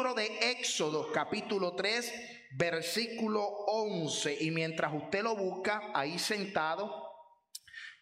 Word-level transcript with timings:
Libro 0.00 0.14
de 0.14 0.52
Éxodo 0.52 1.12
capítulo 1.12 1.74
3, 1.74 2.48
versículo 2.52 3.42
11. 3.66 4.34
Y 4.40 4.50
mientras 4.50 4.94
usted 4.94 5.22
lo 5.22 5.36
busca 5.36 5.90
ahí 5.92 6.18
sentado, 6.18 7.10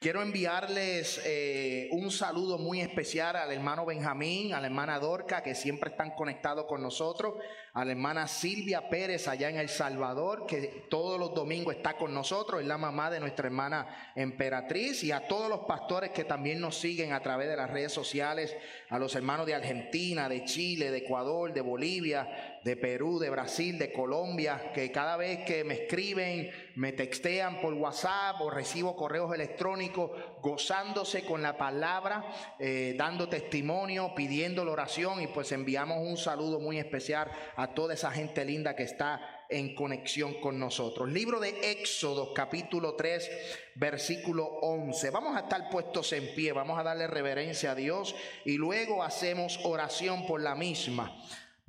Quiero 0.00 0.22
enviarles 0.22 1.20
eh, 1.24 1.88
un 1.90 2.12
saludo 2.12 2.56
muy 2.56 2.80
especial 2.80 3.34
al 3.34 3.50
hermano 3.50 3.84
Benjamín, 3.84 4.54
a 4.54 4.60
la 4.60 4.68
hermana 4.68 5.00
Dorca, 5.00 5.42
que 5.42 5.56
siempre 5.56 5.90
están 5.90 6.12
conectados 6.12 6.66
con 6.66 6.80
nosotros, 6.80 7.34
a 7.78 7.84
la 7.84 7.92
hermana 7.92 8.26
Silvia 8.26 8.88
Pérez 8.88 9.28
allá 9.28 9.48
en 9.48 9.56
El 9.56 9.68
Salvador, 9.68 10.46
que 10.46 10.86
todos 10.90 11.16
los 11.16 11.32
domingos 11.32 11.76
está 11.76 11.96
con 11.96 12.12
nosotros, 12.12 12.60
es 12.60 12.66
la 12.66 12.76
mamá 12.76 13.08
de 13.08 13.20
nuestra 13.20 13.46
hermana 13.46 14.12
Emperatriz, 14.16 15.04
y 15.04 15.12
a 15.12 15.28
todos 15.28 15.48
los 15.48 15.60
pastores 15.60 16.10
que 16.10 16.24
también 16.24 16.60
nos 16.60 16.76
siguen 16.76 17.12
a 17.12 17.20
través 17.20 17.48
de 17.48 17.54
las 17.54 17.70
redes 17.70 17.92
sociales, 17.92 18.56
a 18.88 18.98
los 18.98 19.14
hermanos 19.14 19.46
de 19.46 19.54
Argentina, 19.54 20.28
de 20.28 20.44
Chile, 20.44 20.90
de 20.90 20.98
Ecuador, 20.98 21.52
de 21.52 21.60
Bolivia, 21.60 22.58
de 22.64 22.76
Perú, 22.76 23.20
de 23.20 23.30
Brasil, 23.30 23.78
de 23.78 23.92
Colombia, 23.92 24.72
que 24.74 24.90
cada 24.90 25.16
vez 25.16 25.44
que 25.44 25.62
me 25.62 25.74
escriben, 25.74 26.50
me 26.74 26.92
textean 26.92 27.60
por 27.60 27.74
WhatsApp 27.74 28.40
o 28.40 28.50
recibo 28.50 28.96
correos 28.96 29.32
electrónicos 29.32 30.10
gozándose 30.42 31.24
con 31.24 31.42
la 31.42 31.56
palabra, 31.56 32.24
eh, 32.58 32.94
dando 32.96 33.28
testimonio, 33.28 34.12
pidiendo 34.14 34.64
la 34.64 34.72
oración 34.72 35.20
y 35.20 35.26
pues 35.28 35.52
enviamos 35.52 35.98
un 35.98 36.16
saludo 36.16 36.60
muy 36.60 36.78
especial 36.78 37.30
a 37.56 37.74
toda 37.74 37.94
esa 37.94 38.10
gente 38.10 38.44
linda 38.44 38.74
que 38.74 38.84
está 38.84 39.44
en 39.48 39.74
conexión 39.74 40.40
con 40.40 40.58
nosotros. 40.58 41.08
Libro 41.08 41.40
de 41.40 41.72
Éxodo, 41.72 42.34
capítulo 42.34 42.94
3, 42.94 43.30
versículo 43.76 44.44
11. 44.44 45.10
Vamos 45.10 45.36
a 45.36 45.40
estar 45.40 45.70
puestos 45.70 46.12
en 46.12 46.34
pie, 46.34 46.52
vamos 46.52 46.78
a 46.78 46.82
darle 46.82 47.06
reverencia 47.06 47.72
a 47.72 47.74
Dios 47.74 48.14
y 48.44 48.56
luego 48.58 49.02
hacemos 49.02 49.58
oración 49.64 50.26
por 50.26 50.40
la 50.40 50.54
misma. 50.54 51.16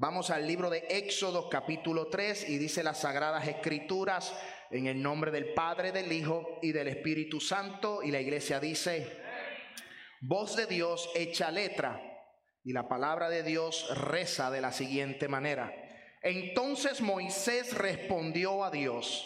Vamos 0.02 0.30
al 0.30 0.48
libro 0.48 0.70
de 0.70 0.86
Éxodo 0.90 1.50
capítulo 1.50 2.08
3 2.08 2.48
y 2.50 2.58
dice 2.58 2.84
las 2.84 3.02
sagradas 3.02 3.46
escrituras 3.48 4.34
en 4.72 4.88
el 4.88 5.02
nombre 5.02 5.32
del 5.32 5.54
Padre, 5.54 5.92
del 5.92 6.12
Hijo 6.12 6.60
y 6.62 6.72
del 6.72 6.88
Espíritu 6.88 7.40
Santo. 7.40 8.04
Y 8.04 8.12
la 8.12 8.22
iglesia 8.22 8.60
dice, 8.60 9.22
voz 10.22 10.56
de 10.56 10.66
Dios 10.66 11.10
hecha 11.16 11.52
letra. 11.52 12.02
Y 12.64 12.74
la 12.74 12.88
palabra 12.88 13.30
de 13.30 13.44
Dios 13.44 13.88
reza 13.98 14.52
de 14.52 14.62
la 14.62 14.72
siguiente 14.72 15.28
manera. 15.28 15.74
Entonces 16.22 17.02
Moisés 17.02 17.74
respondió 17.74 18.64
a 18.64 18.70
Dios, 18.70 19.26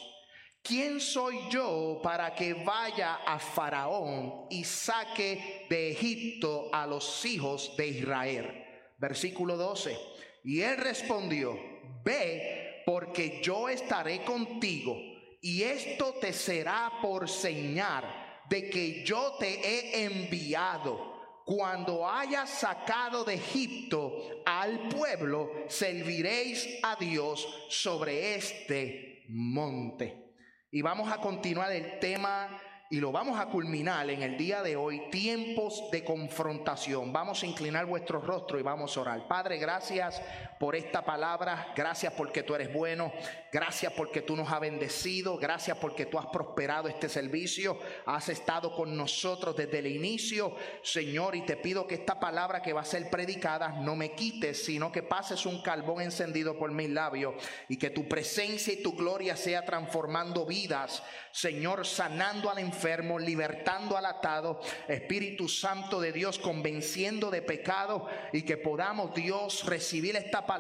¿quién 0.62 1.00
soy 1.00 1.50
yo 1.50 2.00
para 2.04 2.36
que 2.36 2.54
vaya 2.54 3.16
a 3.26 3.40
Faraón 3.40 4.46
y 4.52 4.64
saque 4.64 5.66
de 5.70 5.92
Egipto 5.92 6.70
a 6.72 6.86
los 6.86 7.26
hijos 7.26 7.76
de 7.76 7.88
Israel? 7.88 8.66
Versículo 9.00 9.58
12. 9.58 9.98
Y 10.44 10.62
él 10.62 10.78
respondió, 10.78 11.58
ve 12.04 12.84
porque 12.86 13.42
yo 13.42 13.68
estaré 13.68 14.24
contigo 14.24 15.13
y 15.44 15.62
esto 15.64 16.14
te 16.22 16.32
será 16.32 16.90
por 17.02 17.30
señal 17.30 18.06
de 18.48 18.70
que 18.70 19.04
yo 19.04 19.36
te 19.38 19.60
he 19.60 20.06
enviado. 20.06 21.12
Cuando 21.46 22.10
hayas 22.10 22.50
sacado 22.50 23.26
de 23.26 23.34
Egipto 23.34 24.42
al 24.46 24.88
pueblo, 24.88 25.52
serviréis 25.68 26.80
a 26.82 26.96
Dios 26.96 27.46
sobre 27.68 28.36
este 28.36 29.26
monte. 29.28 30.34
Y 30.72 30.82
vamos 30.82 31.12
a 31.12 31.18
continuar 31.18 31.74
el 31.74 32.00
tema 32.00 32.48
y 32.90 33.02
lo 33.02 33.12
vamos 33.12 33.40
a 33.40 33.48
culminar 33.48 34.10
en 34.12 34.22
el 34.22 34.38
día 34.38 34.62
de 34.62 34.76
hoy, 34.76 35.10
tiempos 35.10 35.90
de 35.92 36.06
confrontación. 36.06 37.12
Vamos 37.12 37.44
a 37.44 37.48
inclinar 37.48 37.86
vuestro 37.86 38.22
rostro 38.22 38.60
y 38.60 38.62
vamos 38.62 38.96
a 38.96 39.02
orar. 39.02 39.28
Padre, 39.28 39.58
gracias 39.58 40.22
por 40.64 40.78
esta 40.78 41.04
palabra, 41.04 41.74
gracias 41.76 42.14
porque 42.14 42.42
tú 42.42 42.56
eres 42.56 42.72
bueno, 42.72 43.12
gracias 43.52 43.92
porque 43.92 44.22
tú 44.22 44.38
nos 44.38 44.50
has 44.50 44.62
bendecido, 44.62 45.38
gracias 45.38 45.78
porque 45.78 46.06
tú 46.06 46.18
has 46.18 46.28
prosperado 46.28 46.88
este 46.88 47.10
servicio, 47.10 47.78
has 48.06 48.30
estado 48.30 48.74
con 48.74 48.96
nosotros 48.96 49.58
desde 49.58 49.80
el 49.80 49.88
inicio, 49.88 50.56
Señor, 50.82 51.36
y 51.36 51.42
te 51.42 51.58
pido 51.58 51.86
que 51.86 51.96
esta 51.96 52.18
palabra 52.18 52.62
que 52.62 52.72
va 52.72 52.80
a 52.80 52.86
ser 52.86 53.10
predicada 53.10 53.74
no 53.82 53.98
me 53.98 54.14
quites, 54.14 54.64
sino 54.64 54.90
que 54.90 55.04
pases 55.04 55.46
un 55.46 55.62
carbón 55.62 56.02
encendido 56.02 56.58
por 56.58 56.72
mis 56.72 56.90
labios 56.90 57.34
y 57.68 57.76
que 57.76 57.90
tu 57.90 58.08
presencia 58.08 58.72
y 58.72 58.82
tu 58.82 58.94
gloria 58.94 59.36
sea 59.36 59.66
transformando 59.66 60.46
vidas, 60.46 61.04
Señor, 61.34 61.86
sanando 61.86 62.50
al 62.50 62.60
enfermo 62.60 63.20
libertando 63.20 63.98
al 63.98 64.06
atado, 64.06 64.62
Espíritu 64.88 65.50
Santo 65.50 66.00
de 66.00 66.14
Dios, 66.14 66.40
convenciendo 66.40 67.32
de 67.32 67.42
pecado 67.42 68.08
y 68.32 68.44
que 68.44 68.56
podamos, 68.56 69.14
Dios, 69.14 69.66
recibir 69.66 70.16
esta 70.16 70.46
palabra 70.46 70.53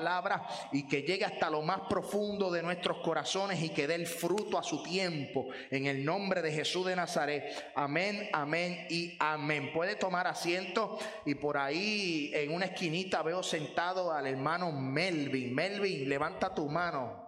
y 0.71 0.87
que 0.87 1.01
llegue 1.01 1.25
hasta 1.25 1.49
lo 1.49 1.61
más 1.61 1.81
profundo 1.89 2.51
de 2.51 2.63
nuestros 2.63 2.97
corazones 2.97 3.61
y 3.61 3.69
que 3.69 3.87
dé 3.87 3.95
el 3.95 4.07
fruto 4.07 4.57
a 4.57 4.63
su 4.63 4.81
tiempo. 4.81 5.47
En 5.69 5.85
el 5.85 6.03
nombre 6.03 6.41
de 6.41 6.51
Jesús 6.51 6.85
de 6.85 6.95
Nazaret. 6.95 7.71
Amén, 7.75 8.29
amén 8.33 8.87
y 8.89 9.15
amén. 9.19 9.71
Puede 9.73 9.95
tomar 9.95 10.27
asiento 10.27 10.97
y 11.25 11.35
por 11.35 11.57
ahí 11.57 12.31
en 12.33 12.53
una 12.53 12.65
esquinita 12.65 13.21
veo 13.21 13.43
sentado 13.43 14.11
al 14.11 14.27
hermano 14.27 14.71
Melvin. 14.71 15.53
Melvin, 15.53 16.09
levanta 16.09 16.53
tu 16.53 16.67
mano. 16.67 17.23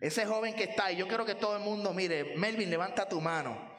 Ese 0.00 0.26
joven 0.26 0.54
que 0.54 0.64
está 0.64 0.86
ahí, 0.86 0.96
yo 0.96 1.06
quiero 1.08 1.24
que 1.24 1.36
todo 1.36 1.56
el 1.56 1.62
mundo 1.62 1.92
mire, 1.92 2.36
Melvin, 2.36 2.70
levanta 2.70 3.08
tu 3.08 3.20
mano. 3.20 3.75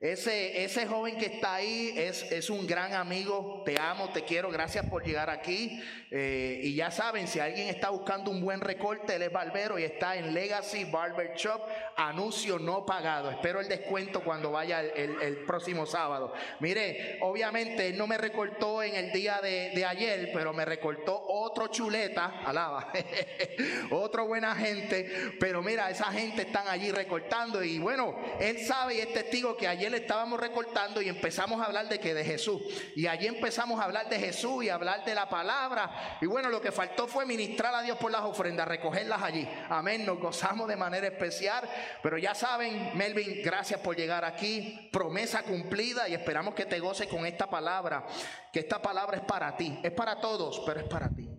Ese, 0.00 0.64
ese 0.64 0.86
joven 0.86 1.18
que 1.18 1.26
está 1.26 1.56
ahí 1.56 1.92
es, 1.94 2.22
es, 2.32 2.48
un 2.48 2.66
gran 2.66 2.94
amigo, 2.94 3.62
te 3.66 3.78
amo, 3.78 4.08
te 4.08 4.24
quiero, 4.24 4.50
gracias 4.50 4.86
por 4.86 5.04
llegar 5.04 5.28
aquí. 5.28 5.78
Eh, 6.10 6.58
y 6.62 6.74
ya 6.74 6.90
saben, 6.90 7.28
si 7.28 7.38
alguien 7.38 7.68
está 7.68 7.90
buscando 7.90 8.30
un 8.30 8.40
buen 8.40 8.62
recorte, 8.62 9.16
él 9.16 9.22
es 9.22 9.30
barbero 9.30 9.78
y 9.78 9.84
está 9.84 10.16
en 10.16 10.32
Legacy 10.32 10.84
Barber 10.84 11.34
Shop, 11.36 11.60
anuncio 11.96 12.58
no 12.58 12.86
pagado. 12.86 13.30
Espero 13.30 13.60
el 13.60 13.68
descuento 13.68 14.24
cuando 14.24 14.50
vaya 14.50 14.80
el, 14.80 15.20
el, 15.20 15.36
próximo 15.44 15.84
sábado. 15.84 16.32
Mire, 16.60 17.18
obviamente 17.20 17.88
él 17.88 17.98
no 17.98 18.06
me 18.06 18.16
recortó 18.16 18.82
en 18.82 18.94
el 18.94 19.12
día 19.12 19.38
de, 19.42 19.72
de 19.74 19.84
ayer, 19.84 20.30
pero 20.32 20.54
me 20.54 20.64
recortó 20.64 21.22
otro 21.28 21.68
chuleta, 21.68 22.40
alaba, 22.46 22.90
otro 23.90 24.24
buena 24.24 24.54
gente. 24.54 25.34
Pero 25.38 25.60
mira, 25.62 25.90
esa 25.90 26.06
gente 26.06 26.42
están 26.42 26.68
allí 26.68 26.90
recortando 26.90 27.62
y 27.62 27.78
bueno, 27.78 28.18
él 28.40 28.58
sabe 28.60 28.94
y 28.94 29.00
es 29.00 29.12
testigo 29.12 29.58
que 29.58 29.68
ayer 29.68 29.89
le 29.90 29.98
estábamos 29.98 30.40
recortando 30.40 31.02
y 31.02 31.08
empezamos 31.08 31.60
a 31.60 31.64
hablar 31.64 31.88
de 31.88 31.98
que 31.98 32.14
de 32.14 32.24
Jesús. 32.24 32.62
Y 32.96 33.06
allí 33.06 33.26
empezamos 33.26 33.80
a 33.80 33.84
hablar 33.84 34.08
de 34.08 34.18
Jesús 34.18 34.64
y 34.64 34.68
hablar 34.68 35.04
de 35.04 35.14
la 35.14 35.28
palabra. 35.28 36.18
Y 36.20 36.26
bueno, 36.26 36.48
lo 36.48 36.60
que 36.60 36.72
faltó 36.72 37.06
fue 37.06 37.26
ministrar 37.26 37.74
a 37.74 37.82
Dios 37.82 37.98
por 37.98 38.10
las 38.10 38.22
ofrendas, 38.22 38.66
recogerlas 38.66 39.22
allí. 39.22 39.48
Amén, 39.68 40.04
nos 40.06 40.18
gozamos 40.18 40.68
de 40.68 40.76
manera 40.76 41.06
especial. 41.06 41.68
Pero 42.02 42.18
ya 42.18 42.34
saben, 42.34 42.96
Melvin, 42.96 43.42
gracias 43.42 43.80
por 43.80 43.96
llegar 43.96 44.24
aquí. 44.24 44.88
Promesa 44.92 45.42
cumplida 45.42 46.08
y 46.08 46.14
esperamos 46.14 46.54
que 46.54 46.66
te 46.66 46.78
goces 46.80 47.06
con 47.06 47.26
esta 47.26 47.48
palabra. 47.48 48.06
Que 48.52 48.60
esta 48.60 48.82
palabra 48.82 49.16
es 49.16 49.24
para 49.24 49.56
ti, 49.56 49.78
es 49.82 49.92
para 49.92 50.20
todos, 50.20 50.62
pero 50.66 50.80
es 50.80 50.86
para 50.86 51.08
ti. 51.08 51.29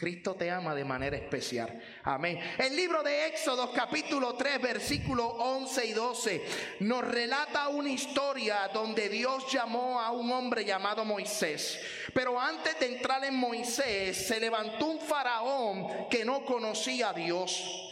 Cristo 0.00 0.34
te 0.34 0.50
ama 0.50 0.74
de 0.74 0.82
manera 0.82 1.14
especial. 1.14 1.78
Amén. 2.04 2.40
El 2.56 2.74
libro 2.74 3.02
de 3.02 3.26
Éxodo 3.26 3.70
capítulo 3.70 4.32
3 4.32 4.58
versículo 4.58 5.26
11 5.26 5.86
y 5.86 5.92
12 5.92 6.44
nos 6.80 7.04
relata 7.04 7.68
una 7.68 7.90
historia 7.90 8.70
donde 8.72 9.10
Dios 9.10 9.52
llamó 9.52 10.00
a 10.00 10.10
un 10.10 10.32
hombre 10.32 10.64
llamado 10.64 11.04
Moisés. 11.04 11.78
Pero 12.14 12.40
antes 12.40 12.80
de 12.80 12.96
entrar 12.96 13.22
en 13.26 13.34
Moisés 13.34 14.26
se 14.26 14.40
levantó 14.40 14.86
un 14.86 15.00
faraón 15.00 16.08
que 16.08 16.24
no 16.24 16.46
conocía 16.46 17.10
a 17.10 17.12
Dios 17.12 17.90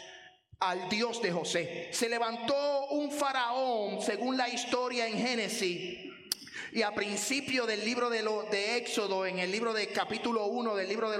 al 0.60 0.88
Dios 0.88 1.20
de 1.20 1.30
José. 1.30 1.90
Se 1.92 2.08
levantó 2.08 2.86
un 2.86 3.12
faraón, 3.12 4.00
según 4.00 4.38
la 4.38 4.48
historia 4.48 5.06
en 5.06 5.18
Génesis, 5.18 6.07
y 6.72 6.82
a 6.82 6.94
principio 6.94 7.66
del 7.66 7.84
libro 7.84 8.10
de, 8.10 8.22
lo, 8.22 8.42
de 8.44 8.76
Éxodo, 8.76 9.24
en 9.24 9.38
el 9.38 9.50
libro 9.50 9.72
de 9.72 9.88
capítulo 9.88 10.46
1 10.46 10.74
del 10.74 10.88
libro 10.88 11.10
de, 11.10 11.18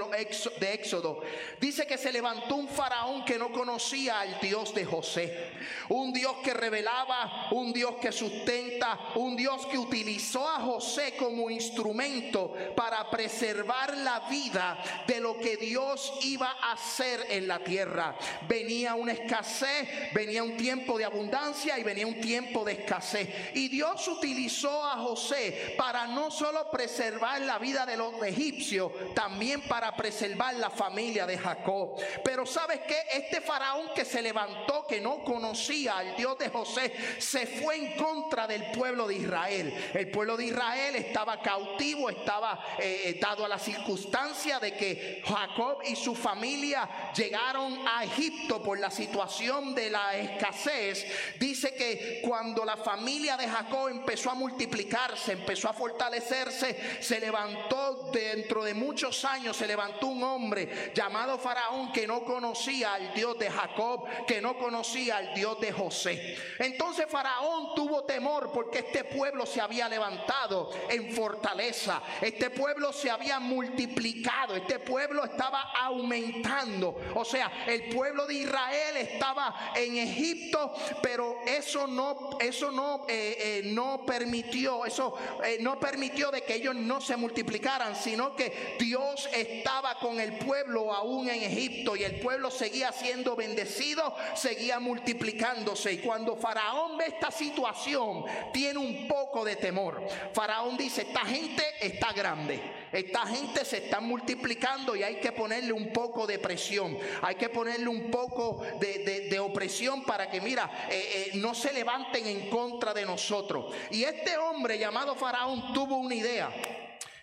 de 0.59 0.73
Éxodo, 0.73 1.21
dice 1.59 1.87
que 1.87 1.97
se 1.97 2.11
levantó 2.11 2.55
un 2.55 2.67
faraón 2.67 3.25
que 3.25 3.37
no 3.37 3.51
conocía 3.51 4.19
al 4.19 4.39
Dios 4.39 4.73
de 4.75 4.85
José. 4.85 5.51
Un 5.89 6.13
Dios 6.13 6.37
que 6.43 6.53
revelaba, 6.53 7.47
un 7.51 7.73
Dios 7.73 7.95
que 8.01 8.11
sustenta, 8.11 9.11
un 9.15 9.35
Dios 9.35 9.65
que 9.65 9.77
utilizó 9.77 10.47
a 10.47 10.59
José 10.61 11.15
como 11.17 11.49
instrumento 11.49 12.53
para 12.75 13.09
preservar 13.09 13.97
la 13.97 14.21
vida 14.29 14.77
de 15.07 15.19
lo 15.19 15.37
que 15.37 15.57
Dios 15.57 16.13
iba 16.21 16.57
a 16.61 16.73
hacer 16.73 17.25
en 17.29 17.47
la 17.47 17.59
tierra. 17.59 18.15
Venía 18.47 18.95
una 18.95 19.13
escasez, 19.13 20.13
venía 20.13 20.43
un 20.43 20.55
tiempo 20.57 20.97
de 20.97 21.05
abundancia 21.05 21.79
y 21.79 21.83
venía 21.83 22.05
un 22.05 22.21
tiempo 22.21 22.63
de 22.63 22.73
escasez. 22.73 23.27
Y 23.55 23.67
Dios 23.69 24.07
utilizó 24.07 24.85
a 24.85 24.97
José 24.97 25.38
Para 25.77 26.07
no 26.07 26.31
solo 26.31 26.69
preservar 26.69 27.41
la 27.41 27.57
vida 27.59 27.85
de 27.85 27.97
los 27.97 28.13
egipcios, 28.23 28.91
también 29.13 29.61
para 29.61 29.95
preservar 29.95 30.55
la 30.55 30.69
familia 30.69 31.25
de 31.25 31.37
Jacob. 31.37 31.95
Pero 32.23 32.45
sabes 32.45 32.79
que 32.81 32.97
este 33.13 33.41
faraón 33.41 33.89
que 33.95 34.05
se 34.05 34.21
levantó, 34.21 34.85
que 34.87 35.01
no 35.01 35.23
conocía 35.23 35.97
al 35.97 36.15
Dios 36.15 36.37
de 36.37 36.49
José, 36.49 36.93
se 37.19 37.45
fue 37.45 37.77
en 37.77 37.97
contra 37.97 38.47
del 38.47 38.71
pueblo 38.71 39.07
de 39.07 39.15
Israel. 39.15 39.91
El 39.93 40.09
pueblo 40.11 40.37
de 40.37 40.45
Israel 40.45 40.95
estaba 40.95 41.41
cautivo, 41.41 42.09
estaba 42.09 42.59
eh, 42.77 43.01
eh, 43.05 43.17
dado 43.19 43.45
a 43.45 43.49
la 43.49 43.59
circunstancia 43.59 44.59
de 44.59 44.73
que 44.73 45.21
Jacob 45.25 45.79
y 45.85 45.95
su 45.95 46.15
familia 46.15 47.11
llegaron 47.15 47.87
a 47.87 48.03
Egipto 48.03 48.61
por 48.61 48.79
la 48.79 48.91
situación 48.91 49.73
de 49.75 49.89
la 49.89 50.15
escasez. 50.17 51.05
Dice 51.39 51.73
que 51.75 52.21
cuando 52.23 52.65
la 52.65 52.77
familia 52.77 53.37
de 53.37 53.47
Jacob 53.47 53.89
empezó 53.89 54.31
a 54.31 54.35
multiplicarse, 54.35 55.28
empezó 55.33 55.69
a 55.69 55.73
fortalecerse, 55.73 57.01
se 57.01 57.19
levantó 57.19 58.09
dentro 58.11 58.63
de 58.63 58.73
muchos 58.73 59.23
años, 59.25 59.57
se 59.57 59.67
levantó 59.67 60.07
un 60.07 60.23
hombre 60.23 60.91
llamado 60.93 61.37
Faraón 61.37 61.91
que 61.91 62.07
no 62.07 62.23
conocía 62.23 62.93
al 62.93 63.13
Dios 63.13 63.37
de 63.37 63.49
Jacob, 63.49 64.05
que 64.25 64.41
no 64.41 64.57
conocía 64.57 65.17
al 65.17 65.33
Dios 65.33 65.59
de 65.59 65.71
José. 65.71 66.37
Entonces 66.59 67.05
Faraón 67.09 67.75
tuvo 67.75 68.03
temor 68.03 68.51
porque 68.51 68.79
este 68.79 69.03
pueblo 69.03 69.45
se 69.45 69.61
había 69.61 69.87
levantado 69.89 70.71
en 70.89 71.11
fortaleza, 71.13 72.01
este 72.21 72.49
pueblo 72.49 72.93
se 72.93 73.09
había 73.09 73.39
multiplicado, 73.39 74.55
este 74.55 74.79
pueblo 74.79 75.23
estaba 75.25 75.71
aumentando. 75.73 76.95
O 77.15 77.25
sea, 77.25 77.65
el 77.67 77.89
pueblo 77.89 78.25
de 78.25 78.35
Israel 78.35 78.97
estaba 78.97 79.73
en 79.75 79.97
Egipto, 79.97 80.73
pero 81.01 81.39
eso 81.45 81.87
no, 81.87 82.37
eso 82.39 82.71
no, 82.71 83.05
eh, 83.07 83.37
eh, 83.39 83.61
no 83.65 84.03
permitió, 84.05 84.85
eso 84.85 85.15
eh, 85.43 85.57
no 85.61 85.79
permitió 85.79 86.31
de 86.31 86.41
que 86.41 86.55
ellos 86.55 86.75
no 86.75 87.01
se 87.01 87.17
multiplicaran, 87.17 87.95
sino 87.95 88.35
que 88.35 88.77
Dios 88.79 89.29
estaba 89.33 89.95
con 89.99 90.19
el 90.19 90.37
pueblo 90.37 90.93
aún 90.93 91.29
en 91.29 91.43
Egipto 91.43 91.95
y 91.95 92.03
el 92.03 92.19
pueblo 92.19 92.51
seguía 92.51 92.91
siendo 92.91 93.35
bendecido, 93.35 94.15
seguía 94.35 94.79
multiplicándose. 94.79 95.93
Y 95.93 95.97
cuando 95.99 96.35
Faraón 96.35 96.97
ve 96.97 97.05
esta 97.07 97.31
situación, 97.31 98.23
tiene 98.53 98.79
un 98.79 99.07
poco 99.07 99.43
de 99.43 99.55
temor. 99.55 100.05
Faraón 100.33 100.77
dice, 100.77 101.01
esta 101.03 101.25
gente 101.25 101.63
está 101.81 102.11
grande, 102.13 102.59
esta 102.91 103.25
gente 103.25 103.65
se 103.65 103.77
está 103.77 103.99
multiplicando 103.99 104.95
y 104.95 105.03
hay 105.03 105.15
que 105.15 105.31
ponerle 105.31 105.73
un 105.73 105.91
poco 105.91 106.27
de 106.27 106.39
presión, 106.39 106.97
hay 107.21 107.35
que 107.35 107.49
ponerle 107.49 107.87
un 107.87 108.09
poco 108.11 108.61
de, 108.79 109.39
opresión 109.39 110.03
para 110.03 110.29
que, 110.29 110.41
mira, 110.41 110.87
eh, 110.89 111.31
eh, 111.33 111.37
no 111.37 111.55
se 111.55 111.71
levanten 111.71 112.27
en 112.27 112.49
contra 112.49 112.93
de 112.93 113.05
nosotros. 113.05 113.73
Y 113.91 114.03
este 114.03 114.37
hombre 114.37 114.77
llamado 114.77 115.08
Faraón 115.15 115.73
tuvo 115.73 115.97
una 115.97 116.15
idea. 116.15 116.51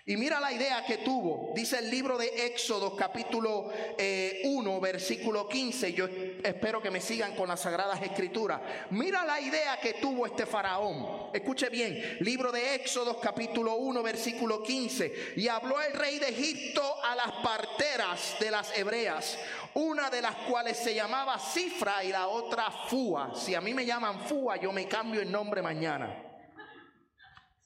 Y 0.08 0.16
mira 0.16 0.38
la 0.38 0.52
idea 0.52 0.84
que 0.86 0.98
tuvo. 0.98 1.52
Dice 1.52 1.80
el 1.80 1.90
libro 1.90 2.16
de 2.16 2.46
Éxodo 2.46 2.94
capítulo 2.94 3.72
1, 3.72 3.72
eh, 3.98 4.78
versículo 4.80 5.48
15. 5.48 5.92
Yo 5.94 6.06
espero 6.44 6.80
que 6.80 6.92
me 6.92 7.00
sigan 7.00 7.34
con 7.34 7.48
las 7.48 7.62
sagradas 7.62 8.00
escrituras. 8.00 8.60
Mira 8.90 9.26
la 9.26 9.40
idea 9.40 9.80
que 9.80 9.94
tuvo 9.94 10.24
este 10.24 10.46
faraón. 10.46 11.30
Escuche 11.34 11.68
bien. 11.70 12.18
Libro 12.20 12.52
de 12.52 12.76
Éxodo 12.76 13.18
capítulo 13.20 13.74
1, 13.74 14.00
versículo 14.04 14.62
15. 14.62 15.32
Y 15.38 15.48
habló 15.48 15.82
el 15.82 15.92
rey 15.94 16.20
de 16.20 16.28
Egipto 16.28 16.84
a 17.02 17.16
las 17.16 17.32
parteras 17.42 18.36
de 18.38 18.52
las 18.52 18.78
hebreas. 18.78 19.36
Una 19.74 20.08
de 20.08 20.22
las 20.22 20.36
cuales 20.48 20.76
se 20.76 20.94
llamaba 20.94 21.36
Cifra 21.40 22.04
y 22.04 22.10
la 22.10 22.28
otra 22.28 22.70
Fua. 22.70 23.32
Si 23.34 23.56
a 23.56 23.60
mí 23.60 23.74
me 23.74 23.84
llaman 23.84 24.20
Fua, 24.20 24.54
yo 24.56 24.70
me 24.70 24.86
cambio 24.86 25.20
el 25.20 25.32
nombre 25.32 25.62
mañana. 25.62 26.25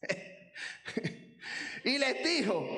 Y 1.85 1.99
les 1.99 2.23
dijo, 2.23 2.69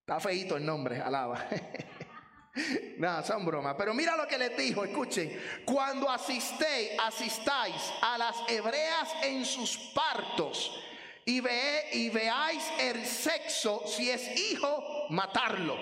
está 0.00 0.18
feito 0.20 0.56
el 0.56 0.66
nombre, 0.66 1.00
alaba. 1.00 1.46
Nada, 2.98 3.22
son 3.22 3.44
bromas. 3.44 3.74
Pero 3.78 3.94
mira 3.94 4.16
lo 4.16 4.26
que 4.26 4.38
les 4.38 4.56
dijo, 4.56 4.84
escuchen. 4.84 5.40
Cuando 5.64 6.08
asistéis, 6.08 6.92
asistáis 6.98 7.92
a 8.00 8.18
las 8.18 8.36
hebreas 8.48 9.14
en 9.22 9.44
sus 9.44 9.76
partos 9.94 10.82
y, 11.24 11.40
ve, 11.40 11.84
y 11.92 12.08
veáis 12.10 12.64
el 12.80 13.04
sexo, 13.04 13.82
si 13.86 14.10
es 14.10 14.50
hijo, 14.50 15.06
matarlo. 15.10 15.76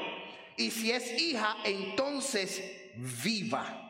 Y 0.57 0.71
si 0.71 0.91
es 0.91 1.21
hija, 1.21 1.59
entonces 1.65 2.63
viva. 2.97 3.81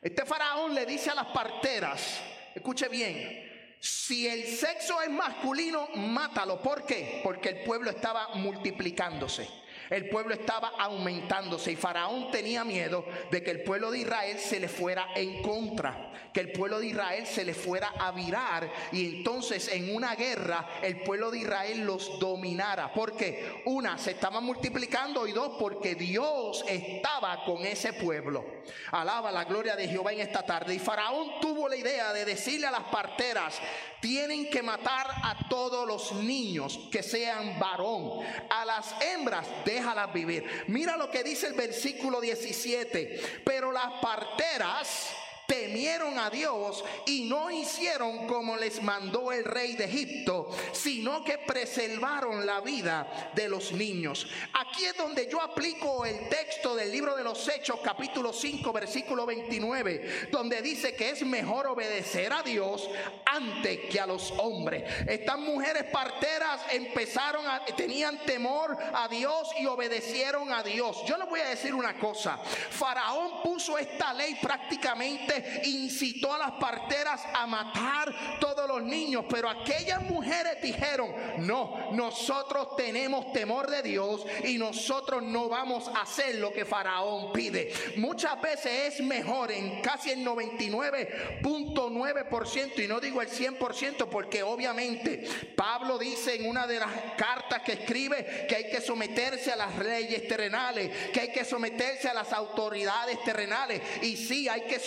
Este 0.00 0.26
faraón 0.26 0.74
le 0.74 0.84
dice 0.84 1.10
a 1.10 1.14
las 1.14 1.26
parteras, 1.26 2.20
escuche 2.54 2.88
bien, 2.88 3.51
si 3.82 4.28
el 4.28 4.46
sexo 4.46 5.02
es 5.02 5.10
masculino, 5.10 5.88
mátalo. 5.96 6.62
¿Por 6.62 6.86
qué? 6.86 7.20
Porque 7.24 7.48
el 7.48 7.64
pueblo 7.64 7.90
estaba 7.90 8.28
multiplicándose. 8.36 9.48
El 9.92 10.08
pueblo 10.08 10.32
estaba 10.32 10.72
aumentándose 10.78 11.70
y 11.70 11.76
Faraón 11.76 12.30
tenía 12.30 12.64
miedo 12.64 13.04
de 13.30 13.42
que 13.42 13.50
el 13.50 13.62
pueblo 13.62 13.90
de 13.90 13.98
Israel 13.98 14.38
se 14.38 14.58
le 14.58 14.66
fuera 14.66 15.08
en 15.14 15.42
contra, 15.42 16.12
que 16.32 16.40
el 16.40 16.50
pueblo 16.50 16.80
de 16.80 16.86
Israel 16.86 17.26
se 17.26 17.44
le 17.44 17.52
fuera 17.52 17.92
a 17.98 18.10
virar 18.10 18.72
y 18.90 19.18
entonces 19.18 19.68
en 19.68 19.94
una 19.94 20.14
guerra 20.14 20.66
el 20.80 21.00
pueblo 21.02 21.30
de 21.30 21.40
Israel 21.40 21.84
los 21.84 22.18
dominara. 22.18 22.90
Porque 22.94 23.62
una, 23.66 23.98
se 23.98 24.12
estaba 24.12 24.40
multiplicando 24.40 25.26
y 25.26 25.32
dos, 25.32 25.56
porque 25.58 25.94
Dios 25.94 26.64
estaba 26.66 27.44
con 27.44 27.66
ese 27.66 27.92
pueblo. 27.92 28.46
Alaba 28.92 29.30
la 29.30 29.44
gloria 29.44 29.76
de 29.76 29.88
Jehová 29.88 30.14
en 30.14 30.20
esta 30.20 30.46
tarde. 30.46 30.74
Y 30.74 30.78
Faraón 30.78 31.38
tuvo 31.42 31.68
la 31.68 31.76
idea 31.76 32.14
de 32.14 32.24
decirle 32.24 32.66
a 32.66 32.70
las 32.70 32.84
parteras, 32.84 33.60
tienen 34.02 34.50
que 34.50 34.62
matar 34.62 35.06
a 35.22 35.48
todos 35.48 35.86
los 35.86 36.12
niños 36.12 36.80
que 36.90 37.04
sean 37.04 37.58
varón. 37.58 38.18
A 38.50 38.64
las 38.64 38.94
hembras 39.00 39.46
déjalas 39.64 40.12
vivir. 40.12 40.44
Mira 40.66 40.96
lo 40.96 41.08
que 41.08 41.22
dice 41.22 41.46
el 41.46 41.54
versículo 41.54 42.20
17. 42.20 43.42
Pero 43.44 43.70
las 43.70 43.92
parteras 44.02 45.14
temieron 45.52 46.18
a 46.18 46.30
Dios 46.30 46.82
y 47.04 47.24
no 47.24 47.50
hicieron 47.50 48.26
como 48.26 48.56
les 48.56 48.82
mandó 48.82 49.32
el 49.32 49.44
rey 49.44 49.76
de 49.76 49.84
Egipto, 49.84 50.48
sino 50.72 51.22
que 51.22 51.36
preservaron 51.36 52.46
la 52.46 52.62
vida 52.62 53.30
de 53.34 53.50
los 53.50 53.72
niños. 53.72 54.26
Aquí 54.54 54.86
es 54.86 54.96
donde 54.96 55.28
yo 55.30 55.42
aplico 55.42 56.06
el 56.06 56.30
texto 56.30 56.74
del 56.74 56.90
libro 56.90 57.14
de 57.14 57.24
los 57.24 57.46
Hechos, 57.46 57.80
capítulo 57.84 58.32
5, 58.32 58.72
versículo 58.72 59.26
29, 59.26 60.28
donde 60.30 60.62
dice 60.62 60.94
que 60.94 61.10
es 61.10 61.22
mejor 61.22 61.66
obedecer 61.66 62.32
a 62.32 62.42
Dios 62.42 62.88
antes 63.26 63.78
que 63.90 64.00
a 64.00 64.06
los 64.06 64.32
hombres. 64.38 64.84
Estas 65.06 65.38
mujeres 65.38 65.84
parteras 65.84 66.62
empezaron 66.70 67.46
a, 67.46 67.62
tenían 67.76 68.24
temor 68.24 68.78
a 68.94 69.06
Dios 69.06 69.50
y 69.60 69.66
obedecieron 69.66 70.50
a 70.50 70.62
Dios. 70.62 71.04
Yo 71.06 71.18
les 71.18 71.28
voy 71.28 71.40
a 71.40 71.48
decir 71.50 71.74
una 71.74 71.98
cosa, 71.98 72.38
Faraón 72.38 73.42
puso 73.42 73.76
esta 73.76 74.14
ley 74.14 74.38
prácticamente 74.40 75.41
incitó 75.64 76.34
a 76.34 76.38
las 76.38 76.52
parteras 76.52 77.22
a 77.34 77.46
matar 77.46 78.38
todos 78.40 78.66
los 78.68 78.82
niños, 78.82 79.24
pero 79.28 79.48
aquellas 79.48 80.02
mujeres 80.02 80.60
dijeron, 80.62 81.12
no, 81.38 81.90
nosotros 81.92 82.76
tenemos 82.76 83.32
temor 83.32 83.70
de 83.70 83.82
Dios 83.82 84.24
y 84.44 84.58
nosotros 84.58 85.22
no 85.22 85.48
vamos 85.48 85.88
a 85.88 86.02
hacer 86.02 86.34
lo 86.36 86.52
que 86.52 86.64
Faraón 86.64 87.32
pide. 87.32 87.72
Muchas 87.96 88.40
veces 88.40 88.94
es 88.94 89.00
mejor 89.04 89.50
en 89.52 89.80
casi 89.80 90.10
el 90.10 90.24
99.9% 90.24 92.84
y 92.84 92.88
no 92.88 93.00
digo 93.00 93.22
el 93.22 93.28
100% 93.28 94.08
porque 94.08 94.42
obviamente 94.42 95.24
Pablo 95.56 95.98
dice 95.98 96.36
en 96.36 96.48
una 96.48 96.66
de 96.66 96.78
las 96.78 96.90
cartas 97.16 97.62
que 97.62 97.72
escribe 97.72 98.46
que 98.48 98.56
hay 98.56 98.70
que 98.70 98.80
someterse 98.80 99.52
a 99.52 99.56
las 99.56 99.78
leyes 99.78 100.26
terrenales, 100.26 100.90
que 101.12 101.20
hay 101.20 101.32
que 101.32 101.44
someterse 101.44 102.08
a 102.08 102.14
las 102.14 102.32
autoridades 102.32 103.22
terrenales 103.24 103.82
y 104.02 104.16
sí, 104.16 104.48
hay 104.48 104.62
que 104.62 104.78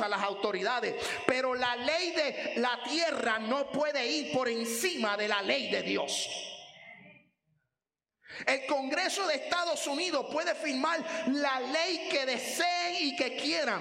a 0.00 0.08
las 0.08 0.22
autoridades, 0.22 0.94
pero 1.26 1.54
la 1.54 1.76
ley 1.76 2.12
de 2.12 2.54
la 2.56 2.80
tierra 2.82 3.38
no 3.38 3.70
puede 3.70 4.06
ir 4.06 4.32
por 4.32 4.48
encima 4.48 5.16
de 5.16 5.28
la 5.28 5.42
ley 5.42 5.70
de 5.70 5.82
Dios. 5.82 6.49
El 8.46 8.66
Congreso 8.66 9.26
de 9.26 9.34
Estados 9.34 9.86
Unidos 9.86 10.26
puede 10.32 10.54
firmar 10.54 11.00
la 11.28 11.60
ley 11.60 12.08
que 12.10 12.26
deseen 12.26 12.96
y 13.00 13.16
que 13.16 13.36
quieran, 13.36 13.80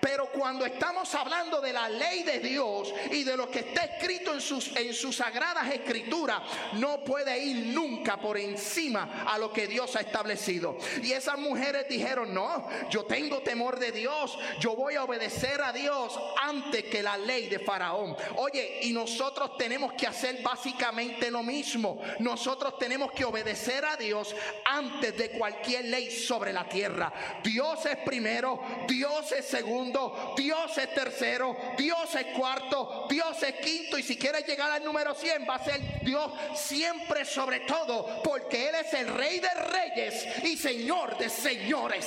pero 0.00 0.30
cuando 0.30 0.64
estamos 0.64 1.14
hablando 1.14 1.60
de 1.60 1.72
la 1.72 1.88
ley 1.88 2.22
de 2.22 2.40
Dios 2.40 2.92
y 3.10 3.24
de 3.24 3.36
lo 3.36 3.50
que 3.50 3.60
está 3.60 3.84
escrito 3.84 4.32
en 4.32 4.40
sus, 4.40 4.74
en 4.76 4.94
sus 4.94 5.16
sagradas 5.16 5.68
escrituras, 5.72 6.42
no 6.74 7.04
puede 7.04 7.38
ir 7.38 7.66
nunca 7.66 8.16
por 8.16 8.38
encima 8.38 9.24
a 9.26 9.38
lo 9.38 9.52
que 9.52 9.66
Dios 9.66 9.94
ha 9.96 10.00
establecido. 10.00 10.78
Y 11.02 11.12
esas 11.12 11.38
mujeres 11.38 11.86
dijeron, 11.88 12.32
no, 12.32 12.68
yo 12.90 13.04
tengo 13.04 13.40
temor 13.40 13.78
de 13.78 13.92
Dios, 13.92 14.38
yo 14.60 14.74
voy 14.74 14.94
a 14.94 15.04
obedecer 15.04 15.60
a 15.62 15.72
Dios 15.72 16.18
antes 16.42 16.84
que 16.84 17.02
la 17.02 17.16
ley 17.16 17.48
de 17.48 17.58
Faraón. 17.58 18.16
Oye, 18.36 18.80
y 18.82 18.92
nosotros 18.92 19.56
tenemos 19.56 19.92
que 19.94 20.06
hacer 20.06 20.42
básicamente 20.42 21.30
lo 21.30 21.42
mismo. 21.42 22.00
Nosotros 22.20 22.78
tenemos 22.78 23.12
que 23.12 23.24
obedecer 23.24 23.84
a 23.84 23.96
Dios 23.98 24.34
antes 24.64 25.16
de 25.16 25.30
cualquier 25.30 25.84
ley 25.86 26.10
sobre 26.10 26.52
la 26.52 26.68
tierra. 26.68 27.12
Dios 27.42 27.84
es 27.86 27.96
primero, 27.98 28.60
Dios 28.86 29.32
es 29.32 29.44
segundo, 29.44 30.34
Dios 30.36 30.76
es 30.78 30.94
tercero, 30.94 31.56
Dios 31.76 32.14
es 32.14 32.26
cuarto, 32.36 33.06
Dios 33.08 33.42
es 33.42 33.54
quinto 33.56 33.98
y 33.98 34.02
si 34.02 34.16
quieres 34.16 34.46
llegar 34.46 34.70
al 34.70 34.84
número 34.84 35.14
100 35.14 35.46
va 35.48 35.56
a 35.56 35.64
ser 35.64 35.80
Dios 36.02 36.32
siempre 36.54 37.24
sobre 37.24 37.60
todo 37.60 38.22
porque 38.22 38.68
Él 38.68 38.74
es 38.76 38.92
el 38.94 39.08
rey 39.08 39.40
de 39.40 39.50
reyes 39.50 40.44
y 40.44 40.56
señor 40.56 41.18
de 41.18 41.28
señores. 41.28 42.06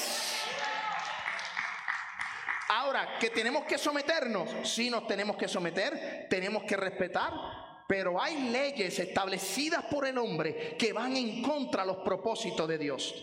Ahora, 2.74 3.18
que 3.20 3.30
tenemos 3.30 3.66
que 3.66 3.78
someternos, 3.78 4.50
sí 4.64 4.90
nos 4.90 5.06
tenemos 5.06 5.36
que 5.36 5.50
someter, 5.50 6.28
tenemos 6.30 6.64
que 6.64 6.78
respetar, 6.78 7.34
pero 7.92 8.22
hay 8.22 8.50
leyes 8.52 8.98
establecidas 9.00 9.84
por 9.84 10.08
el 10.08 10.18
hombre 10.18 10.78
que 10.78 10.94
van 10.94 11.14
en 11.18 11.42
contra 11.42 11.82
de 11.84 11.88
los 11.88 11.98
propósitos 11.98 12.66
de 12.66 12.78
Dios. 12.78 13.14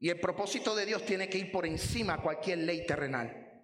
Y 0.00 0.08
el 0.08 0.18
propósito 0.18 0.74
de 0.74 0.84
Dios 0.84 1.04
tiene 1.04 1.28
que 1.28 1.38
ir 1.38 1.52
por 1.52 1.64
encima 1.64 2.16
de 2.16 2.22
cualquier 2.24 2.58
ley 2.58 2.84
terrenal. 2.84 3.62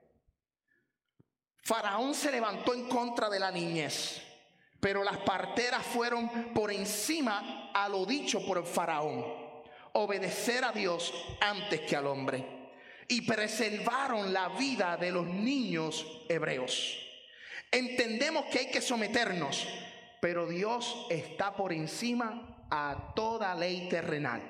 Faraón 1.65 2.15
se 2.15 2.31
levantó 2.31 2.73
en 2.73 2.89
contra 2.89 3.29
de 3.29 3.41
la 3.41 3.51
niñez, 3.51 4.23
pero 4.79 5.03
las 5.03 5.17
parteras 5.17 5.85
fueron 5.85 6.55
por 6.55 6.71
encima 6.71 7.73
a 7.75 7.89
lo 7.89 8.07
dicho 8.07 8.47
por 8.47 8.59
el 8.59 8.65
faraón. 8.65 9.25
Obedecer 9.95 10.63
a 10.63 10.71
Dios 10.71 11.13
antes 11.41 11.81
que 11.81 11.97
al 11.97 12.07
hombre 12.07 12.71
y 13.09 13.23
preservaron 13.23 14.33
la 14.33 14.51
vida 14.51 14.97
de 14.97 15.11
los 15.11 15.27
niños 15.27 16.07
hebreos. 16.29 17.14
Entendemos 17.75 18.45
que 18.47 18.61
hay 18.61 18.67
que 18.67 18.81
someternos, 18.81 19.67
pero 20.21 20.47
Dios 20.47 21.09
está 21.11 21.57
por 21.57 21.73
encima 21.73 22.67
a 22.71 23.13
toda 23.17 23.53
ley 23.57 23.89
terrenal. 23.89 24.41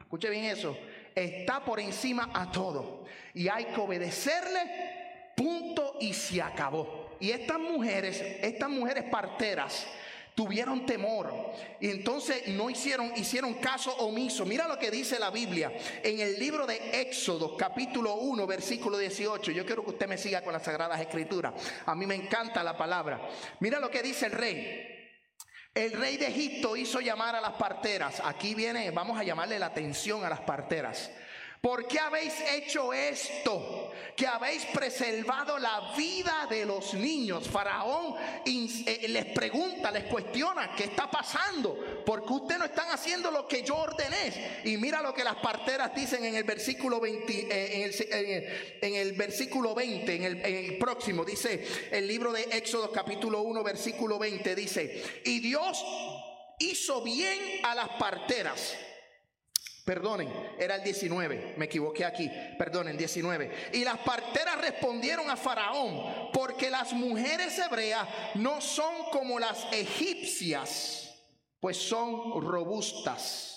Escuche 0.00 0.28
bien 0.28 0.46
eso, 0.46 0.76
está 1.14 1.64
por 1.64 1.78
encima 1.78 2.32
a 2.34 2.50
todo 2.50 3.04
y 3.32 3.46
hay 3.46 3.66
que 3.66 3.80
obedecerle, 3.80 5.30
punto 5.36 5.98
y 6.00 6.14
se 6.14 6.42
acabó. 6.42 7.16
Y 7.20 7.30
estas 7.30 7.60
mujeres, 7.60 8.20
estas 8.42 8.68
mujeres 8.68 9.04
parteras, 9.04 9.86
tuvieron 10.34 10.84
temor 10.84 11.32
y 11.80 11.90
entonces 11.90 12.48
no 12.48 12.68
hicieron 12.68 13.12
hicieron 13.16 13.54
caso 13.54 13.94
omiso. 13.98 14.44
Mira 14.44 14.66
lo 14.66 14.78
que 14.78 14.90
dice 14.90 15.18
la 15.18 15.30
Biblia 15.30 15.72
en 16.02 16.20
el 16.20 16.38
libro 16.38 16.66
de 16.66 17.00
Éxodo, 17.00 17.56
capítulo 17.56 18.14
1, 18.14 18.46
versículo 18.46 18.98
18. 18.98 19.52
Yo 19.52 19.64
quiero 19.64 19.84
que 19.84 19.90
usted 19.90 20.08
me 20.08 20.18
siga 20.18 20.42
con 20.42 20.52
las 20.52 20.64
sagradas 20.64 21.00
escrituras. 21.00 21.54
A 21.86 21.94
mí 21.94 22.06
me 22.06 22.14
encanta 22.14 22.62
la 22.62 22.76
palabra. 22.76 23.20
Mira 23.60 23.78
lo 23.78 23.90
que 23.90 24.02
dice 24.02 24.26
el 24.26 24.32
rey. 24.32 24.90
El 25.74 25.92
rey 25.92 26.16
de 26.16 26.28
Egipto 26.28 26.76
hizo 26.76 27.00
llamar 27.00 27.34
a 27.34 27.40
las 27.40 27.54
parteras. 27.54 28.22
Aquí 28.24 28.54
viene, 28.54 28.92
vamos 28.92 29.18
a 29.18 29.24
llamarle 29.24 29.58
la 29.58 29.66
atención 29.66 30.24
a 30.24 30.30
las 30.30 30.40
parteras. 30.40 31.10
¿Por 31.60 31.88
qué 31.88 31.98
habéis 31.98 32.34
hecho 32.52 32.92
esto? 32.92 33.90
Que 34.14 34.26
habéis 34.26 34.64
preservado 34.66 35.58
la 35.58 35.94
vida 35.96 36.46
de 36.48 36.66
los 36.66 36.94
niños. 36.94 37.48
Faraón 37.48 38.16
eh, 38.44 39.06
les 39.08 39.24
pregunta, 39.26 39.90
les 39.90 40.04
cuestiona, 40.04 40.74
¿qué 40.76 40.84
está 40.84 41.10
pasando? 41.10 42.02
Porque 42.04 42.32
ustedes 42.32 42.58
no 42.58 42.64
están 42.66 42.90
haciendo 42.90 43.30
lo 43.30 43.48
que 43.48 43.62
yo 43.62 43.76
ordené. 43.76 44.60
Y 44.64 44.76
mira 44.76 45.00
lo 45.00 45.14
que 45.14 45.24
las 45.24 45.36
parteras 45.36 45.94
dicen 45.94 46.24
en 46.24 46.34
el 46.34 46.44
versículo 46.44 47.00
20, 47.00 47.48
eh, 47.50 48.78
en, 48.82 48.94
el, 48.94 49.12
versículo 49.14 49.74
20, 49.74 50.14
en 50.14 50.22
el, 50.22 50.44
en 50.44 50.72
el 50.72 50.78
próximo, 50.78 51.24
dice 51.24 51.66
el 51.90 52.06
libro 52.06 52.32
de 52.32 52.42
Éxodo 52.42 52.92
capítulo 52.92 53.40
1, 53.40 53.64
versículo 53.64 54.18
20, 54.18 54.54
dice, 54.54 55.02
y 55.24 55.40
Dios 55.40 55.82
hizo 56.58 57.02
bien 57.02 57.60
a 57.62 57.74
las 57.74 57.88
parteras 57.90 58.76
Perdonen, 59.84 60.32
era 60.58 60.76
el 60.76 60.82
19, 60.82 61.54
me 61.58 61.66
equivoqué 61.66 62.06
aquí, 62.06 62.30
perdonen, 62.58 62.96
19. 62.96 63.70
Y 63.74 63.84
las 63.84 63.98
parteras 63.98 64.58
respondieron 64.60 65.28
a 65.28 65.36
Faraón, 65.36 66.30
porque 66.32 66.70
las 66.70 66.92
mujeres 66.94 67.58
hebreas 67.58 68.08
no 68.34 68.62
son 68.62 69.10
como 69.12 69.38
las 69.38 69.66
egipcias, 69.72 71.14
pues 71.60 71.76
son 71.76 72.40
robustas 72.42 73.54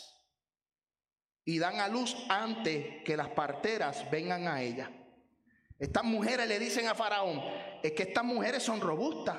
y 1.47 1.59
dan 1.59 1.79
a 1.79 1.87
luz 1.87 2.13
antes 2.27 3.01
que 3.05 3.15
las 3.15 3.29
parteras 3.29 4.11
vengan 4.11 4.49
a 4.49 4.61
ella. 4.61 4.91
Estas 5.79 6.03
mujeres 6.03 6.45
le 6.45 6.59
dicen 6.59 6.89
a 6.89 6.93
Faraón, 6.93 7.41
es 7.81 7.93
que 7.93 8.03
estas 8.03 8.25
mujeres 8.25 8.61
son 8.63 8.81
robustas, 8.81 9.37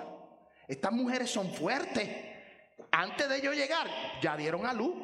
estas 0.67 0.91
mujeres 0.91 1.31
son 1.31 1.53
fuertes. 1.53 2.09
Antes 2.91 3.29
de 3.29 3.37
ellos 3.37 3.55
llegar, 3.55 3.87
ya 4.23 4.39
dieron 4.39 4.65
a 4.65 4.73
luz, 4.73 4.95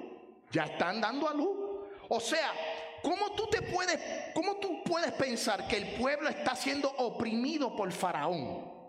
ya 0.50 0.64
están 0.64 0.98
dando 1.02 1.28
a 1.28 1.34
luz. 1.34 1.74
O 2.08 2.20
sea, 2.20 2.52
¿cómo 3.02 3.32
tú 3.32 3.46
te 3.49 3.62
puedes, 3.62 3.99
cómo 4.34 4.56
tú 4.56 4.82
puedes 4.84 5.12
pensar 5.12 5.66
que 5.68 5.76
el 5.76 5.94
pueblo 5.94 6.28
está 6.28 6.54
siendo 6.54 6.90
oprimido 6.90 7.75
por 7.75 7.90
Faraón? 7.92 8.83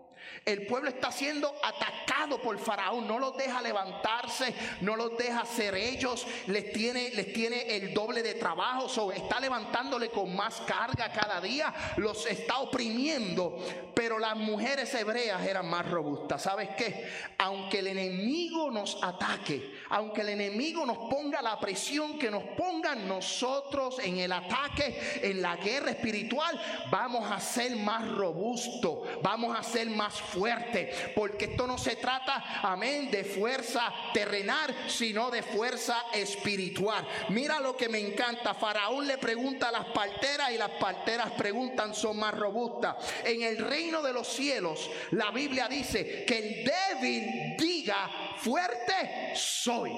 El 0.46 0.68
pueblo 0.68 0.90
está 0.90 1.12
siendo 1.12 1.56
atacado 1.64 2.40
por 2.40 2.58
Faraón, 2.60 3.08
no 3.08 3.18
los 3.18 3.36
deja 3.36 3.62
levantarse, 3.62 4.54
no 4.82 4.96
los 4.96 5.18
deja 5.18 5.46
ser 5.46 5.76
ellos, 5.76 6.26
les 6.48 6.72
tiene, 6.72 7.10
les 7.12 7.34
tiene 7.34 7.76
el 7.76 7.94
doble 7.94 8.22
de 8.22 8.36
trabajo, 8.36 9.12
está 9.12 9.40
levantándole 9.40 10.10
con 10.10 10.36
más 10.36 10.62
carga 10.62 11.12
cada 11.12 11.42
día, 11.42 11.74
los 11.98 12.26
está 12.26 12.60
oprimiendo, 12.60 13.58
pero 13.96 14.20
las 14.20 14.36
mujeres 14.36 14.94
hebreas 14.94 15.46
eran 15.46 15.68
más 15.68 15.90
robustas. 15.90 16.44
¿Sabes 16.44 16.70
qué? 16.78 17.08
Aunque 17.38 17.80
el 17.80 17.88
enemigo 17.88 18.70
nos 18.70 19.02
ataque, 19.04 19.80
aunque 19.90 20.22
el 20.22 20.30
enemigo 20.30 20.86
nos 20.86 20.98
ponga 21.10 21.42
la 21.42 21.60
presión 21.60 22.20
que 22.20 22.30
nos 22.30 22.44
pongan 22.58 23.08
nosotros 23.08 24.00
en 24.00 24.20
el 24.20 24.32
ataque, 24.32 25.20
en 25.22 25.42
la 25.42 25.56
guerra 25.56 25.92
espiritual, 25.92 26.60
vamos 26.92 27.30
a 27.32 27.40
ser 27.40 27.76
más 27.78 28.08
robustos, 28.10 29.00
vamos 29.22 29.58
a 29.58 29.64
ser 29.64 29.90
más 29.90 30.15
fuerte, 30.22 31.14
porque 31.16 31.46
esto 31.46 31.68
no 31.68 31.78
se 31.78 31.96
trata, 31.96 32.62
amén, 32.62 33.10
de 33.12 33.24
fuerza 33.24 33.94
terrenal, 34.14 34.76
sino 34.88 35.30
de 35.30 35.44
fuerza 35.44 36.06
espiritual. 36.14 37.08
Mira 37.30 37.60
lo 37.60 37.76
que 37.76 37.90
me 37.90 38.00
encanta, 38.00 38.54
Faraón 38.54 39.08
le 39.08 39.18
pregunta 39.18 39.70
a 39.70 39.72
las 39.72 39.86
parteras 39.86 40.52
y 40.52 40.58
las 40.58 40.72
parteras 40.72 41.32
preguntan, 41.32 41.94
son 41.94 42.18
más 42.18 42.34
robustas. 42.34 42.96
En 43.24 43.42
el 43.42 43.58
reino 43.58 44.02
de 44.02 44.14
los 44.14 44.28
cielos, 44.28 44.90
la 45.12 45.32
Biblia 45.32 45.68
dice 45.68 46.26
que 46.26 46.38
el 46.38 46.66
débil 46.66 47.56
diga, 47.58 48.36
fuerte 48.38 49.34
soy 49.36 49.92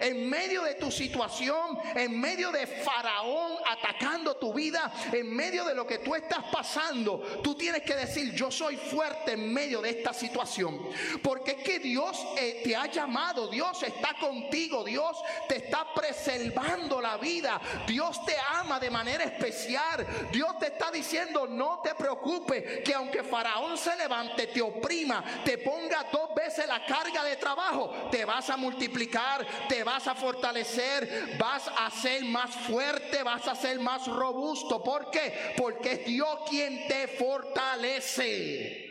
en 0.00 0.28
medio 0.28 0.62
de 0.62 0.74
tu 0.74 0.90
situación, 0.90 1.78
en 1.94 2.18
medio 2.18 2.50
de 2.50 2.66
Faraón 2.66 3.58
atacando 3.68 4.36
tu 4.36 4.52
vida, 4.54 4.90
en 5.12 5.34
medio 5.34 5.64
de 5.64 5.74
lo 5.74 5.86
que 5.86 5.98
tú 5.98 6.14
estás 6.14 6.44
pasando, 6.50 7.18
tú 7.42 7.54
tienes 7.54 7.82
que 7.82 7.94
decir, 7.94 8.34
yo 8.34 8.50
soy 8.50 8.76
fuerte 8.76 9.36
de 9.68 9.90
esta 9.90 10.14
situación. 10.14 10.80
Porque 11.22 11.52
es 11.52 11.62
que 11.62 11.78
Dios 11.78 12.26
eh, 12.38 12.62
te 12.64 12.74
ha 12.74 12.86
llamado, 12.86 13.48
Dios 13.48 13.82
está 13.82 14.14
contigo, 14.18 14.82
Dios 14.84 15.18
te 15.48 15.56
está 15.56 15.92
preservando 15.94 17.00
la 17.00 17.18
vida, 17.18 17.60
Dios 17.86 18.24
te 18.24 18.34
ama 18.54 18.80
de 18.80 18.90
manera 18.90 19.24
especial, 19.24 20.06
Dios 20.32 20.58
te 20.58 20.68
está 20.68 20.90
diciendo, 20.90 21.46
no 21.46 21.80
te 21.84 21.94
preocupes, 21.94 22.80
que 22.82 22.94
aunque 22.94 23.22
Faraón 23.22 23.76
se 23.76 23.94
levante, 23.96 24.46
te 24.46 24.62
oprima, 24.62 25.22
te 25.44 25.58
ponga 25.58 26.06
dos 26.10 26.34
veces 26.34 26.66
la 26.66 26.84
carga 26.86 27.22
de 27.22 27.36
trabajo, 27.36 28.08
te 28.10 28.24
vas 28.24 28.48
a 28.48 28.56
multiplicar, 28.56 29.46
te 29.68 29.84
vas 29.84 30.06
a 30.06 30.14
fortalecer, 30.14 31.36
vas 31.38 31.68
a 31.68 31.90
ser 31.90 32.24
más 32.24 32.50
fuerte, 32.50 33.22
vas 33.22 33.46
a 33.46 33.54
ser 33.54 33.78
más 33.78 34.06
robusto. 34.06 34.82
¿Por 34.82 35.10
qué? 35.10 35.54
Porque 35.58 35.92
es 35.92 36.06
Dios 36.06 36.38
quien 36.48 36.88
te 36.88 37.06
fortalece. 37.08 38.89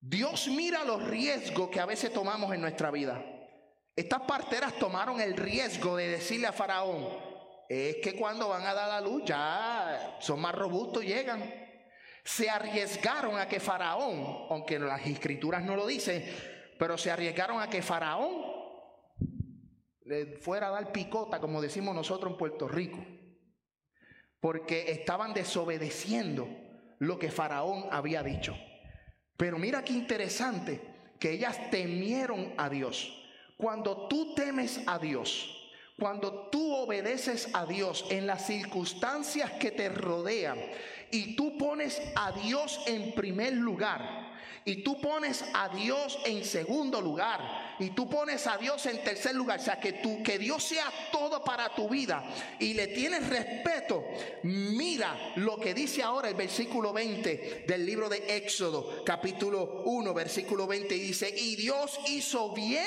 Dios 0.00 0.48
mira 0.48 0.82
los 0.84 1.06
riesgos 1.06 1.68
que 1.68 1.78
a 1.78 1.86
veces 1.86 2.12
tomamos 2.12 2.52
en 2.54 2.62
nuestra 2.62 2.90
vida. 2.90 3.22
Estas 3.94 4.22
parteras 4.22 4.78
tomaron 4.78 5.20
el 5.20 5.36
riesgo 5.36 5.96
de 5.96 6.08
decirle 6.08 6.46
a 6.46 6.52
Faraón, 6.52 7.06
es 7.68 7.96
que 7.96 8.16
cuando 8.16 8.48
van 8.48 8.66
a 8.66 8.72
dar 8.72 8.88
la 8.88 9.00
luz 9.00 9.24
ya 9.26 10.16
son 10.20 10.40
más 10.40 10.54
robustos, 10.54 11.04
llegan. 11.04 11.42
Se 12.24 12.48
arriesgaron 12.48 13.38
a 13.38 13.46
que 13.46 13.60
Faraón, 13.60 14.46
aunque 14.48 14.78
las 14.78 15.06
escrituras 15.06 15.62
no 15.62 15.76
lo 15.76 15.86
dicen, 15.86 16.24
pero 16.78 16.96
se 16.96 17.10
arriesgaron 17.10 17.60
a 17.60 17.68
que 17.68 17.82
Faraón 17.82 18.42
le 20.04 20.38
fuera 20.38 20.68
a 20.68 20.70
dar 20.70 20.92
picota, 20.92 21.40
como 21.40 21.60
decimos 21.60 21.94
nosotros 21.94 22.32
en 22.32 22.38
Puerto 22.38 22.66
Rico, 22.68 23.04
porque 24.40 24.90
estaban 24.92 25.34
desobedeciendo 25.34 26.48
lo 26.98 27.18
que 27.18 27.30
Faraón 27.30 27.86
había 27.90 28.22
dicho. 28.22 28.56
Pero 29.40 29.58
mira 29.58 29.82
qué 29.82 29.94
interesante, 29.94 30.82
que 31.18 31.30
ellas 31.30 31.70
temieron 31.70 32.52
a 32.58 32.68
Dios. 32.68 33.24
Cuando 33.56 34.06
tú 34.06 34.34
temes 34.34 34.82
a 34.86 34.98
Dios, 34.98 35.72
cuando 35.98 36.50
tú 36.50 36.74
obedeces 36.74 37.48
a 37.54 37.64
Dios 37.64 38.04
en 38.10 38.26
las 38.26 38.46
circunstancias 38.46 39.52
que 39.52 39.70
te 39.70 39.88
rodean 39.88 40.58
y 41.10 41.36
tú 41.36 41.56
pones 41.56 42.02
a 42.16 42.32
Dios 42.32 42.82
en 42.86 43.14
primer 43.14 43.54
lugar, 43.54 44.19
y 44.64 44.82
tú 44.82 45.00
pones 45.00 45.44
a 45.54 45.68
Dios 45.68 46.18
en 46.24 46.44
segundo 46.44 47.00
lugar 47.00 47.76
y 47.78 47.90
tú 47.90 48.08
pones 48.08 48.46
a 48.46 48.58
Dios 48.58 48.84
en 48.86 49.02
tercer 49.02 49.34
lugar, 49.34 49.58
o 49.58 49.62
sea, 49.62 49.80
que 49.80 49.94
tú 49.94 50.22
que 50.22 50.38
Dios 50.38 50.62
sea 50.62 50.84
todo 51.10 51.42
para 51.42 51.74
tu 51.74 51.88
vida 51.88 52.22
y 52.58 52.74
le 52.74 52.88
tienes 52.88 53.28
respeto, 53.28 54.04
mira 54.42 55.32
lo 55.36 55.58
que 55.58 55.74
dice 55.74 56.02
ahora 56.02 56.28
el 56.28 56.34
versículo 56.34 56.92
20 56.92 57.64
del 57.66 57.86
libro 57.86 58.08
de 58.08 58.36
Éxodo, 58.36 59.02
capítulo 59.04 59.82
1, 59.86 60.12
versículo 60.14 60.66
20 60.66 60.94
dice, 60.94 61.32
"Y 61.34 61.56
Dios 61.56 61.98
hizo 62.08 62.52
bien 62.52 62.86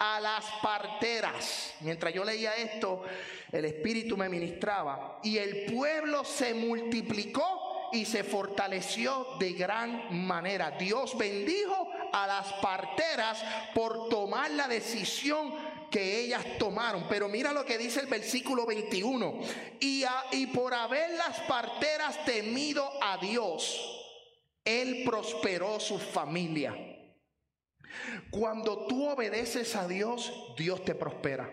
a 0.00 0.20
las 0.20 0.44
parteras." 0.62 1.74
Mientras 1.80 2.12
yo 2.12 2.24
leía 2.24 2.54
esto, 2.56 3.04
el 3.52 3.64
espíritu 3.66 4.16
me 4.16 4.28
ministraba 4.28 5.20
y 5.22 5.38
el 5.38 5.72
pueblo 5.72 6.24
se 6.24 6.54
multiplicó 6.54 7.63
y 7.94 8.04
se 8.04 8.24
fortaleció 8.24 9.36
de 9.38 9.52
gran 9.52 10.26
manera. 10.26 10.72
Dios 10.72 11.16
bendijo 11.16 11.90
a 12.12 12.26
las 12.26 12.52
parteras 12.54 13.42
por 13.74 14.08
tomar 14.08 14.50
la 14.50 14.68
decisión 14.68 15.54
que 15.90 16.20
ellas 16.20 16.44
tomaron. 16.58 17.06
Pero 17.08 17.28
mira 17.28 17.52
lo 17.52 17.64
que 17.64 17.78
dice 17.78 18.00
el 18.00 18.06
versículo 18.06 18.66
21. 18.66 19.40
Y, 19.78 20.04
por 20.48 20.74
haber 20.74 21.10
las 21.12 21.38
parteras 21.40 22.24
temido 22.24 22.90
a 23.00 23.16
Dios, 23.18 23.80
Él 24.64 25.04
prosperó 25.06 25.78
su 25.78 25.98
familia. 25.98 26.74
Cuando 28.30 28.86
tú 28.86 29.08
obedeces 29.08 29.76
a 29.76 29.86
Dios, 29.86 30.32
Dios 30.58 30.84
te 30.84 30.96
prospera. 30.96 31.48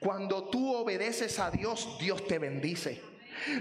Cuando 0.00 0.44
tú 0.44 0.74
obedeces 0.74 1.38
a 1.38 1.50
Dios, 1.50 1.98
Dios 2.00 2.26
te 2.26 2.38
bendice. 2.38 3.11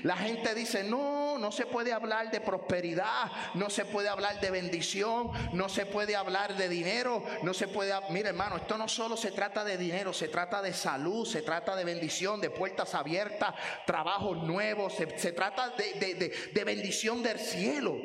La 0.04 0.18
gente 0.18 0.54
dice, 0.54 0.84
no, 0.84 1.38
no 1.38 1.52
se 1.52 1.66
puede 1.66 1.94
hablar 1.94 2.32
de 2.32 2.42
prosperidad, 2.42 3.32
no 3.56 3.70
se 3.70 3.86
puede 3.86 4.10
hablar 4.10 4.40
de 4.40 4.52
bendición, 4.52 5.32
no 5.54 5.70
se 5.70 5.86
puede 5.86 6.16
hablar 6.16 6.56
de 6.56 6.70
dinero, 6.70 7.24
no 7.44 7.54
se 7.54 7.68
puede... 7.68 7.94
Mira 8.10 8.30
hermano, 8.30 8.58
esto 8.58 8.78
no 8.78 8.88
solo 8.88 9.18
se 9.18 9.32
trata 9.32 9.64
de 9.64 9.78
dinero, 9.78 10.14
se 10.14 10.28
trata 10.28 10.62
de 10.62 10.74
salud, 10.74 11.26
se 11.26 11.42
trata 11.42 11.76
de 11.76 11.84
bendición, 11.84 12.42
de 12.42 12.50
puertas 12.50 12.94
abiertas, 12.96 13.54
trabajos 13.86 14.44
nuevos, 14.44 14.94
se, 14.94 15.32
trata 15.32 15.70
de, 15.70 16.34
de 16.54 16.64
bendición 16.64 17.24
del 17.24 17.40
cielo. 17.40 17.96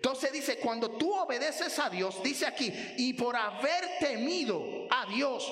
Entonces 0.00 0.32
dice, 0.32 0.58
cuando 0.58 0.92
tú 0.92 1.12
obedeces 1.12 1.78
a 1.78 1.90
Dios, 1.90 2.22
dice 2.22 2.46
aquí, 2.46 2.72
y 2.96 3.12
por 3.12 3.36
haber 3.36 3.98
temido 3.98 4.62
a 4.90 5.04
Dios, 5.06 5.46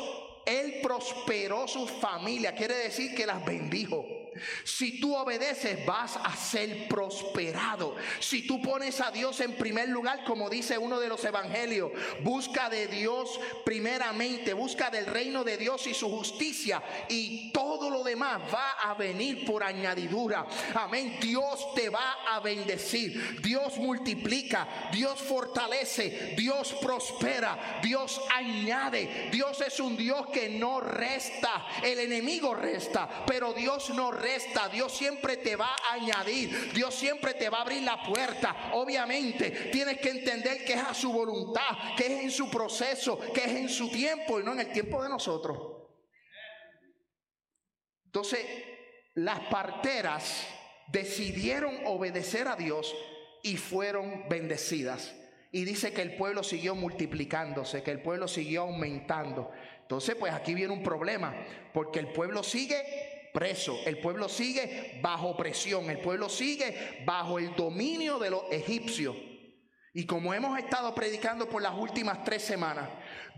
Él 0.47 0.81
prosperó 0.83 1.69
su 1.69 1.87
familia, 1.87 2.55
quiere 2.55 2.77
decir 2.77 3.15
que 3.15 3.27
las 3.27 3.45
bendijo. 3.45 4.18
Si 4.65 5.01
tú 5.01 5.17
obedeces, 5.17 5.85
vas 5.87 6.17
a 6.17 6.35
ser 6.37 6.89
prosperado. 6.89 7.97
Si 8.21 8.47
tú 8.47 8.61
pones 8.63 9.01
a 9.01 9.11
Dios 9.11 9.41
en 9.41 9.55
primer 9.55 9.89
lugar, 9.89 10.25
como 10.25 10.49
dice 10.49 10.79
uno 10.79 11.01
de 11.01 11.09
los 11.09 11.25
evangelios, 11.25 11.91
busca 12.23 12.69
de 12.71 12.87
Dios 12.87 13.41
primeramente, 13.65 14.53
busca 14.53 14.91
del 14.91 15.07
reino 15.07 15.45
de 15.45 15.57
Dios 15.57 15.87
y 15.87 15.95
su 15.95 16.09
justicia 16.09 16.83
y 17.09 17.51
todo 17.53 17.91
lo 17.91 18.05
demás 18.05 18.41
va 18.53 18.73
a 18.83 18.95
venir 18.95 19.45
por 19.45 19.63
añadidura. 19.63 20.47
Amén. 20.75 21.19
Dios 21.21 21.75
te 21.75 21.89
va 21.89 22.19
a 22.29 22.41
bendecir. 22.41 23.41
Dios 23.43 23.77
multiplica, 23.79 24.91
Dios 24.93 25.21
fortalece, 25.21 26.35
Dios 26.37 26.75
prospera, 26.81 27.81
Dios 27.83 28.21
añade. 28.35 29.29
Dios 29.31 29.61
es 29.61 29.81
un 29.81 29.97
Dios 29.97 30.29
que 30.29 30.49
no 30.49 30.81
resta. 30.81 31.67
El 31.83 31.99
enemigo 32.01 32.55
resta, 32.55 33.25
pero 33.27 33.53
Dios 33.53 33.91
no 33.91 34.11
resta 34.11 34.28
Dios 34.73 34.93
siempre 34.93 35.37
te 35.37 35.57
va 35.57 35.75
a 35.75 35.95
añadir, 35.95 36.73
Dios 36.73 36.95
siempre 36.95 37.35
te 37.35 37.49
va 37.49 37.59
a 37.59 37.63
abrir 37.63 37.83
la 37.83 38.03
puerta. 38.03 38.71
Obviamente 38.75 39.51
tienes 39.73 39.99
que 39.99 40.11
entender 40.11 40.65
que 40.65 40.75
es 40.75 40.83
a 40.83 40.95
su 40.95 41.13
voluntad, 41.13 41.95
que 41.97 42.07
es 42.07 42.25
en 42.25 42.31
su 42.31 42.51
proceso, 42.51 43.19
que 43.33 43.45
es 43.45 43.53
en 43.53 43.69
su 43.69 43.91
tiempo 43.91 44.41
y 44.41 44.45
no 44.45 44.53
en 44.53 44.61
el 44.61 44.73
tiempo 44.73 45.03
de 45.03 45.09
nosotros. 45.09 45.59
Entonces, 48.07 48.45
las 49.15 49.41
parteras 49.41 50.47
decidieron 50.89 51.75
obedecer 51.87 52.49
a 52.49 52.57
Dios 52.57 52.95
y 53.43 53.57
fueron 53.57 54.29
bendecidas. 54.29 55.15
Y 55.51 55.65
dice 55.65 55.93
que 55.93 56.03
el 56.03 56.17
pueblo 56.17 56.43
siguió 56.43 56.75
multiplicándose, 56.75 57.83
que 57.83 57.91
el 57.91 58.03
pueblo 58.03 58.29
siguió 58.29 58.63
aumentando. 58.63 59.51
Entonces, 59.81 60.15
pues 60.15 60.33
aquí 60.33 60.55
viene 60.55 60.73
un 60.73 60.83
problema, 60.83 61.35
porque 61.73 61.99
el 61.99 62.09
pueblo 62.09 62.43
sigue 62.43 63.18
preso. 63.33 63.81
El 63.87 63.99
pueblo 63.99 64.29
sigue 64.29 64.99
bajo 65.03 65.37
presión. 65.37 65.91
El 65.91 65.99
pueblo 65.99 66.29
sigue 66.29 67.03
bajo 67.05 67.39
el 67.39 67.55
dominio 67.55 68.19
de 68.19 68.31
los 68.31 68.43
egipcios. 68.51 69.17
Y 69.95 70.07
como 70.07 70.33
hemos 70.35 70.59
estado 70.59 70.95
predicando 70.95 71.49
por 71.49 71.63
las 71.63 71.75
últimas 71.75 72.23
tres 72.23 72.43
semanas, 72.45 72.89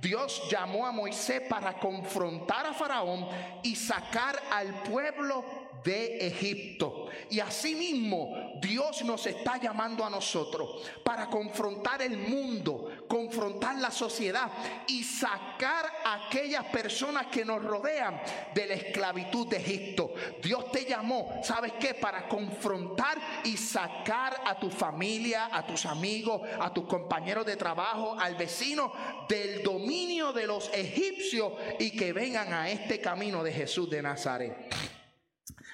Dios 0.01 0.43
llamó 0.51 0.87
a 0.87 0.93
Moisés 0.93 1.43
para 1.49 1.79
confrontar 1.79 2.67
a 2.67 2.75
Faraón 2.75 3.27
y 3.63 3.77
sacar 3.77 4.39
al 4.51 4.83
pueblo 4.83 5.45
de 5.85 6.27
Egipto. 6.27 7.09
Y 7.31 7.41
asimismo, 7.41 8.55
Dios 8.61 9.05
nos 9.05 9.27
está 9.27 9.59
llamando 9.59 10.05
a 10.05 10.11
nosotros 10.11 10.83
para 11.05 11.27
confrontar 11.27 12.03
el 12.03 12.17
mundo, 12.19 12.91
confrontar 13.09 13.77
la 13.79 13.91
sociedad 13.91 14.51
y 14.89 15.05
sacar 15.05 15.87
a 16.05 16.27
aquellas 16.27 16.65
personas 16.67 17.27
que 17.27 17.45
nos 17.45 17.63
rodean 17.63 18.21
de 18.55 18.67
la 18.67 18.75
esclavitud 18.75 19.47
de 19.49 19.59
Egipto. 19.59 20.13
Dios 20.43 20.71
te 20.73 20.85
llamó, 20.85 21.41
¿sabes 21.43 21.73
qué? 21.79 21.95
Para 21.95 22.29
confrontar 22.29 23.19
y 23.45 23.57
sacar 23.57 24.43
a 24.45 24.59
tu 24.59 24.71
familia, 24.71 25.49
a 25.53 25.67
tus 25.67 25.87
amigos, 25.87 26.43
a 26.61 26.73
tus 26.73 26.87
compañeros 26.87 27.47
de 27.47 27.57
trabajo, 27.57 28.17
al 28.19 28.35
vecino 28.35 28.93
del 29.29 29.63
dominio 29.63 30.33
de 30.33 30.47
los 30.47 30.71
egipcios 30.73 31.53
y 31.79 31.93
que 31.93 32.13
vengan 32.13 32.53
a 32.53 32.71
este 32.71 33.01
camino 33.01 33.43
de 33.43 33.53
Jesús 33.53 33.89
de 33.89 34.03
Nazaret. 34.03 34.90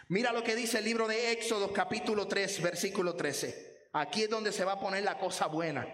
Mira 0.09 0.33
lo 0.33 0.45
que 0.45 0.55
dice 0.55 0.79
el 0.79 0.85
libro 0.85 1.09
de 1.09 1.33
Éxodo 1.33 1.73
capítulo 1.73 2.29
3, 2.29 2.63
versículo 2.63 3.17
13. 3.17 3.89
Aquí 3.93 4.23
es 4.23 4.31
donde 4.31 4.53
se 4.53 4.65
va 4.65 4.73
a 4.73 4.81
poner 4.81 5.03
la 5.03 5.19
cosa 5.19 5.47
buena. 5.47 5.85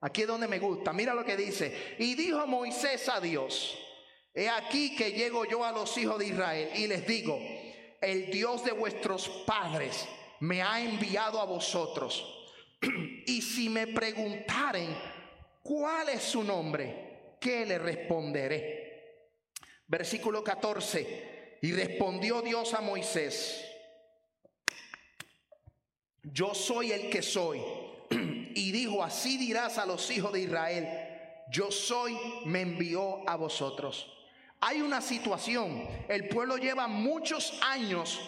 Aquí 0.00 0.22
es 0.22 0.26
donde 0.26 0.48
me 0.48 0.58
gusta. 0.58 0.92
Mira 0.92 1.14
lo 1.14 1.24
que 1.24 1.36
dice. 1.36 1.94
Y 2.00 2.16
dijo 2.16 2.44
Moisés 2.48 3.08
a 3.08 3.20
Dios, 3.20 3.78
he 4.34 4.48
aquí 4.48 4.96
que 4.96 5.12
llego 5.12 5.44
yo 5.44 5.64
a 5.64 5.70
los 5.70 5.96
hijos 5.98 6.18
de 6.18 6.26
Israel 6.26 6.70
y 6.74 6.88
les 6.88 7.06
digo, 7.06 7.38
el 8.00 8.32
Dios 8.32 8.64
de 8.64 8.72
vuestros 8.72 9.28
padres 9.46 10.04
me 10.40 10.62
ha 10.62 10.80
enviado 10.80 11.40
a 11.40 11.44
vosotros. 11.44 12.48
y 13.26 13.40
si 13.40 13.68
me 13.68 13.86
preguntaren 13.86 14.96
cuál 15.62 16.08
es 16.08 16.22
su 16.22 16.42
nombre, 16.42 17.36
¿qué 17.40 17.64
le 17.66 17.78
responderé? 17.78 19.54
Versículo 19.86 20.42
14. 20.42 21.39
Y 21.62 21.72
respondió 21.72 22.42
Dios 22.42 22.72
a 22.74 22.80
Moisés, 22.80 23.64
yo 26.22 26.54
soy 26.54 26.92
el 26.92 27.10
que 27.10 27.22
soy. 27.22 27.60
Y 28.52 28.72
dijo, 28.72 29.04
así 29.04 29.38
dirás 29.38 29.78
a 29.78 29.86
los 29.86 30.10
hijos 30.10 30.32
de 30.32 30.40
Israel, 30.40 30.88
yo 31.52 31.70
soy, 31.70 32.18
me 32.46 32.62
envió 32.62 33.28
a 33.28 33.36
vosotros. 33.36 34.12
Hay 34.60 34.82
una 34.82 35.00
situación, 35.00 35.88
el 36.08 36.28
pueblo 36.28 36.56
lleva 36.56 36.88
muchos 36.88 37.58
años 37.62 38.20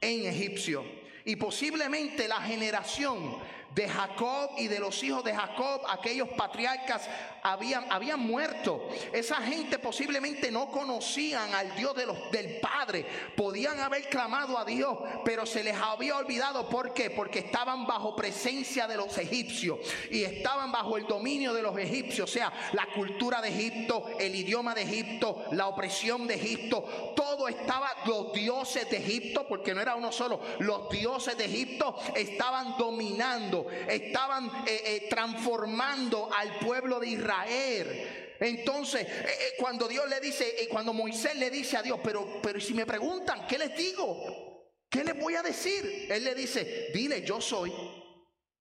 en 0.00 0.26
Egipcio 0.26 0.84
y 1.24 1.36
posiblemente 1.36 2.26
la 2.26 2.40
generación 2.42 3.38
de 3.74 3.88
Jacob 3.88 4.50
y 4.56 4.66
de 4.66 4.80
los 4.80 5.02
hijos 5.02 5.22
de 5.24 5.34
Jacob, 5.34 5.82
aquellos 5.88 6.28
patriarcas 6.30 7.08
habían, 7.42 7.90
habían 7.90 8.20
muerto. 8.20 8.88
Esa 9.12 9.36
gente 9.36 9.78
posiblemente 9.78 10.50
no 10.50 10.70
conocían 10.70 11.54
al 11.54 11.74
Dios 11.76 11.94
del 12.32 12.60
Padre. 12.60 13.06
Podían 13.36 13.78
haber 13.80 14.08
clamado 14.08 14.58
a 14.58 14.64
Dios, 14.64 14.98
pero 15.24 15.46
se 15.46 15.62
les 15.62 15.76
había 15.76 16.16
olvidado. 16.16 16.68
¿Por 16.68 16.92
qué? 16.92 17.10
Porque 17.10 17.40
estaban 17.40 17.86
bajo 17.86 18.16
presencia 18.16 18.86
de 18.86 18.96
los 18.96 19.16
egipcios 19.18 19.78
y 20.10 20.24
estaban 20.24 20.72
bajo 20.72 20.96
el 20.96 21.06
dominio 21.06 21.52
de 21.52 21.62
los 21.62 21.76
egipcios. 21.78 22.30
O 22.30 22.32
sea, 22.32 22.52
la 22.72 22.86
cultura 22.94 23.40
de 23.40 23.48
Egipto, 23.48 24.06
el 24.18 24.34
idioma 24.34 24.74
de 24.74 24.82
Egipto, 24.82 25.44
la 25.52 25.68
opresión 25.68 26.26
de 26.26 26.34
Egipto, 26.34 27.12
todo 27.14 27.48
estaba, 27.48 27.90
los 28.06 28.32
dioses 28.32 28.88
de 28.90 28.96
Egipto, 28.96 29.46
porque 29.48 29.74
no 29.74 29.80
era 29.80 29.94
uno 29.94 30.10
solo, 30.10 30.40
los 30.58 30.88
dioses 30.90 31.36
de 31.36 31.44
Egipto 31.44 31.96
estaban 32.14 32.76
dominando 32.76 33.57
estaban 33.88 34.46
eh, 34.66 34.82
eh, 34.84 35.06
transformando 35.08 36.30
al 36.32 36.58
pueblo 36.58 37.00
de 37.00 37.08
Israel. 37.08 38.36
Entonces, 38.40 39.06
eh, 39.06 39.54
cuando 39.58 39.88
Dios 39.88 40.08
le 40.08 40.20
dice, 40.20 40.68
cuando 40.70 40.92
Moisés 40.92 41.36
le 41.36 41.50
dice 41.50 41.76
a 41.76 41.82
Dios, 41.82 41.98
pero, 42.02 42.40
pero 42.42 42.60
si 42.60 42.74
me 42.74 42.86
preguntan, 42.86 43.46
¿qué 43.46 43.58
les 43.58 43.76
digo? 43.76 44.58
¿Qué 44.88 45.04
les 45.04 45.18
voy 45.18 45.34
a 45.34 45.42
decir? 45.42 46.06
Él 46.10 46.24
le 46.24 46.34
dice, 46.34 46.90
dile 46.94 47.22
yo 47.22 47.40
soy, 47.40 47.72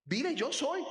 dile 0.03 0.35
yo 0.35 0.51
soy. 0.51 0.83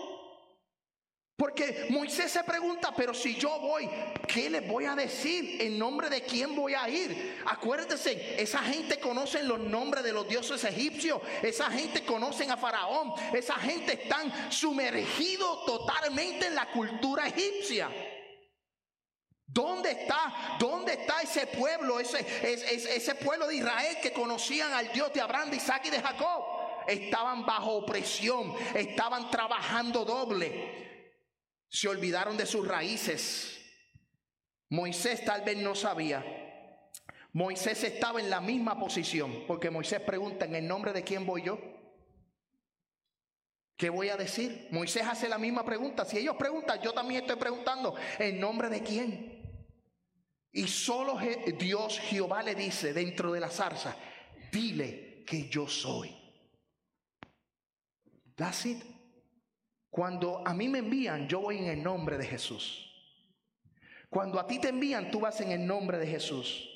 Porque 1.36 1.88
Moisés 1.90 2.32
se 2.32 2.42
pregunta, 2.44 2.94
pero 2.96 3.12
si 3.12 3.34
yo 3.34 3.58
voy, 3.60 3.86
¿qué 4.26 4.48
les 4.48 4.66
voy 4.66 4.86
a 4.86 4.94
decir? 4.94 5.60
¿En 5.60 5.78
nombre 5.78 6.08
de 6.08 6.22
quién 6.22 6.56
voy 6.56 6.72
a 6.72 6.88
ir? 6.88 7.42
Acuérdense, 7.44 8.40
esa 8.40 8.60
gente 8.60 8.98
conoce 8.98 9.42
los 9.42 9.60
nombres 9.60 10.02
de 10.02 10.14
los 10.14 10.26
dioses 10.26 10.64
egipcios, 10.64 11.20
esa 11.42 11.70
gente 11.70 12.06
conoce 12.06 12.50
a 12.50 12.56
Faraón, 12.56 13.12
esa 13.34 13.54
gente 13.56 14.02
están 14.02 14.50
sumergidos 14.50 15.66
totalmente 15.66 16.46
en 16.46 16.54
la 16.54 16.70
cultura 16.70 17.26
egipcia. 17.26 17.90
¿Dónde 19.46 19.90
está? 19.90 20.56
¿Dónde 20.58 20.94
está 20.94 21.20
ese 21.20 21.46
pueblo, 21.48 22.00
ese, 22.00 22.20
ese, 22.50 22.96
ese 22.96 23.14
pueblo 23.14 23.46
de 23.46 23.56
Israel 23.56 23.98
que 24.00 24.12
conocían 24.12 24.72
al 24.72 24.90
Dios 24.90 25.12
de 25.12 25.20
Abraham, 25.20 25.50
de 25.50 25.56
Isaac 25.56 25.82
y 25.84 25.90
de 25.90 26.00
Jacob? 26.00 26.44
Estaban 26.88 27.44
bajo 27.44 27.72
opresión, 27.72 28.54
estaban 28.74 29.30
trabajando 29.30 30.02
doble 30.06 30.85
se 31.68 31.88
olvidaron 31.88 32.36
de 32.36 32.46
sus 32.46 32.66
raíces. 32.66 33.60
Moisés 34.68 35.24
tal 35.24 35.42
vez 35.42 35.56
no 35.58 35.74
sabía. 35.74 36.24
Moisés 37.32 37.84
estaba 37.84 38.20
en 38.20 38.30
la 38.30 38.40
misma 38.40 38.78
posición, 38.78 39.44
porque 39.46 39.70
Moisés 39.70 40.00
pregunta, 40.00 40.46
¿en 40.46 40.54
el 40.54 40.66
nombre 40.66 40.92
de 40.92 41.04
quién 41.04 41.26
voy 41.26 41.42
yo? 41.42 41.58
¿Qué 43.76 43.90
voy 43.90 44.08
a 44.08 44.16
decir? 44.16 44.68
Moisés 44.70 45.02
hace 45.06 45.28
la 45.28 45.36
misma 45.36 45.62
pregunta. 45.62 46.06
Si 46.06 46.16
ellos 46.16 46.36
preguntan, 46.36 46.80
yo 46.80 46.94
también 46.94 47.22
estoy 47.22 47.36
preguntando, 47.36 47.94
¿en 48.18 48.40
nombre 48.40 48.70
de 48.70 48.82
quién? 48.82 49.36
Y 50.50 50.66
solo 50.66 51.18
Dios, 51.58 52.00
Jehová 52.00 52.42
le 52.42 52.54
dice 52.54 52.94
dentro 52.94 53.32
de 53.32 53.40
la 53.40 53.50
zarza, 53.50 53.94
dile 54.50 55.22
que 55.26 55.50
yo 55.50 55.68
soy. 55.68 56.16
That's 58.34 58.64
it. 58.64 58.95
Cuando 59.96 60.42
a 60.44 60.52
mí 60.52 60.68
me 60.68 60.80
envían, 60.80 61.26
yo 61.26 61.40
voy 61.40 61.56
en 61.56 61.68
el 61.68 61.82
nombre 61.82 62.18
de 62.18 62.26
Jesús. 62.26 62.86
Cuando 64.10 64.38
a 64.38 64.46
ti 64.46 64.58
te 64.58 64.68
envían, 64.68 65.10
tú 65.10 65.20
vas 65.20 65.40
en 65.40 65.52
el 65.52 65.66
nombre 65.66 65.96
de 65.96 66.06
Jesús. 66.06 66.68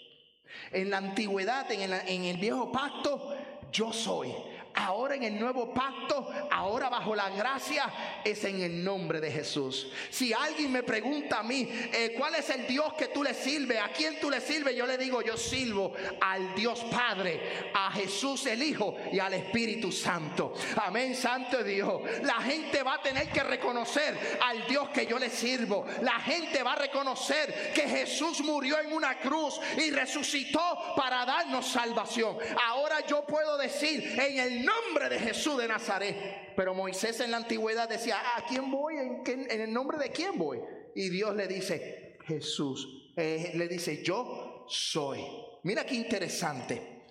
En 0.72 0.88
la 0.88 0.96
antigüedad, 0.96 1.70
en 1.70 2.24
el, 2.24 2.38
viejo 2.38 2.72
pacto, 2.72 3.37
yo 3.70 3.92
soy 3.92 4.33
ahora 4.74 5.14
en 5.14 5.24
el 5.24 5.38
nuevo 5.38 5.72
pacto, 5.72 6.30
ahora 6.50 6.88
bajo 6.88 7.14
la 7.14 7.30
gracia, 7.30 8.20
es 8.24 8.44
en 8.44 8.61
el 8.61 8.85
nombre 8.85 9.20
de 9.20 9.30
Jesús. 9.30 9.88
Si 10.11 10.33
alguien 10.33 10.72
me 10.72 10.83
pregunta 10.83 11.40
a 11.40 11.42
mí, 11.42 11.68
eh, 11.92 12.14
¿cuál 12.16 12.35
es 12.37 12.50
el 12.50 12.66
Dios 12.66 12.92
que 12.94 13.09
tú 13.09 13.22
le 13.22 13.35
sirves? 13.35 13.80
¿A 13.80 13.88
quién 13.88 14.18
tú 14.20 14.30
le 14.30 14.40
sirves? 14.40 14.74
Yo 14.76 14.87
le 14.87 14.98
digo, 14.98 15.22
yo 15.22 15.37
sirvo 15.37 15.92
al 16.20 16.54
Dios 16.54 16.85
Padre, 16.90 17.70
a 17.74 17.90
Jesús 17.92 18.46
el 18.46 18.62
Hijo 18.62 18.96
y 19.12 19.18
al 19.18 19.35
Espíritu 19.35 19.92
Santo. 19.92 20.54
Amén, 20.83 21.14
Santo 21.14 21.62
Dios. 21.62 22.00
La 22.22 22.40
gente 22.40 22.83
va 22.83 22.94
a 22.94 23.02
tener 23.02 23.28
que 23.28 23.42
reconocer 23.42 24.38
al 24.42 24.66
Dios 24.66 24.88
que 24.90 25.06
yo 25.06 25.18
le 25.18 25.30
sirvo. 25.30 25.87
La 26.02 26.20
gente 26.20 26.62
va 26.62 26.72
a 26.72 26.76
reconocer 26.76 27.72
que 27.74 27.83
Jesús 27.83 28.40
murió 28.42 28.78
en 28.80 28.92
una 28.92 29.18
cruz 29.18 29.61
y 29.76 29.90
resucitó 29.90 30.61
para 30.96 31.24
darnos 31.24 31.66
salvación. 31.66 32.37
Ahora 32.66 33.04
yo 33.06 33.22
puedo 33.24 33.56
decir 33.56 34.18
en 34.20 34.38
el 34.38 34.60
nombre 34.64 35.09
de 35.09 35.18
Jesús 35.18 35.59
de 35.59 35.68
Nazaret. 35.68 36.55
Pero 36.57 36.75
Moisés 36.75 37.20
en 37.20 37.31
la 37.31 37.38
antigüedad 37.38 37.88
decía, 37.88 38.20
¿a 38.37 38.46
quién 38.46 38.70
voy? 38.70 38.96
¿En, 38.96 39.23
en 39.27 39.61
el 39.61 39.73
nombre 39.73 39.99
de 39.99 40.11
quién 40.11 40.38
voy? 40.38 40.61
Y 40.94 41.09
Dios 41.09 41.35
le 41.35 41.46
dice, 41.46 42.16
Jesús, 42.27 43.12
eh, 43.16 43.53
le 43.55 43.68
dice, 43.68 44.03
yo 44.03 44.66
soy. 44.68 45.20
Mira 45.64 45.85
qué 45.85 45.94
interesante. 45.94 47.07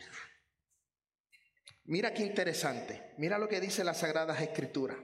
Mira 1.85 2.13
qué 2.13 2.23
interesante. 2.23 3.13
Mira 3.17 3.37
lo 3.37 3.47
que 3.47 3.59
dice 3.59 3.83
las 3.83 3.99
Sagradas 3.99 4.41
Escrituras. 4.41 4.97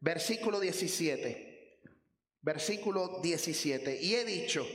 Versículo 0.00 0.60
17. 0.60 1.80
Versículo 2.40 3.20
17. 3.22 4.02
Y 4.02 4.14
he 4.16 4.24
dicho, 4.24 4.66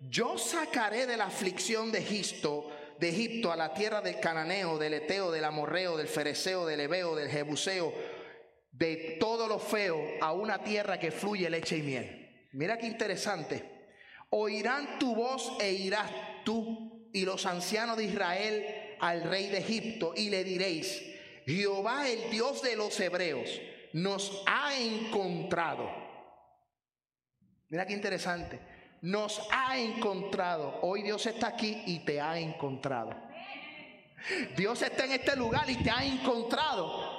yo 0.00 0.36
sacaré 0.38 1.06
de 1.06 1.16
la 1.16 1.26
aflicción 1.26 1.90
de 1.90 1.98
Egipto 1.98 2.70
de 2.98 3.08
Egipto 3.08 3.52
a 3.52 3.56
la 3.56 3.74
tierra 3.74 4.00
del 4.00 4.20
cananeo, 4.20 4.78
del 4.78 4.94
eteo, 4.94 5.30
del 5.30 5.44
amorreo, 5.44 5.96
del 5.96 6.08
fereceo, 6.08 6.66
del 6.66 6.80
ebeo, 6.80 7.14
del 7.14 7.28
jebuseo, 7.28 7.92
de 8.72 9.16
todo 9.20 9.46
lo 9.48 9.58
feo, 9.58 10.00
a 10.20 10.32
una 10.32 10.62
tierra 10.62 10.98
que 10.98 11.10
fluye 11.10 11.48
leche 11.50 11.78
y 11.78 11.82
miel. 11.82 12.48
Mira 12.52 12.78
qué 12.78 12.86
interesante. 12.86 13.62
Oirán 14.30 14.98
tu 14.98 15.14
voz 15.14 15.52
e 15.60 15.72
irás 15.72 16.10
tú 16.44 17.10
y 17.12 17.24
los 17.24 17.46
ancianos 17.46 17.96
de 17.96 18.04
Israel 18.04 18.96
al 19.00 19.22
rey 19.22 19.48
de 19.48 19.58
Egipto 19.58 20.14
y 20.16 20.30
le 20.30 20.42
diréis, 20.44 21.02
Jehová 21.46 22.08
el 22.08 22.30
Dios 22.30 22.62
de 22.62 22.76
los 22.76 22.98
hebreos 22.98 23.60
nos 23.92 24.42
ha 24.46 24.78
encontrado. 24.78 25.88
Mira 27.68 27.86
qué 27.86 27.92
interesante 27.92 28.75
nos 29.06 29.40
ha 29.52 29.78
encontrado. 29.78 30.80
Hoy 30.82 31.02
Dios 31.02 31.24
está 31.26 31.46
aquí 31.48 31.80
y 31.86 32.00
te 32.00 32.20
ha 32.20 32.38
encontrado. 32.40 33.10
Dios 34.56 34.82
está 34.82 35.04
en 35.04 35.12
este 35.12 35.36
lugar 35.36 35.70
y 35.70 35.76
te 35.76 35.90
ha 35.90 36.04
encontrado. 36.04 37.15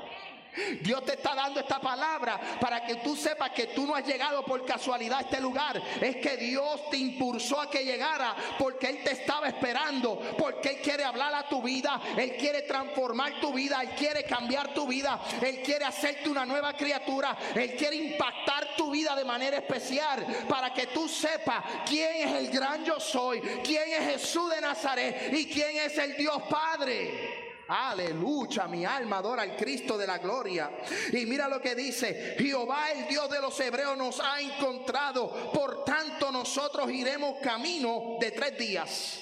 Dios 0.82 1.04
te 1.06 1.13
está 1.13 1.36
dando 1.36 1.60
esta 1.60 1.80
palabra 1.80 2.39
para 2.60 2.86
que 2.86 2.96
tú 2.98 3.15
sepas 3.15 3.52
que 3.52 3.67
tú 3.67 3.86
no 3.86 3.96
has 3.96 4.06
llegado 4.06 4.43
por 4.43 4.65
casualidad 4.65 5.20
a 5.20 5.22
este 5.22 5.39
lugar. 5.39 5.82
Es 6.02 6.17
que 6.17 6.38
Dios 6.38 6.89
te 6.89 6.98
impulsó 6.98 7.62
a 7.62 7.70
que 7.70 7.84
llegara 7.84 8.36
porque 8.58 8.88
Él 8.88 9.04
te 9.04 9.12
estaba 9.12 9.48
esperando, 9.48 10.20
porque 10.38 10.70
Él 10.70 10.78
quiere 10.82 11.04
hablar 11.04 11.34
a 11.34 11.48
tu 11.48 11.62
vida, 11.62 12.00
Él 12.17 12.36
quiere 12.38 12.63
transformar 12.63 13.39
tu 13.39 13.54
vida, 13.54 13.82
Él 13.82 13.89
quiere 13.89 14.24
cambiar 14.24 14.74
tu 14.74 14.88
vida, 14.88 15.20
Él 15.41 15.62
quiere 15.62 15.86
hacerte 15.86 16.30
una 16.30 16.46
nueva 16.46 16.74
criatura, 16.76 17.38
Él 17.56 17.76
quiere 17.76 17.96
impactar 17.96 18.76
tu 18.76 18.91
vida 18.91 19.15
de 19.15 19.26
manera 19.26 19.58
especial 19.58 20.26
para 20.48 20.74
que 20.74 20.88
tú 20.88 21.08
sepas 21.08 21.63
quién 21.86 22.28
es 22.28 22.34
el 22.36 22.50
gran 22.50 22.84
yo 22.84 23.00
soy, 23.00 23.41
quién 23.63 23.93
es 23.93 24.13
Jesús 24.13 24.50
de 24.50 24.62
Nazaret 24.62 25.34
y 25.34 25.46
quién 25.48 25.78
es 25.78 25.98
el 25.98 26.15
Dios 26.15 26.41
Padre. 26.50 27.37
Aleluya, 27.67 28.67
mi 28.67 28.86
alma 28.86 29.17
adora 29.17 29.41
al 29.41 29.56
Cristo 29.56 29.97
de 29.97 30.08
la 30.08 30.17
gloria. 30.19 30.71
Y 31.12 31.25
mira 31.25 31.47
lo 31.47 31.62
que 31.62 31.75
dice, 31.75 32.36
Jehová 32.38 32.91
el 32.91 33.08
Dios 33.08 33.30
de 33.30 33.41
los 33.41 33.60
hebreos 33.60 33.97
nos 33.97 34.19
ha 34.19 34.39
encontrado, 34.39 35.51
por 35.51 35.84
tanto 35.84 36.32
nosotros 36.32 36.89
iremos 36.91 37.39
camino 37.41 38.17
de 38.19 38.32
tres 38.32 38.58
días, 38.58 39.19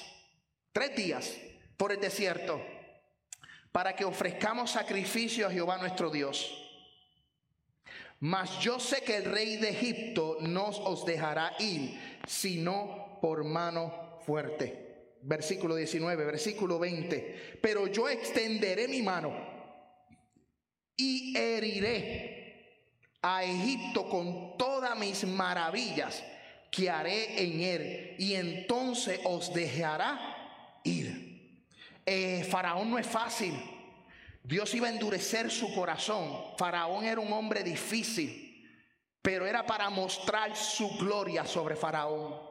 tres 0.71 0.95
días 0.95 1.33
por 1.75 1.91
el 1.91 1.99
desierto, 1.99 2.61
para 3.71 3.95
que 3.95 4.05
ofrezcamos 4.05 4.71
sacrificio 4.71 5.47
a 5.47 5.51
Jehová 5.51 5.77
nuestro 5.77 6.09
Dios. 6.09 6.61
Mas 8.19 8.59
yo 8.59 8.79
sé 8.79 9.01
que 9.01 9.17
el 9.17 9.25
rey 9.25 9.57
de 9.57 9.69
Egipto 9.69 10.37
no 10.41 10.67
os 10.67 11.05
dejará 11.05 11.53
ir, 11.59 12.19
sino 12.27 13.19
por 13.21 13.43
mano 13.43 14.19
fuerte 14.25 14.84
versículo 15.25 15.75
19, 15.75 16.25
versículo 16.25 16.79
20. 16.79 17.59
Pero 17.61 17.87
yo 17.87 18.07
extenderé 18.07 18.87
mi 18.87 19.01
mano 19.01 19.33
y 20.95 21.35
heriré 21.37 22.35
a 23.21 23.43
Egipto 23.43 24.07
con 24.07 24.57
todas 24.57 24.97
mis 24.97 25.25
maravillas 25.25 26.23
que 26.69 26.89
haré 26.89 27.43
en 27.43 27.61
él 27.61 28.15
y 28.19 28.35
entonces 28.35 29.19
os 29.23 29.53
dejará 29.53 30.79
ir. 30.83 31.65
Eh, 32.05 32.43
Faraón 32.43 32.91
no 32.91 32.99
es 32.99 33.07
fácil. 33.07 33.53
Dios 34.43 34.75
iba 34.75 34.87
a 34.87 34.91
endurecer 34.91 35.49
su 35.49 35.73
corazón. 35.73 36.55
Faraón 36.57 37.03
era 37.03 37.19
un 37.19 37.33
hombre 37.33 37.63
difícil, 37.63 38.63
pero 39.23 39.47
era 39.47 39.65
para 39.65 39.89
mostrar 39.89 40.55
su 40.55 40.87
gloria 40.97 41.45
sobre 41.45 41.75
Faraón. 41.75 42.44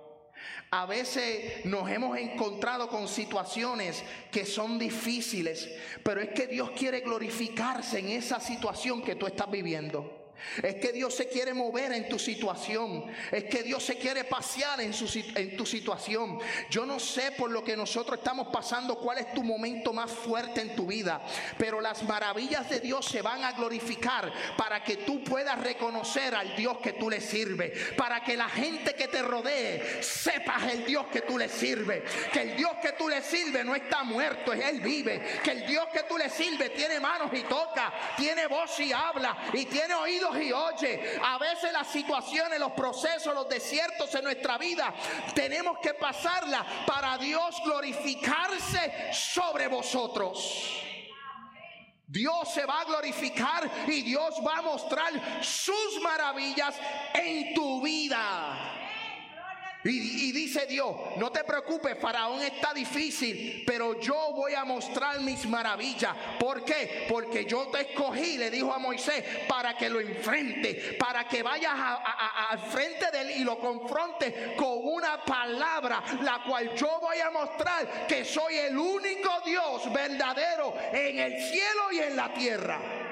A 0.70 0.86
veces 0.86 1.64
nos 1.66 1.88
hemos 1.90 2.18
encontrado 2.18 2.88
con 2.88 3.08
situaciones 3.08 4.02
que 4.30 4.44
son 4.44 4.78
difíciles, 4.78 5.68
pero 6.02 6.20
es 6.20 6.30
que 6.30 6.46
Dios 6.46 6.70
quiere 6.72 7.00
glorificarse 7.00 7.98
en 7.98 8.08
esa 8.08 8.40
situación 8.40 9.02
que 9.02 9.14
tú 9.14 9.26
estás 9.26 9.50
viviendo. 9.50 10.13
Es 10.62 10.76
que 10.76 10.92
Dios 10.92 11.14
se 11.14 11.28
quiere 11.28 11.52
mover 11.54 11.92
en 11.92 12.08
tu 12.08 12.18
situación. 12.18 13.04
Es 13.30 13.44
que 13.44 13.62
Dios 13.62 13.82
se 13.82 13.96
quiere 13.96 14.24
pasear 14.24 14.80
en, 14.80 15.56
tu 15.56 15.66
situación. 15.66 16.38
Yo 16.70 16.86
no 16.86 17.00
sé 17.00 17.32
por 17.32 17.50
lo 17.50 17.64
que 17.64 17.76
nosotros 17.76 18.18
estamos 18.18 18.48
pasando 18.48 18.98
cuál 18.98 19.18
es 19.18 19.32
tu 19.34 19.42
momento 19.42 19.92
más 19.92 20.10
fuerte 20.10 20.60
en 20.60 20.76
tu 20.76 20.86
vida. 20.86 21.22
Pero 21.58 21.80
las 21.80 22.02
maravillas 22.04 22.68
de 22.68 22.80
Dios 22.80 23.06
se 23.06 23.22
van 23.22 23.42
a 23.44 23.52
glorificar 23.52 24.32
para 24.56 24.82
que 24.82 24.98
tú 24.98 25.22
puedas 25.24 25.58
reconocer 25.60 26.34
al 26.34 26.54
Dios 26.56 26.78
que 26.78 26.92
tú 26.92 27.10
le 27.10 27.20
sirves. 27.20 27.94
Para 27.96 28.22
que 28.22 28.36
la 28.36 28.48
gente 28.48 28.94
que 28.94 29.08
te 29.08 29.22
rodee 29.22 30.02
sepas 30.02 30.64
el 30.72 30.84
Dios 30.84 31.06
que 31.12 31.22
tú 31.22 31.38
le 31.38 31.48
sirves. 31.48 32.02
Que 32.32 32.42
el 32.42 32.56
Dios 32.56 32.72
que 32.80 32.92
tú 32.92 33.08
le 33.08 33.22
sirves 33.22 33.64
no 33.64 33.74
está 33.74 34.04
muerto, 34.04 34.52
es 34.52 34.64
Él 34.64 34.80
vive. 34.80 35.40
Que 35.42 35.52
el 35.52 35.66
Dios 35.66 35.86
que 35.92 36.04
tú 36.04 36.16
le 36.16 36.28
sirves 36.28 36.74
tiene 36.74 37.00
manos 37.00 37.30
y 37.32 37.42
toca. 37.42 37.92
Tiene 38.16 38.46
voz 38.46 38.78
y 38.80 38.92
habla. 38.92 39.36
Y 39.52 39.64
tiene 39.66 39.94
y 40.32 40.52
oye. 40.52 41.20
A 41.22 41.38
veces 41.38 41.72
las 41.72 41.88
situaciones, 41.88 42.58
los 42.58 42.72
procesos, 42.72 43.34
los 43.34 43.48
desiertos 43.48 44.14
en 44.14 44.24
nuestra 44.24 44.58
vida, 44.58 44.94
tenemos 45.34 45.78
que 45.78 45.94
pasarla 45.94 46.64
para 46.86 47.18
Dios 47.18 47.60
glorificarse 47.64 49.12
sobre 49.12 49.68
vosotros. 49.68 50.80
Dios 52.06 52.52
se 52.52 52.64
va 52.64 52.82
a 52.82 52.84
glorificar 52.84 53.68
y 53.88 54.02
Dios 54.02 54.34
va 54.46 54.58
a 54.58 54.62
mostrar 54.62 55.12
sus 55.42 56.00
maravillas 56.02 56.76
en 57.14 57.54
tu 57.54 57.82
vida. 57.82 58.83
Y, 59.86 60.32
dice 60.32 60.64
Dios, 60.64 60.96
no 61.18 61.30
te 61.30 61.44
preocupes, 61.44 61.98
Faraón 62.00 62.40
está 62.40 62.72
difícil, 62.72 63.64
pero 63.66 64.00
yo 64.00 64.32
voy 64.34 64.54
a 64.54 64.64
mostrar 64.64 65.20
mis 65.20 65.46
maravillas. 65.46 66.16
¿Por 66.40 66.64
qué? 66.64 67.04
Porque 67.06 67.44
yo 67.44 67.66
te 67.66 67.82
escogí, 67.82 68.38
le 68.38 68.50
dijo 68.50 68.72
a 68.72 68.78
Moisés, 68.78 69.22
para 69.46 69.76
que 69.76 69.90
lo 69.90 70.00
enfrente, 70.00 70.96
para 70.98 71.28
que 71.28 71.42
vayas 71.42 71.74
al 71.76 72.58
frente 72.60 73.10
de 73.10 73.20
él 73.20 73.30
y 73.32 73.44
lo 73.44 73.58
confronte 73.58 74.54
con 74.56 74.78
una 74.84 75.22
palabra, 75.22 76.02
la 76.22 76.42
cual 76.46 76.74
yo 76.74 76.98
voy 77.02 77.18
a 77.18 77.30
mostrar 77.30 78.06
que 78.06 78.24
soy 78.24 78.56
el 78.56 78.78
único 78.78 79.28
Dios 79.44 79.92
verdadero 79.92 80.74
en 80.92 81.18
el 81.18 81.42
cielo 81.42 81.92
y 81.92 81.98
en 81.98 82.16
la 82.16 82.32
tierra. 82.32 83.03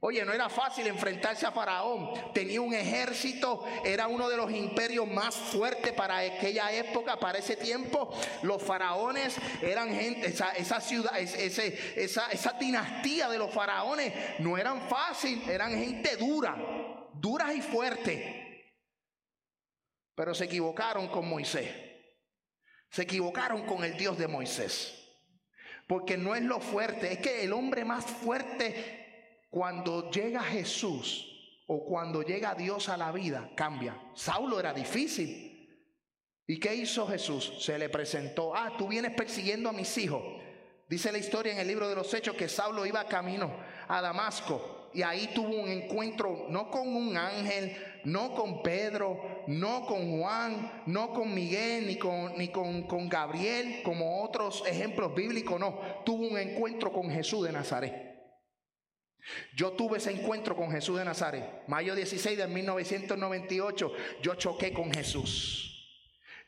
Oye, 0.00 0.24
no 0.24 0.32
era 0.32 0.48
fácil 0.48 0.86
enfrentarse 0.86 1.44
a 1.44 1.50
Faraón. 1.50 2.32
Tenía 2.32 2.60
un 2.60 2.72
ejército, 2.72 3.64
era 3.84 4.06
uno 4.06 4.28
de 4.28 4.36
los 4.36 4.50
imperios 4.52 5.08
más 5.08 5.34
fuertes 5.34 5.92
para 5.92 6.18
aquella 6.18 6.70
época, 6.72 7.18
para 7.18 7.38
ese 7.38 7.56
tiempo. 7.56 8.16
Los 8.42 8.62
faraones 8.62 9.36
eran 9.60 9.92
gente, 9.92 10.28
esa, 10.28 10.80
ciudad, 10.80 11.18
esa, 11.18 12.30
esa 12.30 12.52
dinastía 12.52 13.28
de 13.28 13.38
los 13.38 13.52
faraones 13.52 14.12
no 14.38 14.56
eran 14.56 14.88
fácil, 14.88 15.42
eran 15.50 15.72
gente 15.72 16.16
dura, 16.16 16.56
duras 17.14 17.56
y 17.56 17.60
fuerte. 17.60 18.72
Pero 20.14 20.32
se 20.32 20.44
equivocaron 20.44 21.08
con 21.08 21.28
Moisés. 21.28 21.68
Se 22.88 23.02
equivocaron 23.02 23.66
con 23.66 23.82
el 23.82 23.96
Dios 23.96 24.16
de 24.16 24.28
Moisés. 24.28 24.94
Porque 25.88 26.16
no 26.16 26.36
es 26.36 26.42
lo 26.42 26.60
fuerte, 26.60 27.14
es 27.14 27.18
que 27.18 27.42
el 27.42 27.52
hombre 27.52 27.84
más 27.84 28.04
fuerte 28.04 29.07
cuando 29.50 30.10
llega 30.10 30.42
Jesús 30.42 31.24
o 31.66 31.84
cuando 31.84 32.22
llega 32.22 32.54
Dios 32.54 32.88
a 32.88 32.96
la 32.96 33.12
vida, 33.12 33.50
cambia. 33.54 33.96
Saulo 34.14 34.58
era 34.58 34.72
difícil. 34.72 35.46
¿Y 36.46 36.58
qué 36.58 36.74
hizo 36.74 37.06
Jesús? 37.06 37.52
Se 37.60 37.78
le 37.78 37.88
presentó, 37.90 38.54
ah, 38.54 38.72
tú 38.78 38.88
vienes 38.88 39.14
persiguiendo 39.14 39.68
a 39.68 39.72
mis 39.72 39.96
hijos. 39.98 40.22
Dice 40.88 41.12
la 41.12 41.18
historia 41.18 41.52
en 41.52 41.58
el 41.58 41.68
libro 41.68 41.88
de 41.88 41.94
los 41.94 42.12
Hechos 42.14 42.34
que 42.34 42.48
Saulo 42.48 42.86
iba 42.86 43.04
camino 43.04 43.54
a 43.86 44.00
Damasco 44.00 44.78
y 44.94 45.02
ahí 45.02 45.30
tuvo 45.34 45.60
un 45.60 45.68
encuentro 45.68 46.46
no 46.48 46.70
con 46.70 46.88
un 46.88 47.16
ángel, 47.16 47.76
no 48.04 48.34
con 48.34 48.62
Pedro, 48.62 49.44
no 49.46 49.84
con 49.84 50.18
Juan, 50.18 50.82
no 50.86 51.12
con 51.12 51.34
Miguel, 51.34 51.86
ni 51.86 51.96
con, 51.96 52.36
ni 52.38 52.48
con, 52.48 52.84
con 52.84 53.08
Gabriel, 53.08 53.82
como 53.82 54.22
otros 54.24 54.64
ejemplos 54.66 55.14
bíblicos, 55.14 55.60
no. 55.60 55.78
Tuvo 56.04 56.26
un 56.26 56.38
encuentro 56.38 56.90
con 56.90 57.10
Jesús 57.10 57.44
de 57.44 57.52
Nazaret. 57.52 58.07
Yo 59.54 59.72
tuve 59.72 59.98
ese 59.98 60.10
encuentro 60.10 60.56
con 60.56 60.70
Jesús 60.70 60.98
de 60.98 61.04
Nazaret. 61.04 61.44
Mayo 61.66 61.94
16 61.94 62.38
de 62.38 62.46
1998, 62.46 63.92
yo 64.22 64.34
choqué 64.34 64.72
con 64.72 64.92
Jesús. 64.92 65.77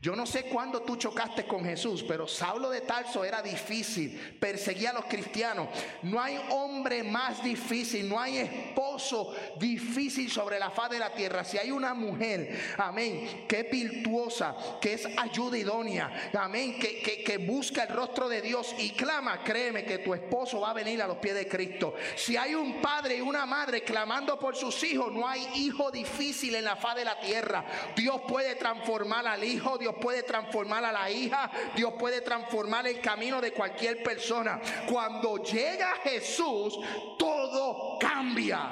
Yo 0.03 0.17
no 0.17 0.25
sé 0.25 0.45
cuándo 0.45 0.81
tú 0.81 0.97
chocaste 0.97 1.47
con 1.47 1.63
Jesús, 1.63 2.03
pero 2.09 2.27
Saulo 2.27 2.71
de 2.71 2.81
Tarso 2.81 3.23
era 3.23 3.43
difícil, 3.43 4.19
perseguía 4.41 4.91
a 4.91 4.95
los 4.95 5.05
cristianos. 5.05 5.69
No 6.01 6.19
hay 6.19 6.41
hombre 6.49 7.03
más 7.03 7.45
difícil, 7.45 8.09
no 8.09 8.19
hay 8.19 8.39
esposo 8.39 9.35
difícil 9.59 10.31
sobre 10.31 10.59
la 10.59 10.71
faz 10.71 10.89
de 10.89 10.99
la 10.99 11.13
tierra. 11.13 11.45
Si 11.45 11.59
hay 11.59 11.71
una 11.71 11.93
mujer, 11.93 12.75
amén, 12.79 13.45
que 13.47 13.61
es 13.61 13.71
virtuosa, 13.71 14.57
que 14.81 14.95
es 14.95 15.07
ayuda 15.19 15.59
idónea, 15.59 16.31
amén, 16.33 16.79
que, 16.79 17.23
que, 17.23 17.37
busca 17.37 17.83
el 17.83 17.95
rostro 17.95 18.27
de 18.29 18.41
Dios 18.41 18.75
y 18.79 18.91
clama, 18.93 19.43
créeme 19.45 19.85
que 19.85 19.99
tu 19.99 20.15
esposo 20.15 20.61
va 20.61 20.71
a 20.71 20.75
venir 20.75 21.03
a 21.03 21.07
los 21.07 21.19
pies 21.19 21.35
de 21.35 21.47
Cristo. 21.47 21.95
Si 22.17 22.39
hay 22.39 22.55
un 22.55 22.81
padre 22.81 23.17
y 23.17 23.21
una 23.21 23.45
madre 23.45 23.83
clamando 23.83 24.39
por 24.39 24.57
sus 24.57 24.83
hijos, 24.83 25.13
no 25.13 25.29
hay 25.29 25.47
hijo 25.57 25.91
difícil 25.91 26.55
en 26.55 26.65
la 26.65 26.77
faz 26.77 26.97
de 26.97 27.05
la 27.05 27.21
tierra. 27.21 27.67
Dios 27.95 28.23
puede 28.27 28.55
transformar 28.55 29.27
al 29.27 29.45
hijo, 29.45 29.77
Dios 29.77 29.90
puede 29.97 30.23
transformar 30.23 30.85
a 30.85 30.93
la 30.93 31.11
hija, 31.11 31.51
Dios 31.75 31.95
puede 31.99 32.21
transformar 32.21 32.87
el 32.87 33.01
camino 33.01 33.41
de 33.41 33.53
cualquier 33.53 34.03
persona. 34.03 34.61
Cuando 34.89 35.43
llega 35.43 35.97
Jesús, 36.03 36.79
todo 37.19 37.99
cambia. 37.99 38.69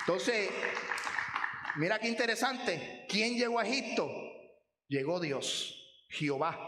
Entonces, 0.00 0.50
mira 1.76 1.98
qué 1.98 2.08
interesante. 2.08 3.06
¿Quién 3.08 3.36
llegó 3.36 3.58
a 3.58 3.66
Egipto? 3.66 4.10
Llegó 4.88 5.18
Dios, 5.18 6.04
Jehová, 6.10 6.58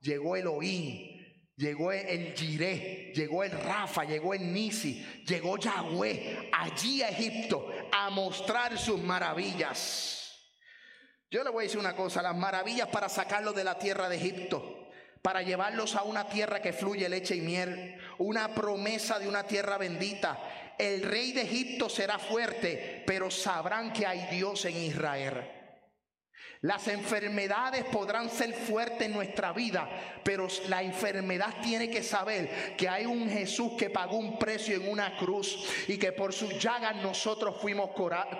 llegó 0.00 0.36
Elohim, 0.36 1.18
Llegó 1.58 1.90
el 1.90 2.34
Jiré, 2.36 3.12
llegó 3.12 3.42
el 3.42 3.50
Rafa, 3.50 4.04
llegó 4.04 4.32
el 4.32 4.52
Nisi, 4.52 5.04
llegó 5.26 5.58
Yahweh 5.58 6.50
allí 6.52 7.02
a 7.02 7.08
Egipto 7.08 7.68
a 7.92 8.10
mostrar 8.10 8.78
sus 8.78 9.00
maravillas. 9.00 10.18
Yo 11.30 11.44
le 11.44 11.50
voy 11.50 11.64
a 11.64 11.66
decir 11.66 11.78
una 11.78 11.94
cosa, 11.94 12.22
las 12.22 12.36
maravillas 12.36 12.88
para 12.88 13.08
sacarlos 13.08 13.54
de 13.54 13.64
la 13.64 13.78
tierra 13.78 14.08
de 14.08 14.16
Egipto, 14.16 14.88
para 15.20 15.42
llevarlos 15.42 15.94
a 15.94 16.02
una 16.02 16.28
tierra 16.28 16.62
que 16.62 16.72
fluye 16.72 17.08
leche 17.08 17.36
y 17.36 17.40
miel, 17.40 18.00
una 18.18 18.54
promesa 18.54 19.18
de 19.18 19.28
una 19.28 19.42
tierra 19.42 19.76
bendita. 19.76 20.38
El 20.78 21.02
rey 21.02 21.32
de 21.32 21.42
Egipto 21.42 21.88
será 21.88 22.18
fuerte, 22.18 23.02
pero 23.06 23.30
sabrán 23.30 23.92
que 23.92 24.06
hay 24.06 24.26
Dios 24.30 24.64
en 24.64 24.76
Israel. 24.76 25.57
Las 26.62 26.88
enfermedades 26.88 27.84
podrán 27.84 28.28
ser 28.28 28.52
fuertes 28.52 29.02
en 29.02 29.12
nuestra 29.12 29.52
vida, 29.52 29.88
pero 30.24 30.48
la 30.66 30.82
enfermedad 30.82 31.54
tiene 31.62 31.88
que 31.88 32.02
saber 32.02 32.74
que 32.76 32.88
hay 32.88 33.06
un 33.06 33.30
Jesús 33.30 33.74
que 33.78 33.90
pagó 33.90 34.16
un 34.16 34.40
precio 34.40 34.74
en 34.74 34.88
una 34.88 35.16
cruz 35.16 35.64
y 35.86 35.96
que 35.98 36.10
por 36.10 36.32
sus 36.32 36.58
llagas 36.58 36.96
nosotros 36.96 37.58
fuimos 37.60 37.90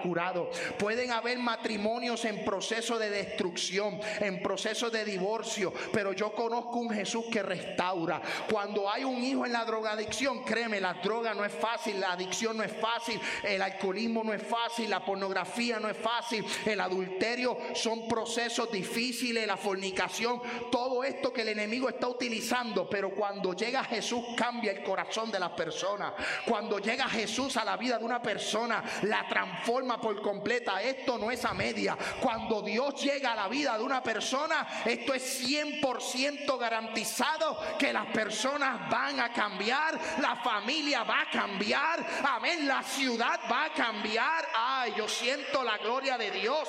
curados. 0.02 0.48
Pueden 0.76 1.12
haber 1.12 1.38
matrimonios 1.38 2.24
en 2.24 2.44
proceso 2.44 2.98
de 2.98 3.08
destrucción, 3.08 4.00
en 4.18 4.42
proceso 4.42 4.90
de 4.90 5.04
divorcio, 5.04 5.72
pero 5.92 6.12
yo 6.12 6.32
conozco 6.32 6.78
un 6.78 6.90
Jesús 6.90 7.26
que 7.30 7.44
restaura. 7.44 8.20
Cuando 8.50 8.90
hay 8.90 9.04
un 9.04 9.22
hijo 9.22 9.46
en 9.46 9.52
la 9.52 9.64
drogadicción, 9.64 10.42
créeme, 10.42 10.80
la 10.80 10.94
droga 10.94 11.34
no 11.34 11.44
es 11.44 11.52
fácil, 11.52 12.00
la 12.00 12.14
adicción 12.14 12.56
no 12.56 12.64
es 12.64 12.72
fácil, 12.72 13.20
el 13.44 13.62
alcoholismo 13.62 14.24
no 14.24 14.34
es 14.34 14.42
fácil, 14.42 14.90
la 14.90 15.04
pornografía 15.04 15.78
no 15.78 15.88
es 15.88 15.96
fácil, 15.96 16.44
el 16.66 16.80
adulterio 16.80 17.56
son 17.74 18.07
procesos 18.08 18.70
difíciles, 18.70 19.46
la 19.46 19.56
fornicación, 19.56 20.40
todo 20.70 21.04
esto 21.04 21.32
que 21.32 21.42
el 21.42 21.48
enemigo 21.48 21.88
está 21.88 22.08
utilizando, 22.08 22.88
pero 22.88 23.10
cuando 23.10 23.52
llega 23.52 23.84
Jesús 23.84 24.24
cambia 24.36 24.72
el 24.72 24.82
corazón 24.82 25.30
de 25.30 25.38
las 25.38 25.50
personas. 25.50 26.14
Cuando 26.44 26.78
llega 26.78 27.08
Jesús 27.08 27.56
a 27.56 27.64
la 27.64 27.76
vida 27.76 27.98
de 27.98 28.04
una 28.04 28.22
persona, 28.22 28.82
la 29.02 29.26
transforma 29.28 30.00
por 30.00 30.20
completa. 30.22 30.82
Esto 30.82 31.18
no 31.18 31.30
es 31.30 31.44
a 31.44 31.54
media. 31.54 31.96
Cuando 32.20 32.62
Dios 32.62 33.00
llega 33.02 33.32
a 33.32 33.36
la 33.36 33.48
vida 33.48 33.76
de 33.76 33.84
una 33.84 34.02
persona, 34.02 34.66
esto 34.84 35.14
es 35.14 35.46
100% 35.46 36.58
garantizado 36.58 37.58
que 37.78 37.92
las 37.92 38.06
personas 38.06 38.88
van 38.90 39.20
a 39.20 39.32
cambiar, 39.32 39.98
la 40.20 40.36
familia 40.36 41.04
va 41.04 41.22
a 41.22 41.30
cambiar, 41.30 42.04
amén, 42.24 42.66
la 42.66 42.82
ciudad 42.82 43.40
va 43.50 43.66
a 43.66 43.72
cambiar. 43.72 44.48
Ay, 44.54 44.94
yo 44.96 45.08
siento 45.08 45.62
la 45.62 45.78
gloria 45.78 46.16
de 46.16 46.30
Dios. 46.30 46.68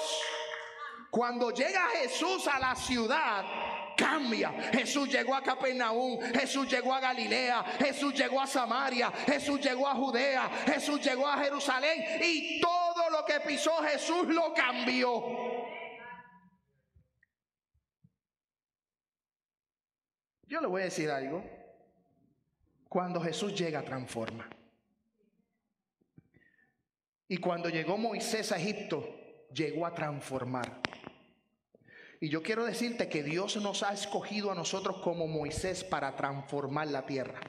Cuando 1.09 1.51
llega 1.51 1.89
Jesús 2.01 2.47
a 2.47 2.59
la 2.59 2.75
ciudad, 2.75 3.43
cambia. 3.97 4.51
Jesús 4.71 5.09
llegó 5.09 5.35
a 5.35 5.41
Capernaum, 5.41 6.19
Jesús 6.33 6.69
llegó 6.69 6.93
a 6.93 6.99
Galilea, 6.99 7.63
Jesús 7.79 8.13
llegó 8.13 8.39
a 8.39 8.47
Samaria, 8.47 9.11
Jesús 9.25 9.59
llegó 9.59 9.87
a 9.87 9.95
Judea, 9.95 10.49
Jesús 10.65 11.01
llegó 11.01 11.27
a 11.27 11.37
Jerusalén 11.37 12.21
y 12.23 12.61
todo 12.61 13.09
lo 13.09 13.25
que 13.25 13.39
pisó 13.41 13.71
Jesús 13.83 14.27
lo 14.27 14.53
cambió. 14.53 15.23
Yo 20.45 20.61
le 20.61 20.67
voy 20.67 20.81
a 20.81 20.85
decir 20.85 21.09
algo. 21.11 21.43
Cuando 22.87 23.21
Jesús 23.21 23.53
llega, 23.53 23.83
transforma. 23.83 24.49
Y 27.27 27.37
cuando 27.37 27.69
llegó 27.69 27.97
Moisés 27.97 28.51
a 28.51 28.57
Egipto, 28.57 29.47
llegó 29.53 29.85
a 29.85 29.93
transformar. 29.93 30.81
Y 32.21 32.29
yo 32.29 32.43
quiero 32.43 32.65
decirte 32.65 33.07
que 33.07 33.23
Dios 33.23 33.55
nos 33.57 33.81
ha 33.83 33.93
escogido 33.93 34.51
a 34.51 34.55
nosotros 34.55 34.97
como 34.97 35.27
Moisés 35.27 35.83
para 35.83 36.15
transformar 36.15 36.87
la 36.87 37.05
tierra. 37.05 37.39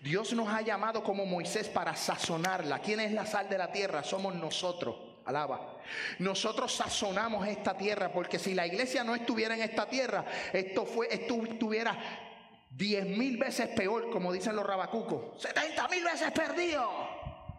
Dios 0.00 0.32
nos 0.32 0.48
ha 0.48 0.60
llamado 0.62 1.02
como 1.02 1.26
Moisés 1.26 1.68
para 1.68 1.96
sazonarla. 1.96 2.78
¿Quién 2.80 3.00
es 3.00 3.12
la 3.12 3.26
sal 3.26 3.48
de 3.48 3.58
la 3.58 3.72
tierra? 3.72 4.04
Somos 4.04 4.34
nosotros. 4.34 4.96
Alaba. 5.24 5.78
Nosotros 6.18 6.72
sazonamos 6.74 7.46
esta 7.46 7.76
tierra 7.76 8.12
porque 8.12 8.38
si 8.38 8.54
la 8.54 8.66
iglesia 8.66 9.04
no 9.04 9.14
estuviera 9.14 9.54
en 9.54 9.62
esta 9.62 9.88
tierra, 9.88 10.24
esto 10.52 10.84
fue, 10.84 11.08
estuviera 11.12 11.96
diez 12.70 13.06
mil 13.06 13.36
veces 13.36 13.68
peor, 13.68 14.10
como 14.10 14.32
dicen 14.32 14.56
los 14.56 14.66
rabacucos. 14.66 15.40
70 15.40 15.88
mil 15.88 16.04
veces 16.04 16.30
perdido. 16.32 16.90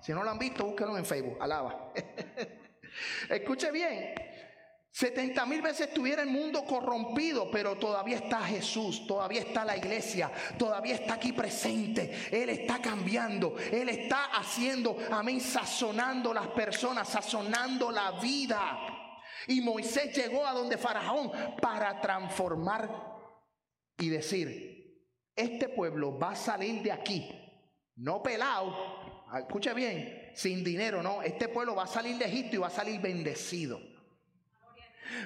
Si 0.02 0.12
no 0.12 0.24
lo 0.24 0.30
han 0.30 0.40
visto, 0.40 0.66
búsquenlo 0.66 0.98
en 0.98 1.06
Facebook. 1.06 1.38
Alaba. 1.42 1.94
Escuche 3.30 3.72
bien. 3.72 4.14
70 4.94 5.48
mil 5.48 5.64
veces 5.64 5.88
estuviera 5.88 6.22
el 6.22 6.30
mundo 6.30 6.64
corrompido, 6.66 7.50
pero 7.50 7.76
todavía 7.76 8.18
está 8.18 8.42
Jesús, 8.42 9.08
todavía 9.08 9.42
está 9.42 9.66
la 9.66 9.76
iglesia, 9.76 10.32
todavía 10.56 10.94
está 10.94 11.16
aquí 11.16 11.34
presente. 11.34 12.14
Él 12.32 12.50
está 12.50 12.80
cambiando, 12.80 13.56
Él 13.72 13.90
está 13.90 14.26
haciendo, 14.26 14.96
amén, 15.10 15.42
sazonando 15.42 16.32
las 16.32 16.50
personas, 16.50 17.10
sazonando 17.10 17.90
la 17.90 18.12
vida. 18.22 18.78
Y 19.48 19.62
Moisés 19.62 20.16
llegó 20.16 20.46
a 20.46 20.54
donde 20.54 20.78
Faraón 20.78 21.32
para 21.60 22.00
transformar 22.00 22.88
y 23.98 24.10
decir, 24.10 25.10
este 25.36 25.70
pueblo 25.70 26.20
va 26.20 26.34
a 26.34 26.36
salir 26.36 26.84
de 26.84 26.92
aquí, 26.92 27.32
no 27.96 28.22
pelado, 28.22 29.26
escuche 29.40 29.74
bien, 29.74 30.34
sin 30.36 30.64
dinero, 30.64 31.02
no, 31.02 31.24
este 31.24 31.48
pueblo 31.48 31.74
va 31.74 31.86
a 31.86 31.88
salir 31.88 32.16
de 32.20 32.26
Egipto 32.26 32.58
y 32.58 32.60
va 32.60 32.68
a 32.68 32.70
salir 32.70 33.02
bendecido. 33.02 33.93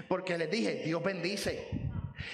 Porque 0.08 0.38
les 0.38 0.50
dije, 0.50 0.82
Dios 0.86 1.04
bendice. 1.04 1.68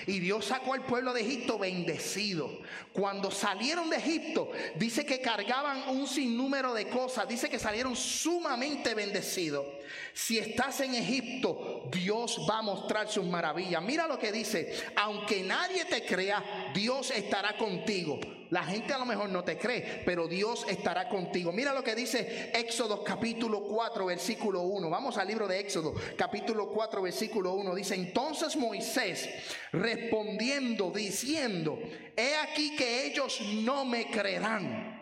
Y 0.07 0.19
Dios 0.19 0.45
sacó 0.45 0.73
al 0.73 0.85
pueblo 0.85 1.13
de 1.13 1.21
Egipto 1.21 1.57
bendecido. 1.57 2.49
Cuando 2.91 3.31
salieron 3.31 3.89
de 3.89 3.97
Egipto, 3.97 4.51
dice 4.75 5.05
que 5.05 5.21
cargaban 5.21 5.89
un 5.89 6.07
sinnúmero 6.07 6.73
de 6.73 6.87
cosas. 6.87 7.27
Dice 7.27 7.49
que 7.49 7.59
salieron 7.59 7.95
sumamente 7.95 8.93
bendecidos. 8.93 9.65
Si 10.13 10.37
estás 10.37 10.79
en 10.81 10.93
Egipto, 10.93 11.89
Dios 11.91 12.45
va 12.47 12.59
a 12.59 12.61
mostrar 12.61 13.09
sus 13.09 13.25
maravillas. 13.25 13.81
Mira 13.81 14.07
lo 14.07 14.19
que 14.19 14.31
dice, 14.31 14.71
aunque 14.95 15.41
nadie 15.41 15.85
te 15.85 16.05
crea, 16.05 16.71
Dios 16.73 17.09
estará 17.09 17.57
contigo. 17.57 18.19
La 18.51 18.63
gente 18.63 18.93
a 18.93 18.99
lo 18.99 19.05
mejor 19.05 19.29
no 19.29 19.43
te 19.43 19.57
cree, 19.57 20.03
pero 20.05 20.27
Dios 20.27 20.67
estará 20.69 21.09
contigo. 21.09 21.51
Mira 21.51 21.73
lo 21.73 21.83
que 21.83 21.95
dice 21.95 22.51
Éxodo 22.53 23.03
capítulo 23.03 23.63
4, 23.63 24.05
versículo 24.05 24.61
1. 24.61 24.91
Vamos 24.91 25.17
al 25.17 25.27
libro 25.27 25.47
de 25.47 25.59
Éxodo, 25.59 25.95
capítulo 26.15 26.69
4, 26.69 27.01
versículo 27.01 27.53
1. 27.53 27.73
Dice, 27.73 27.95
entonces 27.95 28.55
Moisés 28.55 29.27
respondiendo, 29.71 30.91
diciendo, 30.91 31.79
he 32.15 32.35
aquí 32.35 32.75
que 32.75 33.07
ellos 33.07 33.41
no 33.63 33.85
me 33.85 34.05
creerán 34.11 34.92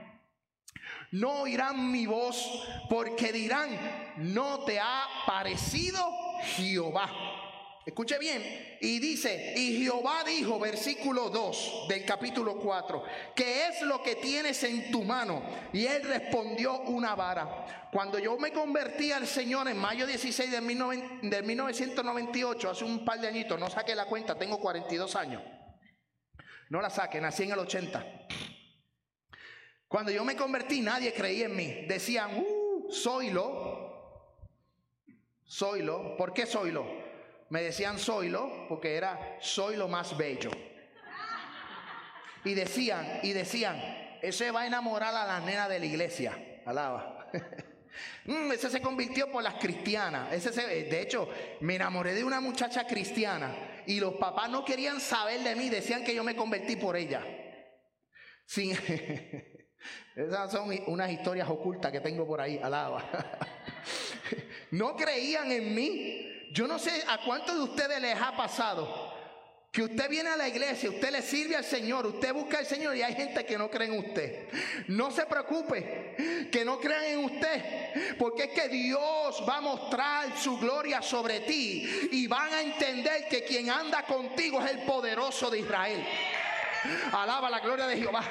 no 1.11 1.41
oirán 1.41 1.91
mi 1.91 2.05
voz 2.05 2.65
porque 2.89 3.31
dirán, 3.31 3.69
no 4.17 4.63
te 4.63 4.79
ha 4.79 5.05
parecido 5.25 5.99
Jehová. 6.55 7.09
Escuche 7.83 8.19
bien, 8.19 8.77
y 8.79 8.99
dice, 8.99 9.55
y 9.57 9.83
Jehová 9.83 10.23
dijo, 10.23 10.59
versículo 10.59 11.29
2 11.29 11.87
del 11.89 12.05
capítulo 12.05 12.57
4, 12.57 13.03
¿qué 13.35 13.67
es 13.67 13.81
lo 13.81 14.03
que 14.03 14.17
tienes 14.17 14.63
en 14.63 14.91
tu 14.91 15.03
mano? 15.03 15.41
Y 15.73 15.87
él 15.87 16.03
respondió 16.03 16.81
una 16.81 17.15
vara. 17.15 17.89
Cuando 17.91 18.19
yo 18.19 18.37
me 18.37 18.53
convertí 18.53 19.11
al 19.11 19.25
Señor 19.25 19.67
en 19.67 19.79
mayo 19.79 20.05
16 20.05 20.51
de, 20.51 20.61
1998, 20.61 22.69
hace 22.69 22.85
un 22.85 23.03
par 23.03 23.19
de 23.19 23.29
añitos, 23.29 23.59
no 23.59 23.67
saqué 23.67 23.95
la 23.95 24.05
cuenta, 24.05 24.37
tengo 24.37 24.59
42 24.59 25.15
años. 25.15 25.41
No 26.69 26.81
la 26.81 26.91
saqué, 26.91 27.19
nací 27.19 27.41
en 27.43 27.51
el 27.51 27.59
80. 27.59 28.05
Cuando 29.91 30.09
yo 30.09 30.23
me 30.23 30.37
convertí, 30.37 30.79
nadie 30.79 31.13
creía 31.13 31.47
en 31.47 31.55
mí. 31.57 31.85
Decían, 31.85 32.37
uh, 32.37 32.89
soylo. 32.89 34.31
Soylo. 35.43 36.15
¿Por 36.15 36.33
qué 36.33 36.45
soylo? 36.45 36.85
Me 37.49 37.61
decían 37.61 37.99
soylo 37.99 38.67
porque 38.69 38.95
era 38.95 39.37
soy 39.41 39.75
lo 39.75 39.89
más 39.89 40.15
bello. 40.15 40.49
Y 42.45 42.53
decían, 42.53 43.19
y 43.21 43.33
decían, 43.33 43.75
ese 44.21 44.49
va 44.51 44.61
a 44.61 44.67
enamorar 44.67 45.13
a 45.13 45.27
la 45.27 45.41
nena 45.41 45.67
de 45.67 45.79
la 45.79 45.85
iglesia. 45.85 46.61
Alaba. 46.65 47.29
Mm, 48.23 48.53
ese 48.53 48.69
se 48.69 48.81
convirtió 48.81 49.29
por 49.29 49.43
las 49.43 49.55
cristianas. 49.55 50.31
Ese 50.31 50.51
de 50.61 51.01
hecho, 51.01 51.27
me 51.59 51.75
enamoré 51.75 52.13
de 52.13 52.23
una 52.23 52.39
muchacha 52.39 52.87
cristiana 52.87 53.83
y 53.85 53.99
los 53.99 54.13
papás 54.13 54.49
no 54.49 54.63
querían 54.63 55.01
saber 55.01 55.41
de 55.41 55.55
mí, 55.55 55.69
decían 55.69 56.01
que 56.01 56.15
yo 56.15 56.23
me 56.23 56.33
convertí 56.35 56.77
por 56.77 56.95
ella. 56.95 57.21
Sin, 58.45 58.71
Esas 60.15 60.51
son 60.51 60.69
unas 60.87 61.11
historias 61.11 61.49
ocultas 61.49 61.91
que 61.91 62.01
tengo 62.01 62.25
por 62.27 62.41
ahí, 62.41 62.59
alaba. 62.61 63.03
no 64.71 64.95
creían 64.95 65.51
en 65.51 65.73
mí. 65.73 66.27
Yo 66.51 66.67
no 66.67 66.77
sé 66.79 67.03
a 67.07 67.21
cuántos 67.25 67.55
de 67.55 67.61
ustedes 67.61 68.01
les 68.01 68.19
ha 68.19 68.35
pasado 68.35 69.11
que 69.71 69.83
usted 69.83 70.09
viene 70.09 70.29
a 70.29 70.35
la 70.35 70.49
iglesia, 70.49 70.89
usted 70.89 71.11
le 71.11 71.21
sirve 71.21 71.55
al 71.55 71.63
Señor, 71.63 72.05
usted 72.05 72.33
busca 72.33 72.57
al 72.57 72.65
Señor 72.65 72.93
y 72.93 73.03
hay 73.03 73.15
gente 73.15 73.45
que 73.45 73.57
no 73.57 73.71
cree 73.71 73.87
en 73.87 73.99
usted. 73.99 74.49
No 74.87 75.11
se 75.11 75.25
preocupe 75.25 76.49
que 76.51 76.65
no 76.65 76.77
crean 76.77 77.05
en 77.05 77.19
usted, 77.23 78.17
porque 78.19 78.43
es 78.43 78.49
que 78.49 78.67
Dios 78.67 79.41
va 79.47 79.57
a 79.57 79.61
mostrar 79.61 80.37
su 80.37 80.57
gloria 80.57 81.01
sobre 81.01 81.39
ti 81.41 82.09
y 82.11 82.27
van 82.27 82.53
a 82.53 82.61
entender 82.61 83.29
que 83.29 83.45
quien 83.45 83.69
anda 83.69 84.03
contigo 84.03 84.61
es 84.61 84.71
el 84.71 84.79
poderoso 84.79 85.49
de 85.49 85.59
Israel. 85.59 86.05
Alaba 87.11 87.49
la 87.49 87.59
gloria 87.59 87.87
de 87.87 87.97
Jehová. 87.97 88.23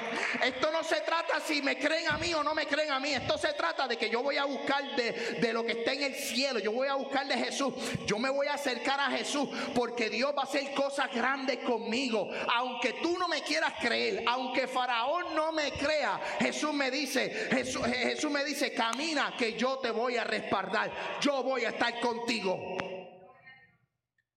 Esto 0.43 0.71
no 0.71 0.83
se 0.83 1.01
trata 1.01 1.39
si 1.39 1.61
me 1.61 1.77
creen 1.77 2.09
a 2.09 2.17
mí 2.17 2.33
o 2.33 2.43
no 2.43 2.53
me 2.53 2.65
creen 2.65 2.91
a 2.91 2.99
mí. 2.99 3.13
Esto 3.13 3.37
se 3.37 3.53
trata 3.53 3.87
de 3.87 3.97
que 3.97 4.09
yo 4.09 4.21
voy 4.21 4.37
a 4.37 4.45
buscar 4.45 4.95
de, 4.95 5.11
de 5.39 5.53
lo 5.53 5.63
que 5.65 5.73
está 5.73 5.93
en 5.93 6.03
el 6.03 6.15
cielo. 6.15 6.59
Yo 6.59 6.71
voy 6.71 6.87
a 6.87 6.95
buscar 6.95 7.27
de 7.27 7.37
Jesús. 7.37 7.73
Yo 8.05 8.19
me 8.19 8.29
voy 8.29 8.47
a 8.47 8.55
acercar 8.55 8.99
a 8.99 9.09
Jesús 9.11 9.47
porque 9.73 10.09
Dios 10.09 10.33
va 10.35 10.41
a 10.41 10.45
hacer 10.45 10.73
cosas 10.73 11.13
grandes 11.13 11.59
conmigo. 11.59 12.29
Aunque 12.53 12.93
tú 13.01 13.17
no 13.17 13.27
me 13.27 13.41
quieras 13.41 13.73
creer, 13.79 14.23
aunque 14.27 14.67
Faraón 14.67 15.35
no 15.35 15.51
me 15.51 15.71
crea, 15.71 16.19
Jesús 16.39 16.73
me 16.73 16.91
dice, 16.91 17.47
Jesús, 17.51 17.85
Jesús 17.85 18.31
me 18.31 18.43
dice, 18.43 18.73
camina 18.73 19.33
que 19.37 19.53
yo 19.53 19.79
te 19.79 19.91
voy 19.91 20.17
a 20.17 20.23
respaldar. 20.23 20.91
Yo 21.21 21.43
voy 21.43 21.65
a 21.65 21.69
estar 21.69 21.99
contigo. 21.99 22.77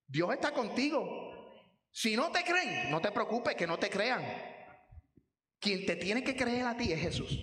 Dios 0.07 0.33
está 0.33 0.53
contigo. 0.53 1.34
Si 1.94 2.16
no 2.16 2.33
te 2.33 2.42
creen, 2.42 2.90
no 2.90 3.00
te 3.00 3.12
preocupes 3.12 3.54
que 3.54 3.68
no 3.68 3.78
te 3.78 3.88
crean. 3.88 4.24
Quien 5.61 5.87
te 5.87 5.94
tiene 5.94 6.24
que 6.24 6.35
creer 6.35 6.66
a 6.66 6.76
ti 6.76 6.92
es 6.92 7.00
Jesús. 7.00 7.38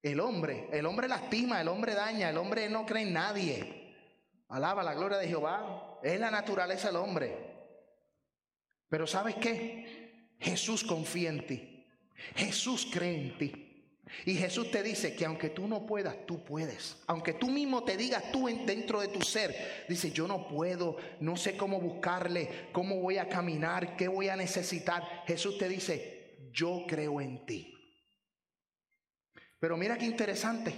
El 0.00 0.20
hombre, 0.20 0.68
el 0.72 0.86
hombre 0.86 1.08
lastima, 1.08 1.60
el 1.60 1.66
hombre 1.66 1.94
daña, 1.94 2.30
el 2.30 2.36
hombre 2.38 2.68
no 2.68 2.86
cree 2.86 3.02
en 3.02 3.14
nadie. 3.14 3.96
Alaba 4.48 4.84
la 4.84 4.94
gloria 4.94 5.18
de 5.18 5.26
Jehová. 5.26 5.98
Es 6.04 6.20
la 6.20 6.30
naturaleza 6.30 6.86
del 6.86 6.98
hombre. 6.98 7.36
Pero 8.88 9.08
¿sabes 9.08 9.34
qué? 9.34 10.36
Jesús 10.38 10.84
confía 10.84 11.30
en 11.30 11.44
ti. 11.48 11.84
Jesús 12.36 12.88
cree 12.92 13.22
en 13.22 13.38
ti. 13.38 13.65
Y 14.24 14.34
Jesús 14.34 14.70
te 14.70 14.82
dice 14.82 15.14
que 15.14 15.24
aunque 15.24 15.50
tú 15.50 15.66
no 15.66 15.84
puedas, 15.84 16.26
tú 16.26 16.44
puedes. 16.44 17.02
Aunque 17.06 17.34
tú 17.34 17.48
mismo 17.48 17.84
te 17.84 17.96
digas 17.96 18.30
tú 18.30 18.46
dentro 18.46 19.00
de 19.00 19.08
tu 19.08 19.20
ser, 19.20 19.84
dice, 19.88 20.10
yo 20.10 20.28
no 20.28 20.46
puedo, 20.48 20.96
no 21.20 21.36
sé 21.36 21.56
cómo 21.56 21.80
buscarle, 21.80 22.68
cómo 22.72 23.00
voy 23.00 23.18
a 23.18 23.28
caminar, 23.28 23.96
qué 23.96 24.08
voy 24.08 24.28
a 24.28 24.36
necesitar. 24.36 25.02
Jesús 25.26 25.58
te 25.58 25.68
dice, 25.68 26.38
yo 26.52 26.84
creo 26.86 27.20
en 27.20 27.44
ti. 27.46 27.72
Pero 29.58 29.76
mira 29.76 29.98
qué 29.98 30.04
interesante, 30.04 30.74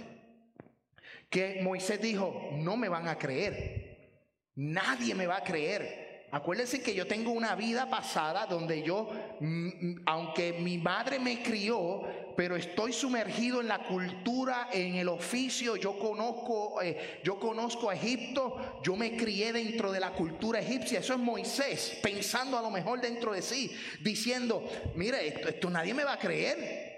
que 1.29 1.59
Moisés 1.61 2.01
dijo, 2.01 2.49
no 2.53 2.77
me 2.77 2.89
van 2.89 3.07
a 3.07 3.17
creer, 3.17 4.25
nadie 4.55 5.13
me 5.13 5.27
va 5.27 5.37
a 5.37 5.43
creer. 5.43 6.08
Acuérdense 6.31 6.81
que 6.81 6.93
yo 6.93 7.07
tengo 7.07 7.31
una 7.31 7.55
vida 7.55 7.89
pasada 7.89 8.45
donde 8.45 8.83
yo, 8.83 9.09
mm, 9.39 9.67
mm, 9.67 10.01
aunque 10.05 10.53
mi 10.53 10.77
madre 10.77 11.17
me 11.17 11.41
crió, 11.41 12.03
pero 12.37 12.55
estoy 12.55 12.93
sumergido 12.93 13.61
en 13.61 13.67
la 13.67 13.79
cultura, 13.79 14.69
en 14.71 14.95
el 14.95 15.09
oficio, 15.09 15.75
yo 15.75 15.97
conozco, 15.97 16.81
eh, 16.83 17.19
yo 17.23 17.39
conozco 17.39 17.89
a 17.89 17.95
Egipto, 17.95 18.79
yo 18.83 18.95
me 18.95 19.17
crié 19.17 19.51
dentro 19.51 19.91
de 19.91 19.99
la 19.99 20.11
cultura 20.11 20.59
egipcia. 20.59 20.99
Eso 20.99 21.13
es 21.13 21.19
Moisés, 21.19 21.97
pensando 22.03 22.57
a 22.59 22.61
lo 22.61 22.69
mejor 22.69 23.01
dentro 23.01 23.33
de 23.33 23.41
sí, 23.41 23.75
diciendo, 24.01 24.63
mire, 24.95 25.27
esto, 25.27 25.49
esto 25.49 25.69
nadie 25.69 25.95
me 25.95 26.03
va 26.03 26.13
a 26.13 26.19
creer. 26.19 26.89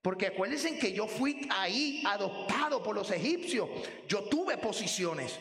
Porque 0.00 0.28
acuérdense 0.28 0.78
que 0.78 0.92
yo 0.92 1.08
fui 1.08 1.48
ahí 1.50 2.04
adoptado 2.06 2.80
por 2.80 2.94
los 2.94 3.10
egipcios. 3.10 3.68
Yo 4.06 4.22
tuve 4.24 4.56
posiciones. 4.56 5.36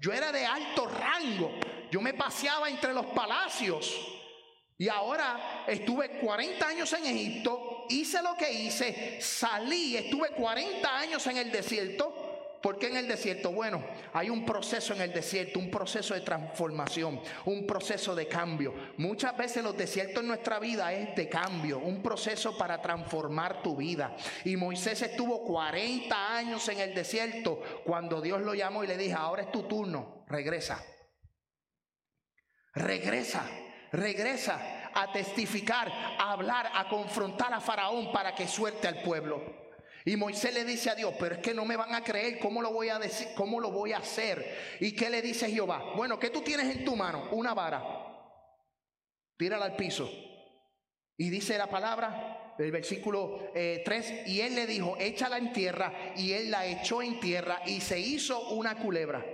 Yo 0.00 0.12
era 0.12 0.32
de 0.32 0.44
alto 0.44 0.86
rango. 0.86 1.52
Yo 1.90 2.00
me 2.00 2.14
paseaba 2.14 2.68
entre 2.68 2.92
los 2.92 3.06
palacios. 3.06 4.14
Y 4.76 4.88
ahora 4.88 5.64
estuve 5.68 6.18
40 6.18 6.66
años 6.66 6.92
en 6.94 7.06
Egipto, 7.06 7.86
hice 7.88 8.20
lo 8.22 8.36
que 8.36 8.52
hice, 8.52 9.20
salí, 9.20 9.96
estuve 9.96 10.30
40 10.30 10.98
años 10.98 11.24
en 11.28 11.36
el 11.36 11.52
desierto. 11.52 12.23
¿Por 12.64 12.78
qué 12.78 12.86
en 12.86 12.96
el 12.96 13.06
desierto? 13.06 13.52
Bueno, 13.52 13.84
hay 14.14 14.30
un 14.30 14.46
proceso 14.46 14.94
en 14.94 15.02
el 15.02 15.12
desierto, 15.12 15.58
un 15.58 15.70
proceso 15.70 16.14
de 16.14 16.22
transformación, 16.22 17.20
un 17.44 17.66
proceso 17.66 18.14
de 18.14 18.26
cambio. 18.26 18.72
Muchas 18.96 19.36
veces 19.36 19.62
los 19.62 19.76
desiertos 19.76 20.22
en 20.22 20.28
nuestra 20.28 20.58
vida 20.58 20.90
es 20.94 21.14
de 21.14 21.28
cambio, 21.28 21.78
un 21.80 22.02
proceso 22.02 22.56
para 22.56 22.80
transformar 22.80 23.60
tu 23.62 23.76
vida. 23.76 24.16
Y 24.46 24.56
Moisés 24.56 25.02
estuvo 25.02 25.44
40 25.44 26.36
años 26.36 26.66
en 26.70 26.80
el 26.80 26.94
desierto 26.94 27.60
cuando 27.84 28.22
Dios 28.22 28.40
lo 28.40 28.54
llamó 28.54 28.82
y 28.82 28.86
le 28.86 28.96
dijo, 28.96 29.18
ahora 29.18 29.42
es 29.42 29.52
tu 29.52 29.64
turno, 29.64 30.24
regresa. 30.28 30.82
Regresa, 32.72 33.46
regresa 33.92 34.90
a 34.94 35.12
testificar, 35.12 35.92
a 36.18 36.32
hablar, 36.32 36.70
a 36.74 36.88
confrontar 36.88 37.52
a 37.52 37.60
Faraón 37.60 38.10
para 38.10 38.34
que 38.34 38.48
suelte 38.48 38.88
al 38.88 39.02
pueblo. 39.02 39.63
Y 40.06 40.16
Moisés 40.16 40.52
le 40.52 40.64
dice 40.64 40.90
a 40.90 40.94
Dios, 40.94 41.14
pero 41.18 41.36
es 41.36 41.40
que 41.40 41.54
no 41.54 41.64
me 41.64 41.76
van 41.76 41.94
a 41.94 42.04
creer, 42.04 42.38
¿cómo 42.38 42.60
lo 42.60 42.72
voy 42.72 42.90
a 42.90 42.98
decir? 42.98 43.28
¿Cómo 43.34 43.58
lo 43.58 43.70
voy 43.70 43.92
a 43.92 43.98
hacer? 43.98 44.76
¿Y 44.80 44.92
qué 44.92 45.08
le 45.08 45.22
dice 45.22 45.50
Jehová? 45.50 45.94
Bueno, 45.96 46.18
¿qué 46.18 46.28
tú 46.28 46.42
tienes 46.42 46.76
en 46.76 46.84
tu 46.84 46.94
mano? 46.94 47.28
Una 47.32 47.54
vara. 47.54 47.82
Tírala 49.38 49.64
al 49.64 49.76
piso. 49.76 50.10
Y 51.16 51.30
dice 51.30 51.56
la 51.56 51.68
palabra, 51.68 52.54
el 52.58 52.70
versículo 52.70 53.50
3, 53.54 54.10
eh, 54.10 54.24
y 54.26 54.40
él 54.40 54.54
le 54.54 54.66
dijo, 54.66 54.96
échala 54.98 55.38
en 55.38 55.52
tierra, 55.52 55.92
y 56.16 56.32
él 56.32 56.50
la 56.50 56.66
echó 56.66 57.00
en 57.00 57.18
tierra, 57.18 57.62
y 57.64 57.80
se 57.80 57.98
hizo 57.98 58.50
una 58.50 58.76
culebra. 58.76 59.24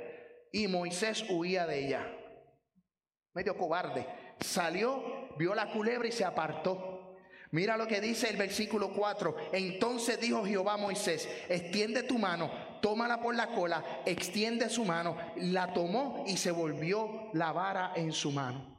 Y 0.52 0.68
Moisés 0.68 1.24
huía 1.30 1.66
de 1.66 1.86
ella. 1.86 2.06
Medio 3.34 3.56
cobarde. 3.56 4.06
Salió, 4.40 5.34
vio 5.36 5.54
la 5.54 5.70
culebra 5.72 6.06
y 6.06 6.12
se 6.12 6.24
apartó. 6.24 6.89
Mira 7.52 7.76
lo 7.76 7.88
que 7.88 8.00
dice 8.00 8.28
el 8.30 8.36
versículo 8.36 8.92
4. 8.92 9.36
Entonces 9.52 10.20
dijo 10.20 10.44
Jehová 10.44 10.74
a 10.74 10.76
Moisés, 10.76 11.28
extiende 11.48 12.04
tu 12.04 12.18
mano, 12.18 12.50
tómala 12.80 13.20
por 13.20 13.34
la 13.34 13.48
cola, 13.48 13.84
extiende 14.06 14.68
su 14.68 14.84
mano, 14.84 15.16
la 15.36 15.72
tomó 15.72 16.24
y 16.26 16.36
se 16.36 16.52
volvió 16.52 17.30
la 17.32 17.52
vara 17.52 17.92
en 17.96 18.12
su 18.12 18.30
mano. 18.30 18.78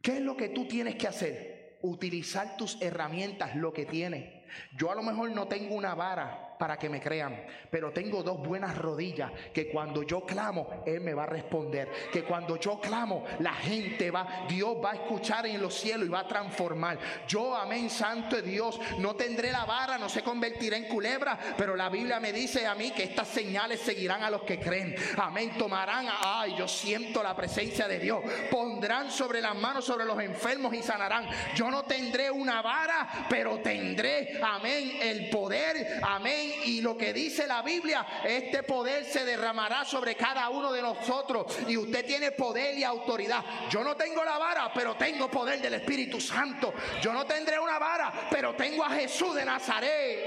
¿Qué 0.00 0.16
es 0.16 0.20
lo 0.20 0.36
que 0.36 0.48
tú 0.48 0.66
tienes 0.66 0.96
que 0.96 1.08
hacer? 1.08 1.78
Utilizar 1.82 2.56
tus 2.56 2.80
herramientas, 2.80 3.54
lo 3.56 3.72
que 3.72 3.84
tienes. 3.84 4.44
Yo 4.76 4.90
a 4.90 4.94
lo 4.94 5.02
mejor 5.02 5.30
no 5.30 5.48
tengo 5.48 5.74
una 5.74 5.94
vara, 5.94 6.43
para 6.58 6.78
que 6.78 6.88
me 6.88 7.00
crean. 7.00 7.44
Pero 7.70 7.92
tengo 7.92 8.22
dos 8.22 8.38
buenas 8.38 8.76
rodillas 8.76 9.30
que 9.52 9.68
cuando 9.68 10.02
yo 10.02 10.24
clamo, 10.24 10.82
Él 10.86 11.00
me 11.00 11.14
va 11.14 11.24
a 11.24 11.26
responder. 11.26 11.90
Que 12.12 12.24
cuando 12.24 12.56
yo 12.56 12.80
clamo, 12.80 13.24
la 13.40 13.54
gente 13.54 14.10
va, 14.10 14.46
Dios 14.48 14.76
va 14.82 14.92
a 14.92 14.94
escuchar 14.94 15.46
en 15.46 15.60
los 15.60 15.74
cielos 15.74 16.06
y 16.06 16.10
va 16.10 16.20
a 16.20 16.28
transformar. 16.28 16.98
Yo, 17.26 17.54
amén, 17.54 17.90
santo 17.90 18.36
de 18.36 18.42
Dios, 18.42 18.80
no 18.98 19.14
tendré 19.14 19.50
la 19.50 19.64
vara, 19.64 19.98
no 19.98 20.08
se 20.08 20.22
convertirá 20.22 20.76
en 20.76 20.88
culebra, 20.88 21.38
pero 21.56 21.76
la 21.76 21.88
Biblia 21.88 22.20
me 22.20 22.32
dice 22.32 22.66
a 22.66 22.74
mí 22.74 22.92
que 22.92 23.04
estas 23.04 23.28
señales 23.28 23.80
seguirán 23.80 24.22
a 24.22 24.30
los 24.30 24.42
que 24.42 24.58
creen. 24.58 24.94
Amén, 25.16 25.52
tomarán, 25.58 26.06
ay, 26.08 26.54
yo 26.56 26.68
siento 26.68 27.22
la 27.22 27.34
presencia 27.34 27.88
de 27.88 27.98
Dios. 27.98 28.20
Pondrán 28.50 29.10
sobre 29.10 29.40
las 29.40 29.54
manos 29.54 29.84
sobre 29.84 30.04
los 30.04 30.20
enfermos 30.20 30.74
y 30.74 30.82
sanarán. 30.82 31.28
Yo 31.54 31.70
no 31.70 31.84
tendré 31.84 32.30
una 32.30 32.62
vara, 32.62 33.26
pero 33.28 33.58
tendré, 33.58 34.40
amén, 34.42 34.98
el 35.00 35.30
poder, 35.30 36.00
amén 36.02 36.43
y 36.66 36.80
lo 36.80 36.96
que 36.96 37.12
dice 37.12 37.46
la 37.46 37.62
Biblia, 37.62 38.06
este 38.24 38.62
poder 38.62 39.04
se 39.04 39.24
derramará 39.24 39.84
sobre 39.84 40.14
cada 40.14 40.48
uno 40.48 40.72
de 40.72 40.82
nosotros. 40.82 41.56
Y 41.68 41.76
usted 41.76 42.04
tiene 42.04 42.32
poder 42.32 42.76
y 42.78 42.84
autoridad. 42.84 43.44
Yo 43.70 43.82
no 43.82 43.96
tengo 43.96 44.24
la 44.24 44.38
vara, 44.38 44.72
pero 44.74 44.96
tengo 44.96 45.30
poder 45.30 45.60
del 45.60 45.74
Espíritu 45.74 46.20
Santo. 46.20 46.74
Yo 47.00 47.12
no 47.12 47.24
tendré 47.26 47.58
una 47.58 47.78
vara, 47.78 48.28
pero 48.30 48.54
tengo 48.54 48.84
a 48.84 48.90
Jesús 48.90 49.34
de 49.34 49.44
Nazaret. 49.44 50.18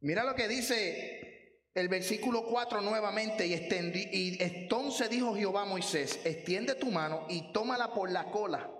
Mira 0.00 0.22
lo 0.22 0.34
que 0.34 0.48
dice 0.48 1.70
el 1.74 1.88
versículo 1.88 2.44
4 2.44 2.80
nuevamente. 2.80 3.46
Y, 3.46 3.54
y 3.54 4.42
entonces 4.42 5.08
dijo 5.08 5.34
Jehová 5.34 5.62
a 5.62 5.66
Moisés, 5.66 6.20
extiende 6.24 6.74
tu 6.74 6.90
mano 6.90 7.26
y 7.28 7.52
tómala 7.52 7.92
por 7.92 8.10
la 8.10 8.24
cola 8.30 8.70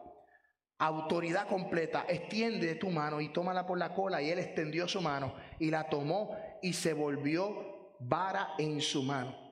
autoridad 0.78 1.46
completa, 1.46 2.04
extiende 2.08 2.74
tu 2.74 2.90
mano 2.90 3.20
y 3.20 3.32
tómala 3.32 3.66
por 3.66 3.78
la 3.78 3.94
cola. 3.94 4.20
Y 4.22 4.30
él 4.30 4.38
extendió 4.38 4.88
su 4.88 5.00
mano 5.00 5.34
y 5.58 5.70
la 5.70 5.88
tomó 5.88 6.36
y 6.62 6.72
se 6.72 6.92
volvió 6.92 7.94
vara 8.00 8.54
en 8.58 8.80
su 8.80 9.02
mano. 9.02 9.44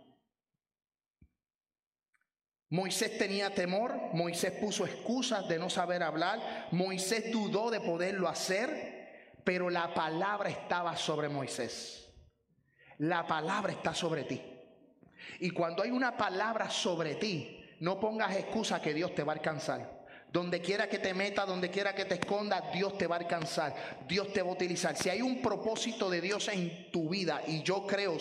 Moisés 2.71 3.19
tenía 3.19 3.55
temor, 3.55 3.95
Moisés 4.15 4.53
puso 4.53 4.87
excusas 4.87 5.47
de 5.47 5.59
no 5.59 5.69
saber 5.69 6.03
hablar, 6.03 6.69
Moisés 6.71 7.31
dudó 7.31 7.71
de 7.71 7.81
poderlo 7.81 8.29
hacer, 8.29 9.35
pero 9.45 9.69
la 9.69 9.93
palabra 9.93 10.49
estaba 10.49 10.97
sobre 10.97 11.29
Moisés. 11.29 12.11
La 12.97 13.27
palabra 13.27 13.73
está 13.73 13.93
sobre 13.93 14.25
ti. 14.25 14.41
Y 15.41 15.51
cuando 15.51 15.83
hay 15.83 15.91
una 15.91 16.17
palabra 16.17 16.71
sobre 16.71 17.17
ti, 17.17 17.77
no 17.81 18.01
pongas 18.01 18.37
excusa 18.37 18.81
que 18.81 18.95
Dios 18.95 19.15
te 19.15 19.23
va 19.23 19.33
a 19.33 19.37
alcanzar. 19.37 20.02
Donde 20.33 20.63
quiera 20.63 20.89
que 20.89 20.99
te 20.99 21.13
meta, 21.13 21.45
donde 21.45 21.71
quiera 21.71 21.95
que 21.95 22.07
te 22.07 22.15
esconda, 22.15 22.71
Dios 22.73 22.97
te 22.97 23.07
va 23.07 23.17
a 23.17 23.19
alcanzar, 23.19 23.75
Dios 24.09 24.33
te 24.33 24.41
va 24.41 24.49
a 24.49 24.55
utilizar. 24.55 24.97
Si 24.97 25.11
hay 25.11 25.21
un 25.21 25.43
propósito 25.43 26.09
de 26.09 26.23
Dios 26.23 26.49
en 26.49 26.91
tu 26.91 27.11
vida, 27.11 27.43
y 27.47 27.63
yo 27.63 27.87
creo 27.87 28.17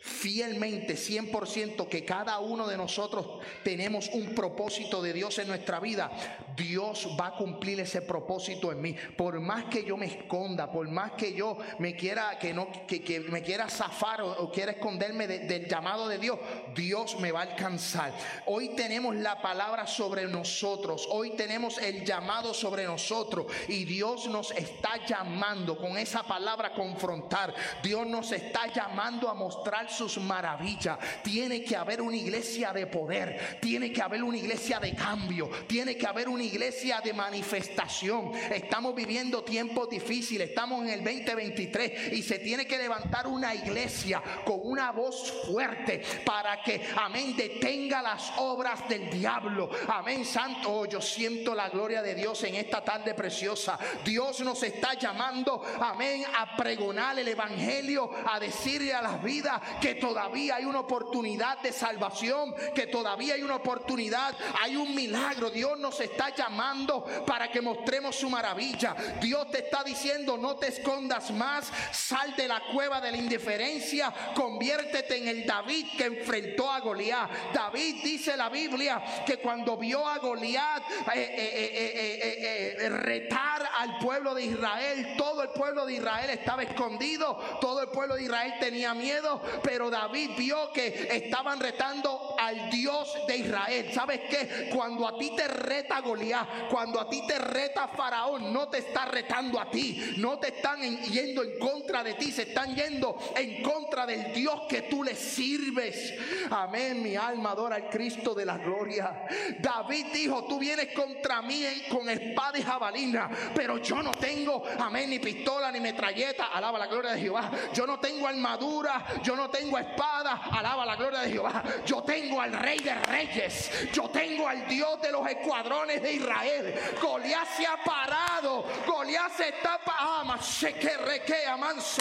fielmente, 0.00 0.94
100%, 0.94 1.86
que 1.88 2.04
cada 2.04 2.38
uno 2.38 2.66
de 2.66 2.76
nosotros 2.76 3.26
tenemos 3.62 4.08
un 4.14 4.34
propósito 4.34 5.02
de 5.02 5.12
Dios 5.12 5.38
en 5.38 5.48
nuestra 5.48 5.78
vida, 5.78 6.10
Dios 6.56 7.08
va 7.20 7.28
a 7.28 7.36
cumplir 7.36 7.80
ese 7.80 8.00
propósito 8.00 8.72
en 8.72 8.80
mí. 8.80 8.96
Por 9.16 9.38
más 9.40 9.64
que 9.66 9.84
yo 9.84 9.98
me 9.98 10.06
esconda, 10.06 10.72
por 10.72 10.88
más 10.88 11.12
que 11.12 11.34
yo 11.34 11.58
me 11.78 11.94
quiera, 11.94 12.38
que 12.38 12.54
no, 12.54 12.68
que, 12.86 13.20
me 13.28 13.42
quiera 13.42 13.68
zafar 13.68 14.22
o, 14.22 14.50
quiera 14.50 14.72
esconderme 14.72 15.26
del 15.26 15.68
llamado 15.68 16.08
de 16.08 16.18
Dios, 16.18 16.38
Dios 16.74 17.18
me 17.20 17.30
va 17.30 17.40
a 17.40 17.44
alcanzar. 17.44 18.12
Hoy 18.46 18.70
tenemos 18.70 19.14
la 19.16 19.42
palabra 19.42 19.86
sobre 19.86 20.26
nosotros, 20.26 21.06
hoy 21.10 21.32
tenemos 21.32 21.76
el 21.78 22.04
llamado 22.06 22.54
sobre 22.54 22.84
nosotros 22.84 23.46
y 23.68 23.84
Dios 23.84 24.26
nos 24.28 24.50
está 24.52 25.04
llamando 25.06 25.76
con 25.76 25.98
esa 25.98 26.22
palabra 26.22 26.68
a 26.68 26.74
confrontar. 26.74 27.54
Dios 27.82 28.06
nos 28.06 28.32
está 28.32 28.66
llamando 28.72 29.28
a 29.28 29.34
mostrar 29.34 29.89
sus 29.90 30.18
maravillas. 30.18 30.98
Tiene 31.22 31.62
que 31.62 31.76
haber 31.76 32.00
una 32.00 32.16
iglesia 32.16 32.72
de 32.72 32.86
poder, 32.86 33.58
tiene 33.60 33.92
que 33.92 34.02
haber 34.02 34.22
una 34.22 34.38
iglesia 34.38 34.78
de 34.80 34.94
cambio, 34.94 35.50
tiene 35.66 35.96
que 35.96 36.06
haber 36.06 36.28
una 36.28 36.44
iglesia 36.44 37.00
de 37.00 37.12
manifestación. 37.12 38.32
Estamos 38.50 38.94
viviendo 38.94 39.42
tiempos 39.42 39.88
difíciles, 39.88 40.50
estamos 40.50 40.82
en 40.84 40.90
el 40.90 41.04
2023 41.04 42.12
y 42.12 42.22
se 42.22 42.38
tiene 42.38 42.66
que 42.66 42.78
levantar 42.78 43.26
una 43.26 43.54
iglesia 43.54 44.22
con 44.44 44.60
una 44.62 44.92
voz 44.92 45.44
fuerte 45.46 46.02
para 46.24 46.62
que, 46.62 46.80
amén, 46.96 47.34
detenga 47.36 48.02
las 48.02 48.32
obras 48.38 48.88
del 48.88 49.10
diablo. 49.10 49.70
Amén, 49.88 50.24
santo. 50.24 50.70
Oh, 50.70 50.86
yo 50.86 51.00
siento 51.00 51.54
la 51.54 51.68
gloria 51.68 52.02
de 52.02 52.14
Dios 52.14 52.42
en 52.44 52.54
esta 52.54 52.82
tarde 52.82 53.14
preciosa. 53.14 53.78
Dios 54.04 54.40
nos 54.40 54.62
está 54.62 54.94
llamando, 54.94 55.62
amén, 55.80 56.24
a 56.36 56.56
pregonar 56.56 57.18
el 57.18 57.28
evangelio, 57.28 58.10
a 58.26 58.38
decirle 58.38 58.94
a 58.94 59.02
las 59.02 59.22
vidas 59.22 59.60
que 59.80 59.94
todavía 59.94 60.56
hay 60.56 60.64
una 60.64 60.80
oportunidad 60.80 61.58
de 61.58 61.72
salvación, 61.72 62.54
que 62.74 62.86
todavía 62.86 63.34
hay 63.34 63.42
una 63.42 63.56
oportunidad, 63.56 64.34
hay 64.60 64.76
un 64.76 64.94
milagro. 64.94 65.50
Dios 65.50 65.78
nos 65.78 66.00
está 66.00 66.34
llamando 66.34 67.04
para 67.26 67.50
que 67.50 67.60
mostremos 67.60 68.16
su 68.16 68.28
maravilla. 68.28 68.94
Dios 69.20 69.50
te 69.50 69.64
está 69.64 69.82
diciendo, 69.82 70.36
no 70.36 70.56
te 70.56 70.68
escondas 70.68 71.30
más, 71.30 71.70
sal 71.92 72.34
de 72.36 72.48
la 72.48 72.62
cueva 72.72 73.00
de 73.00 73.10
la 73.10 73.16
indiferencia, 73.16 74.12
conviértete 74.34 75.16
en 75.16 75.28
el 75.28 75.46
David 75.46 75.86
que 75.96 76.04
enfrentó 76.04 76.70
a 76.70 76.80
Goliat. 76.80 77.30
David 77.52 78.02
dice 78.02 78.36
la 78.36 78.48
Biblia 78.48 79.02
que 79.26 79.38
cuando 79.38 79.76
vio 79.76 80.06
a 80.06 80.18
Goliat 80.18 80.82
eh, 81.14 81.34
eh, 81.36 82.76
eh, 82.78 82.88
retar 82.88 83.68
al 83.78 83.98
pueblo 83.98 84.34
de 84.34 84.44
Israel, 84.44 85.14
todo 85.16 85.42
el 85.42 85.50
pueblo 85.50 85.86
de 85.86 85.94
Israel 85.94 86.30
estaba 86.30 86.62
escondido, 86.62 87.36
todo 87.60 87.82
el 87.82 87.88
pueblo 87.88 88.16
de 88.16 88.24
Israel 88.24 88.54
tenía 88.60 88.94
miedo, 88.94 89.40
pero 89.70 89.88
David 89.88 90.30
vio 90.36 90.72
que 90.72 91.06
estaban 91.12 91.60
retando 91.60 92.34
al 92.36 92.68
Dios 92.70 93.16
de 93.28 93.36
Israel. 93.36 93.88
¿Sabes 93.94 94.22
qué? 94.28 94.68
Cuando 94.74 95.06
a 95.06 95.16
ti 95.16 95.30
te 95.36 95.46
reta 95.46 96.00
Goliat, 96.00 96.68
cuando 96.68 96.98
a 96.98 97.08
ti 97.08 97.24
te 97.24 97.38
reta 97.38 97.86
Faraón, 97.86 98.52
no 98.52 98.68
te 98.68 98.78
está 98.78 99.04
retando 99.04 99.60
a 99.60 99.70
ti, 99.70 100.14
no 100.16 100.40
te 100.40 100.48
están 100.48 100.80
yendo 101.02 101.44
en 101.44 101.56
contra 101.60 102.02
de 102.02 102.14
ti, 102.14 102.32
se 102.32 102.42
están 102.42 102.74
yendo 102.74 103.16
en 103.36 103.62
contra 103.62 104.06
del 104.06 104.32
Dios 104.32 104.62
que 104.68 104.82
tú 104.82 105.04
le 105.04 105.14
sirves. 105.14 106.14
Amén, 106.50 107.00
mi 107.00 107.14
alma 107.14 107.52
adora 107.52 107.76
al 107.76 107.88
Cristo 107.88 108.34
de 108.34 108.46
la 108.46 108.58
gloria. 108.58 109.24
David 109.60 110.06
dijo, 110.12 110.46
tú 110.46 110.58
vienes 110.58 110.88
contra 110.92 111.42
mí 111.42 111.64
con 111.88 112.08
espada 112.08 112.58
y 112.58 112.62
jabalina, 112.62 113.30
pero 113.54 113.78
yo 113.78 114.02
no 114.02 114.10
tengo, 114.10 114.64
amén, 114.80 115.10
ni 115.10 115.20
pistola 115.20 115.70
ni 115.70 115.78
metralleta, 115.78 116.46
alaba 116.46 116.76
la 116.76 116.88
gloria 116.88 117.12
de 117.12 117.20
Jehová. 117.20 117.52
Yo 117.72 117.86
no 117.86 118.00
tengo 118.00 118.26
armadura, 118.26 119.06
yo 119.22 119.36
no 119.36 119.48
tengo 119.48 119.59
tengo 119.60 119.78
espada, 119.78 120.40
alaba 120.50 120.86
la 120.86 120.96
gloria 120.96 121.20
de 121.20 121.30
Jehová. 121.30 121.62
Yo 121.84 122.02
tengo 122.02 122.40
al 122.40 122.52
rey 122.52 122.78
de 122.78 122.94
reyes. 122.94 123.70
Yo 123.92 124.08
tengo 124.08 124.48
al 124.48 124.66
Dios 124.66 125.00
de 125.02 125.12
los 125.12 125.26
escuadrones 125.28 126.02
de 126.02 126.12
Israel. 126.14 126.74
Goliat 127.00 127.46
se 127.56 127.66
ha 127.66 127.76
parado. 127.84 128.64
Goliat 128.86 129.32
se 129.36 129.48
está 129.48 129.78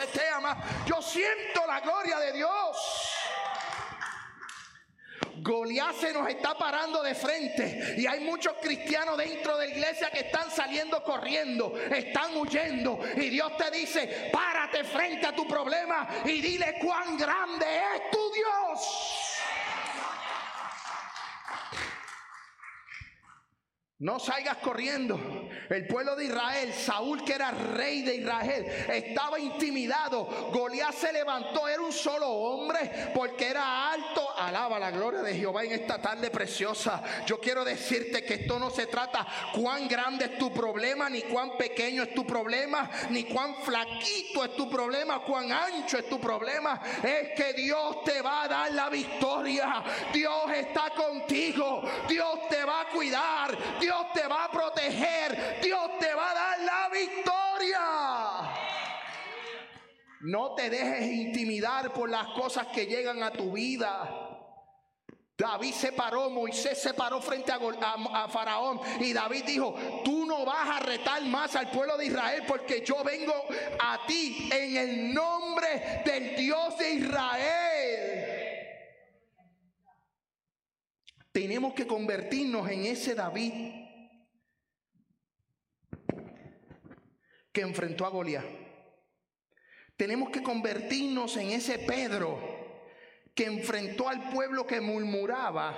te 0.08 0.30
ama. 0.30 0.58
Yo 0.86 1.02
siento 1.02 1.66
la 1.68 1.82
gloria 1.82 2.18
de 2.20 2.34
Dios. 2.34 2.78
Goliat 5.50 5.96
se 5.96 6.14
nos 6.14 6.30
está 6.30 6.56
parando 6.56 7.02
de 7.02 7.16
frente 7.16 7.96
y 7.98 8.06
hay 8.06 8.20
muchos 8.20 8.54
cristianos 8.62 9.18
dentro 9.18 9.58
de 9.58 9.68
la 9.68 9.74
iglesia 9.74 10.12
que 10.12 10.20
están 10.20 10.52
saliendo 10.52 11.04
corriendo, 11.04 11.74
están 11.90 12.38
huyendo 12.38 13.00
y 13.16 13.30
Dios 13.30 13.58
te 13.58 13.72
dice, 13.72 14.30
párate 14.32 14.84
frente 14.84 15.26
a 15.26 15.36
tu 15.36 15.48
problema 15.48 16.08
y 16.26 16.40
dile 16.40 16.76
cuán 16.80 17.18
grande 17.18 17.66
es 17.66 18.12
tu 18.12 18.32
Dios. 18.32 19.29
No 24.00 24.18
salgas 24.18 24.56
corriendo. 24.60 25.20
El 25.70 25.86
pueblo 25.86 26.16
de 26.16 26.26
Israel, 26.26 26.74
Saúl 26.74 27.22
que 27.26 27.34
era 27.34 27.52
rey 27.52 28.02
de 28.02 28.16
Israel, 28.16 28.66
estaba 28.88 29.38
intimidado. 29.38 30.24
Goliat 30.54 30.94
se 30.94 31.12
levantó, 31.12 31.68
era 31.68 31.82
un 31.82 31.92
solo 31.92 32.30
hombre 32.30 33.12
porque 33.14 33.50
era 33.50 33.92
alto. 33.92 34.26
Alaba 34.38 34.80
la 34.80 34.92
gloria 34.92 35.22
de 35.22 35.36
Jehová 35.36 35.66
en 35.66 35.74
esta 35.74 36.02
tarde 36.02 36.32
preciosa. 36.32 37.04
Yo 37.26 37.42
quiero 37.42 37.66
decirte 37.66 38.24
que 38.24 38.36
esto 38.36 38.58
no 38.58 38.70
se 38.70 38.88
trata 38.88 39.28
cuán 39.54 39.90
grande 39.90 40.26
es 40.26 40.38
tu 40.38 40.54
problema, 40.54 41.10
ni 41.10 41.24
cuán 41.24 41.58
pequeño 41.58 42.04
es 42.04 42.14
tu 42.14 42.26
problema, 42.26 42.90
ni 43.10 43.26
cuán 43.26 43.54
flaquito 43.64 44.46
es 44.46 44.56
tu 44.56 44.70
problema, 44.70 45.20
cuán 45.24 45.52
ancho 45.52 45.98
es 45.98 46.08
tu 46.08 46.22
problema. 46.22 46.82
Es 47.04 47.32
que 47.36 47.52
Dios 47.52 48.02
te 48.06 48.22
va 48.22 48.44
a 48.44 48.48
dar 48.48 48.72
la 48.72 48.90
victoria. 48.90 49.84
Dios 50.14 50.50
está 50.56 50.90
contigo. 50.92 51.82
Dios 52.08 52.48
te 52.50 52.64
va 52.64 52.82
a 52.82 52.88
cuidar. 52.88 53.58
Dios 53.78 53.89
te 54.14 54.28
va 54.28 54.46
a 54.46 54.52
proteger, 54.52 55.60
Dios 55.62 56.00
te 56.00 56.14
va 56.14 56.32
a 56.32 56.34
dar 56.34 56.60
la 56.60 56.90
victoria. 56.90 57.40
No 60.22 60.54
te 60.56 60.70
dejes 60.70 61.12
intimidar 61.12 61.94
por 61.94 62.10
las 62.10 62.28
cosas 62.30 62.68
que 62.68 62.86
llegan 62.86 63.24
a 63.24 63.32
tu 63.32 63.54
vida. 63.54 64.30
David 65.38 65.74
se 65.74 65.94
paró, 65.94 66.30
Moisés 66.30 66.82
se 66.82 66.94
paró 66.94 67.22
frente 67.22 67.54
a, 67.54 67.56
a, 67.56 68.28
Faraón 68.28 68.82
y 69.00 69.14
David 69.14 69.46
dijo, 69.46 69.74
tú 70.04 70.26
no 70.26 70.44
vas 70.44 70.68
a 70.70 70.80
retar 70.82 71.24
más 71.24 71.56
al 71.56 71.72
pueblo 71.72 71.98
de 71.98 72.08
Israel 72.08 72.44
porque 72.46 72.84
yo 72.86 73.02
vengo 73.06 73.34
a 73.80 74.06
ti 74.06 74.50
en 74.52 74.76
el 74.76 75.14
nombre 75.14 76.02
del 76.04 76.36
Dios 76.36 76.78
de 76.78 76.92
Israel. 76.92 78.30
Tenemos 81.32 81.74
que 81.74 81.88
convertirnos 81.88 82.70
en 82.70 82.86
ese 82.86 83.16
David 83.16 83.79
que 87.60 87.66
enfrentó 87.66 88.06
a 88.06 88.10
Goliat. 88.10 88.46
Tenemos 89.98 90.30
que 90.30 90.42
convertirnos 90.42 91.36
en 91.36 91.50
ese 91.50 91.78
Pedro 91.80 92.40
que 93.36 93.48
enfrentó 93.48 94.08
al 94.08 94.30
pueblo 94.30 94.66
que 94.66 94.80
murmuraba 94.80 95.76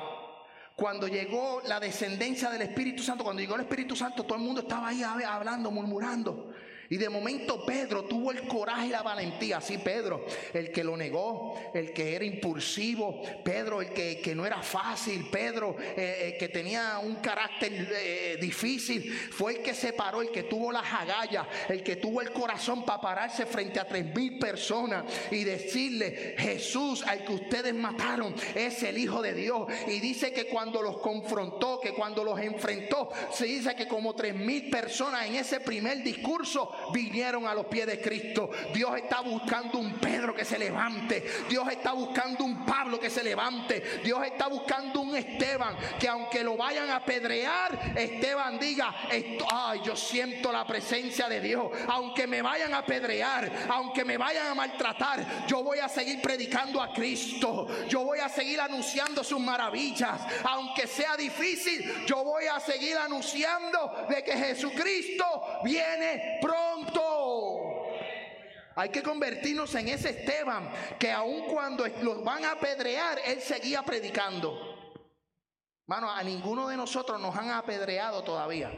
cuando 0.76 1.08
llegó 1.08 1.60
la 1.66 1.80
descendencia 1.80 2.52
del 2.52 2.62
Espíritu 2.62 3.02
Santo. 3.02 3.24
Cuando 3.24 3.42
llegó 3.42 3.56
el 3.56 3.62
Espíritu 3.62 3.96
Santo, 3.96 4.24
todo 4.24 4.38
el 4.38 4.44
mundo 4.44 4.62
estaba 4.62 4.90
ahí 4.90 5.02
hablando, 5.02 5.72
murmurando. 5.72 6.54
Y 6.92 6.98
de 6.98 7.08
momento 7.08 7.66
Pedro 7.66 8.04
tuvo 8.04 8.32
el 8.32 8.46
coraje 8.46 8.88
y 8.88 8.90
la 8.90 9.02
valentía. 9.02 9.62
Sí, 9.62 9.78
Pedro, 9.78 10.26
el 10.54 10.74
que 10.74 10.84
lo 10.84 10.98
negó, 10.98 11.72
el 11.74 11.94
que 11.94 12.18
era 12.18 12.26
impulsivo, 12.26 13.22
Pedro, 13.46 13.82
el 13.82 13.94
que, 13.94 14.36
no 14.36 14.46
era 14.46 14.62
fácil, 14.62 15.30
Pedro, 15.32 15.78
el 15.80 15.86
eh, 15.98 16.28
eh, 16.28 16.38
que 16.38 16.50
tenía 16.50 17.00
un 17.00 17.16
carácter 17.16 17.72
eh, 17.96 18.38
difícil, 18.42 19.10
fue 19.10 19.54
el 19.54 19.62
que 19.62 19.74
se 19.74 19.94
paró, 19.94 20.22
el 20.22 20.32
que 20.32 20.44
tuvo 20.44 20.70
la 20.70 20.82
agallas, 20.82 21.48
el 21.70 21.82
que 21.82 21.96
tuvo 21.96 22.20
el 22.20 22.34
corazón 22.34 22.84
para 22.84 23.00
pararse 23.00 23.46
frente 23.46 23.80
a 23.80 23.88
tres 23.88 24.14
mil 24.14 24.38
personas 24.38 25.06
y 25.32 25.46
decirle, 25.46 26.36
Jesús, 26.38 27.04
al 27.04 27.24
que 27.24 27.32
ustedes 27.32 27.74
mataron, 27.74 28.36
es 28.54 28.84
el 28.84 28.98
Hijo 28.98 29.22
de 29.22 29.34
Dios. 29.34 29.66
Y 29.88 30.02
dice 30.02 30.34
que 30.34 30.48
cuando 30.48 30.82
los 30.82 30.98
confrontó, 30.98 31.80
que 31.80 31.94
cuando 31.94 32.26
los 32.26 32.38
enfrentó, 32.42 33.10
se 33.32 33.46
dice 33.46 33.78
que 33.78 33.88
como 33.88 34.14
tres 34.14 34.36
mil 34.36 34.70
personas 34.70 35.26
en 35.28 35.36
ese 35.36 35.62
primer 35.62 36.04
discurso 36.04 36.70
vinieron 36.94 37.48
a 37.48 37.54
los 37.54 37.66
pies 37.66 37.88
de 37.88 38.02
Cristo. 38.02 38.50
Dios 38.74 38.96
está 38.98 39.22
buscando 39.22 39.80
un 39.80 39.94
Pedro 39.94 40.34
que 40.36 40.46
se 40.46 40.58
levante. 40.58 41.24
Dios 41.50 41.68
está 41.70 41.94
buscando 41.94 42.44
un 42.44 42.66
Pablo 42.66 43.00
que 43.00 43.10
se 43.10 43.24
levante. 43.24 44.02
Dios 44.04 44.24
está 44.26 44.48
buscando 44.48 45.02
un 45.02 45.16
Esteban 45.16 45.78
que 46.00 46.08
aunque 46.08 46.44
lo 46.44 46.58
vayan 46.58 46.90
a 46.90 46.98
apedrear, 46.98 47.94
Esteban 47.96 48.60
diga, 48.60 48.94
ay, 49.52 49.82
yo 49.84 49.96
siento 49.96 50.52
la 50.52 50.66
presencia 50.66 51.28
de 51.28 51.40
Dios. 51.40 51.72
Aunque 51.88 52.28
me 52.28 52.42
vayan 52.42 52.74
a 52.74 52.80
apedrear, 52.80 53.50
aunque 53.70 54.04
me 54.06 54.18
vayan 54.18 54.48
a 54.48 54.56
maltratar, 54.56 55.48
yo 55.48 55.64
voy 55.64 55.80
a 55.80 55.90
seguir 55.90 56.22
predicando 56.22 56.82
a 56.82 56.94
Cristo. 56.94 57.68
Yo 57.88 58.04
voy 58.04 58.20
a 58.20 58.30
seguir 58.30 58.60
anunciando 58.60 59.24
sus 59.24 59.40
maravillas. 59.40 60.22
Aunque 60.44 60.88
sea 60.88 61.16
difícil, 61.16 62.06
yo 62.06 62.24
voy 62.24 62.46
a 62.46 62.60
seguir 62.60 62.98
anunciando 62.98 64.06
de 64.10 64.24
que 64.24 64.34
Jesucristo 64.34 65.26
viene 65.64 66.40
pronto. 66.42 66.71
Hay 68.76 68.90
que 68.90 69.04
convertirnos 69.04 69.76
en 69.76 69.90
ese 69.90 70.10
Esteban 70.10 70.72
que 70.98 71.12
aun 71.12 71.46
cuando 71.48 71.86
los 72.02 72.24
van 72.24 72.46
a 72.46 72.54
apedrear, 72.54 73.20
él 73.26 73.42
seguía 73.42 73.84
predicando. 73.84 74.58
Mano, 75.88 76.10
a 76.10 76.24
ninguno 76.24 76.68
de 76.68 76.78
nosotros 76.78 77.20
nos 77.20 77.36
han 77.36 77.52
apedreado 77.52 78.24
todavía. 78.24 78.72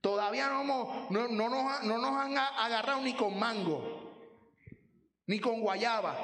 Todavía 0.00 0.48
no, 0.48 0.64
no, 1.10 1.28
no, 1.28 1.48
nos, 1.48 1.84
no 1.84 1.98
nos 1.98 2.16
han 2.16 2.38
agarrado 2.38 3.00
ni 3.00 3.14
con 3.14 3.38
mango, 3.38 4.30
ni 5.26 5.40
con 5.40 5.60
guayaba. 5.60 6.16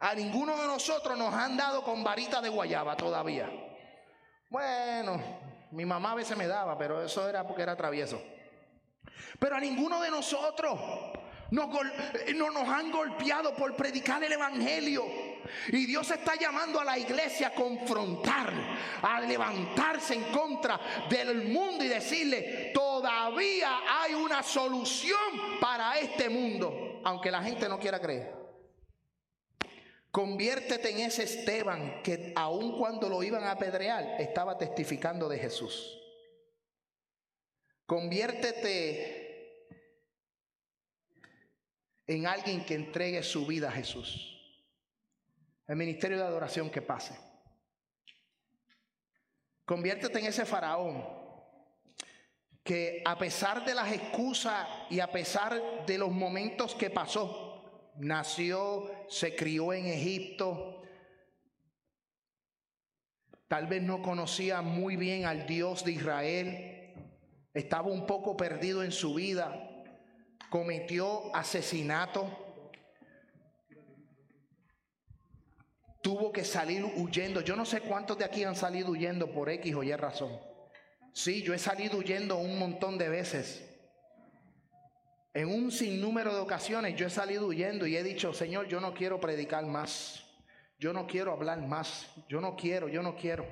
A 0.00 0.14
ninguno 0.14 0.56
de 0.56 0.66
nosotros 0.66 1.16
nos 1.16 1.32
han 1.32 1.56
dado 1.56 1.84
con 1.84 2.02
varita 2.02 2.40
de 2.40 2.48
guayaba 2.48 2.96
todavía. 2.96 3.48
Bueno, 4.48 5.22
mi 5.70 5.84
mamá 5.84 6.12
a 6.12 6.16
veces 6.16 6.36
me 6.36 6.46
daba, 6.46 6.76
pero 6.76 7.02
eso 7.02 7.28
era 7.28 7.46
porque 7.46 7.62
era 7.62 7.76
travieso. 7.76 8.20
Pero 9.38 9.56
a 9.56 9.60
ninguno 9.60 10.00
de 10.00 10.10
nosotros 10.10 10.78
nos, 11.50 11.68
no 12.34 12.50
nos 12.50 12.68
han 12.68 12.90
golpeado 12.90 13.54
por 13.54 13.76
predicar 13.76 14.24
el 14.24 14.32
Evangelio. 14.32 15.04
Y 15.68 15.86
Dios 15.86 16.10
está 16.10 16.34
llamando 16.34 16.80
a 16.80 16.84
la 16.84 16.98
iglesia 16.98 17.48
a 17.48 17.54
confrontar, 17.54 18.52
a 19.02 19.20
levantarse 19.20 20.14
en 20.14 20.24
contra 20.24 20.80
del 21.10 21.44
mundo 21.44 21.84
y 21.84 21.88
decirle, 21.88 22.70
todavía 22.72 23.80
hay 23.86 24.14
una 24.14 24.42
solución 24.42 25.58
para 25.60 25.98
este 25.98 26.30
mundo, 26.30 27.00
aunque 27.04 27.30
la 27.30 27.42
gente 27.42 27.68
no 27.68 27.78
quiera 27.78 28.00
creer. 28.00 28.42
Conviértete 30.10 30.90
en 30.90 31.00
ese 31.00 31.24
Esteban 31.24 32.02
que 32.02 32.32
aun 32.36 32.78
cuando 32.78 33.08
lo 33.08 33.22
iban 33.22 33.44
a 33.44 33.52
apedrear, 33.52 34.20
estaba 34.20 34.58
testificando 34.58 35.28
de 35.28 35.38
Jesús. 35.38 36.01
Conviértete 37.92 39.68
en 42.06 42.26
alguien 42.26 42.64
que 42.64 42.74
entregue 42.74 43.22
su 43.22 43.44
vida 43.44 43.68
a 43.68 43.72
Jesús. 43.72 44.34
El 45.68 45.76
ministerio 45.76 46.16
de 46.16 46.24
adoración 46.24 46.70
que 46.70 46.80
pase. 46.80 47.14
Conviértete 49.66 50.20
en 50.20 50.24
ese 50.24 50.46
faraón 50.46 51.06
que 52.64 53.02
a 53.04 53.18
pesar 53.18 53.62
de 53.62 53.74
las 53.74 53.92
excusas 53.92 54.66
y 54.88 54.98
a 55.00 55.12
pesar 55.12 55.84
de 55.84 55.98
los 55.98 56.10
momentos 56.10 56.74
que 56.74 56.88
pasó, 56.88 57.92
nació, 57.98 58.90
se 59.10 59.36
crió 59.36 59.74
en 59.74 59.88
Egipto, 59.88 60.82
tal 63.48 63.66
vez 63.66 63.82
no 63.82 64.00
conocía 64.00 64.62
muy 64.62 64.96
bien 64.96 65.26
al 65.26 65.44
Dios 65.44 65.84
de 65.84 65.92
Israel, 65.92 66.78
estaba 67.54 67.88
un 67.88 68.06
poco 68.06 68.36
perdido 68.36 68.82
en 68.82 68.92
su 68.92 69.14
vida, 69.14 69.54
cometió 70.50 71.34
asesinato, 71.34 72.26
tuvo 76.02 76.32
que 76.32 76.44
salir 76.44 76.84
huyendo. 76.84 77.40
Yo 77.40 77.56
no 77.56 77.64
sé 77.64 77.80
cuántos 77.80 78.18
de 78.18 78.24
aquí 78.24 78.44
han 78.44 78.56
salido 78.56 78.90
huyendo 78.90 79.30
por 79.30 79.48
X 79.48 79.74
o 79.74 79.82
Y 79.82 79.94
razón. 79.94 80.38
Sí, 81.12 81.42
yo 81.42 81.54
he 81.54 81.58
salido 81.58 81.98
huyendo 81.98 82.36
un 82.38 82.58
montón 82.58 82.98
de 82.98 83.08
veces. 83.08 83.68
En 85.34 85.48
un 85.48 85.70
sinnúmero 85.70 86.34
de 86.34 86.40
ocasiones 86.40 86.96
yo 86.96 87.06
he 87.06 87.10
salido 87.10 87.46
huyendo 87.46 87.86
y 87.86 87.96
he 87.96 88.02
dicho, 88.02 88.34
Señor, 88.34 88.66
yo 88.68 88.80
no 88.80 88.92
quiero 88.92 89.20
predicar 89.20 89.64
más. 89.64 90.24
Yo 90.78 90.92
no 90.92 91.06
quiero 91.06 91.32
hablar 91.32 91.66
más. 91.66 92.06
Yo 92.28 92.40
no 92.40 92.56
quiero, 92.56 92.88
yo 92.88 93.02
no 93.02 93.14
quiero. 93.14 93.46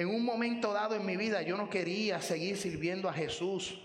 En 0.00 0.08
un 0.08 0.24
momento 0.24 0.72
dado 0.72 0.94
en 0.94 1.04
mi 1.04 1.18
vida 1.18 1.42
yo 1.42 1.58
no 1.58 1.68
quería 1.68 2.22
seguir 2.22 2.56
sirviendo 2.56 3.06
a 3.06 3.12
Jesús 3.12 3.78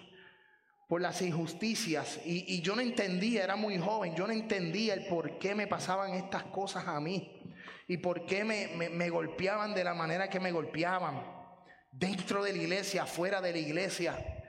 por 0.87 1.01
las 1.01 1.21
injusticias 1.21 2.21
y, 2.23 2.61
yo 2.61 2.73
no 2.73 2.81
entendía, 2.81 3.43
era 3.43 3.57
muy 3.57 3.77
joven, 3.77 4.15
yo 4.15 4.25
no 4.25 4.31
entendía 4.31 4.93
el 4.93 5.07
por 5.07 5.37
qué 5.39 5.53
me 5.53 5.67
pasaban 5.67 6.13
estas 6.13 6.43
cosas 6.43 6.87
a 6.87 7.01
mí 7.01 7.43
y 7.89 7.97
por 7.97 8.25
qué 8.25 8.45
me, 8.45 9.09
golpeaban 9.09 9.73
de 9.73 9.83
la 9.83 9.93
manera 9.93 10.29
que 10.29 10.39
me 10.39 10.53
golpeaban, 10.53 11.21
dentro 11.91 12.45
de 12.45 12.53
la 12.53 12.59
iglesia, 12.59 13.05
fuera 13.05 13.41
de 13.41 13.51
la 13.51 13.59
iglesia. 13.59 14.45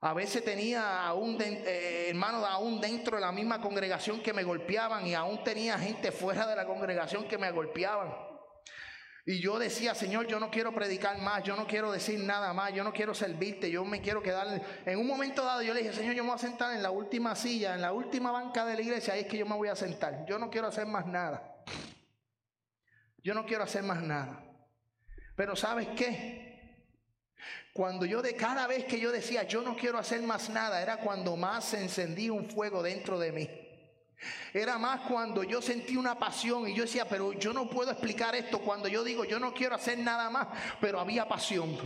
A 0.00 0.14
veces 0.14 0.44
tenía 0.44 1.04
aún 1.08 1.36
eh, 1.40 2.06
hermanos 2.10 2.46
aún 2.48 2.80
dentro 2.80 3.16
de 3.16 3.22
la 3.22 3.32
misma 3.32 3.60
congregación 3.60 4.22
que 4.22 4.32
me 4.32 4.44
golpeaban 4.44 5.04
y 5.08 5.14
aún 5.14 5.42
tenía 5.42 5.76
gente 5.76 6.12
fuera 6.12 6.46
de 6.46 6.54
la 6.54 6.64
congregación 6.66 7.26
que 7.26 7.36
me 7.36 7.50
golpeaban. 7.50 8.33
Y 9.26 9.40
yo 9.40 9.58
decía, 9.58 9.94
Señor, 9.94 10.26
yo 10.26 10.38
no 10.38 10.50
quiero 10.50 10.74
predicar 10.74 11.18
más, 11.18 11.42
yo 11.42 11.56
no 11.56 11.66
quiero 11.66 11.90
decir 11.90 12.20
nada 12.20 12.52
más, 12.52 12.74
yo 12.74 12.84
no 12.84 12.92
quiero 12.92 13.14
servirte, 13.14 13.70
yo 13.70 13.82
me 13.82 14.02
quiero 14.02 14.22
quedar. 14.22 14.62
En 14.84 14.98
un 14.98 15.06
momento 15.06 15.42
dado 15.42 15.62
yo 15.62 15.72
le 15.72 15.80
dije, 15.80 15.94
Señor, 15.94 16.14
yo 16.14 16.22
me 16.24 16.30
voy 16.30 16.36
a 16.36 16.38
sentar 16.38 16.74
en 16.74 16.82
la 16.82 16.90
última 16.90 17.34
silla, 17.34 17.74
en 17.74 17.80
la 17.80 17.92
última 17.92 18.30
banca 18.30 18.66
de 18.66 18.74
la 18.74 18.82
iglesia, 18.82 19.14
ahí 19.14 19.20
es 19.20 19.26
que 19.26 19.38
yo 19.38 19.46
me 19.46 19.56
voy 19.56 19.68
a 19.68 19.76
sentar. 19.76 20.26
Yo 20.26 20.38
no 20.38 20.50
quiero 20.50 20.66
hacer 20.66 20.86
más 20.86 21.06
nada. 21.06 21.64
Yo 23.22 23.32
no 23.32 23.46
quiero 23.46 23.64
hacer 23.64 23.82
más 23.82 24.02
nada. 24.02 24.44
Pero 25.34 25.56
¿sabes 25.56 25.88
qué? 25.96 26.44
Cuando 27.72 28.04
yo 28.04 28.20
de 28.20 28.36
cada 28.36 28.66
vez 28.66 28.84
que 28.84 29.00
yo 29.00 29.10
decía, 29.10 29.44
yo 29.44 29.62
no 29.62 29.74
quiero 29.74 29.96
hacer 29.96 30.20
más 30.20 30.50
nada, 30.50 30.82
era 30.82 30.98
cuando 30.98 31.34
más 31.34 31.64
se 31.64 31.82
encendía 31.82 32.32
un 32.32 32.50
fuego 32.50 32.82
dentro 32.82 33.18
de 33.18 33.32
mí. 33.32 33.63
Era 34.52 34.78
más 34.78 35.00
cuando 35.02 35.42
yo 35.42 35.60
sentí 35.60 35.96
una 35.96 36.18
pasión 36.18 36.68
y 36.68 36.74
yo 36.74 36.84
decía, 36.84 37.06
pero 37.08 37.32
yo 37.32 37.52
no 37.52 37.68
puedo 37.68 37.90
explicar 37.90 38.34
esto. 38.34 38.60
Cuando 38.60 38.88
yo 38.88 39.04
digo, 39.04 39.24
yo 39.24 39.38
no 39.38 39.52
quiero 39.52 39.74
hacer 39.74 39.98
nada 39.98 40.30
más, 40.30 40.48
pero 40.80 41.00
había 41.00 41.26
pasión. 41.28 41.76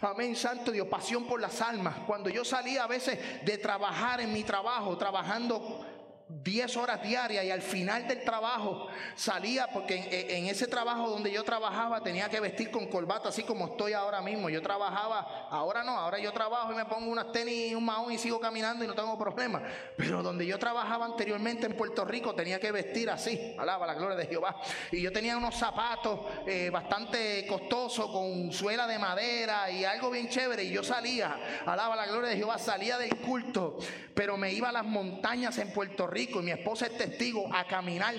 Amén, 0.00 0.34
Santo 0.34 0.72
Dios, 0.72 0.88
pasión 0.88 1.26
por 1.26 1.40
las 1.40 1.60
almas. 1.60 1.96
Cuando 2.06 2.28
yo 2.28 2.44
salía 2.44 2.84
a 2.84 2.86
veces 2.86 3.44
de 3.44 3.58
trabajar 3.58 4.20
en 4.20 4.32
mi 4.32 4.42
trabajo, 4.42 4.96
trabajando 4.96 5.99
10 6.42 6.76
horas 6.76 7.02
diarias 7.02 7.44
y 7.44 7.50
al 7.50 7.60
final 7.60 8.06
del 8.06 8.22
trabajo 8.22 8.86
salía, 9.16 9.66
porque 9.68 10.26
en, 10.30 10.46
ese 10.46 10.66
trabajo 10.66 11.08
donde 11.10 11.32
yo 11.32 11.42
trabajaba 11.42 12.00
tenía 12.00 12.28
que 12.28 12.38
vestir 12.38 12.70
con 12.70 12.86
corbata, 12.86 13.30
así 13.30 13.42
como 13.42 13.66
estoy 13.66 13.92
ahora 13.92 14.20
mismo. 14.20 14.48
Yo 14.48 14.62
trabajaba, 14.62 15.48
ahora 15.50 15.82
no, 15.82 15.98
ahora 15.98 16.18
yo 16.18 16.32
trabajo 16.32 16.72
y 16.72 16.76
me 16.76 16.84
pongo 16.84 17.10
unas 17.10 17.32
tenis 17.32 17.72
y 17.72 17.74
un 17.74 17.84
mahón 17.84 18.12
y 18.12 18.18
sigo 18.18 18.38
caminando 18.38 18.84
y 18.84 18.86
no 18.86 18.94
tengo 18.94 19.18
problema. 19.18 19.60
Pero 19.96 20.22
donde 20.22 20.46
yo 20.46 20.58
trabajaba 20.58 21.04
anteriormente 21.04 21.66
en 21.66 21.76
Puerto 21.76 22.04
Rico 22.04 22.34
tenía 22.34 22.60
que 22.60 22.70
vestir 22.70 23.10
así, 23.10 23.54
alaba 23.58 23.86
la 23.86 23.94
gloria 23.94 24.16
de 24.16 24.26
Jehová. 24.26 24.56
Y 24.92 25.02
yo 25.02 25.12
tenía 25.12 25.36
unos 25.36 25.56
zapatos 25.56 26.20
eh, 26.46 26.70
bastante 26.70 27.44
costosos 27.46 28.10
con 28.10 28.52
suela 28.52 28.86
de 28.86 28.98
madera 28.98 29.70
y 29.70 29.84
algo 29.84 30.10
bien 30.10 30.28
chévere. 30.28 30.62
Y 30.62 30.70
yo 30.70 30.84
salía, 30.84 31.36
alaba 31.66 31.96
la 31.96 32.06
gloria 32.06 32.30
de 32.30 32.36
Jehová, 32.36 32.58
salía 32.58 32.98
del 32.98 33.16
culto, 33.16 33.78
pero 34.14 34.36
me 34.36 34.52
iba 34.52 34.68
a 34.68 34.72
las 34.72 34.84
montañas 34.84 35.58
en 35.58 35.72
Puerto 35.72 36.06
Rico 36.06 36.19
y 36.22 36.42
mi 36.42 36.50
esposa 36.50 36.86
es 36.86 36.96
testigo 36.96 37.48
a 37.52 37.66
caminar 37.66 38.14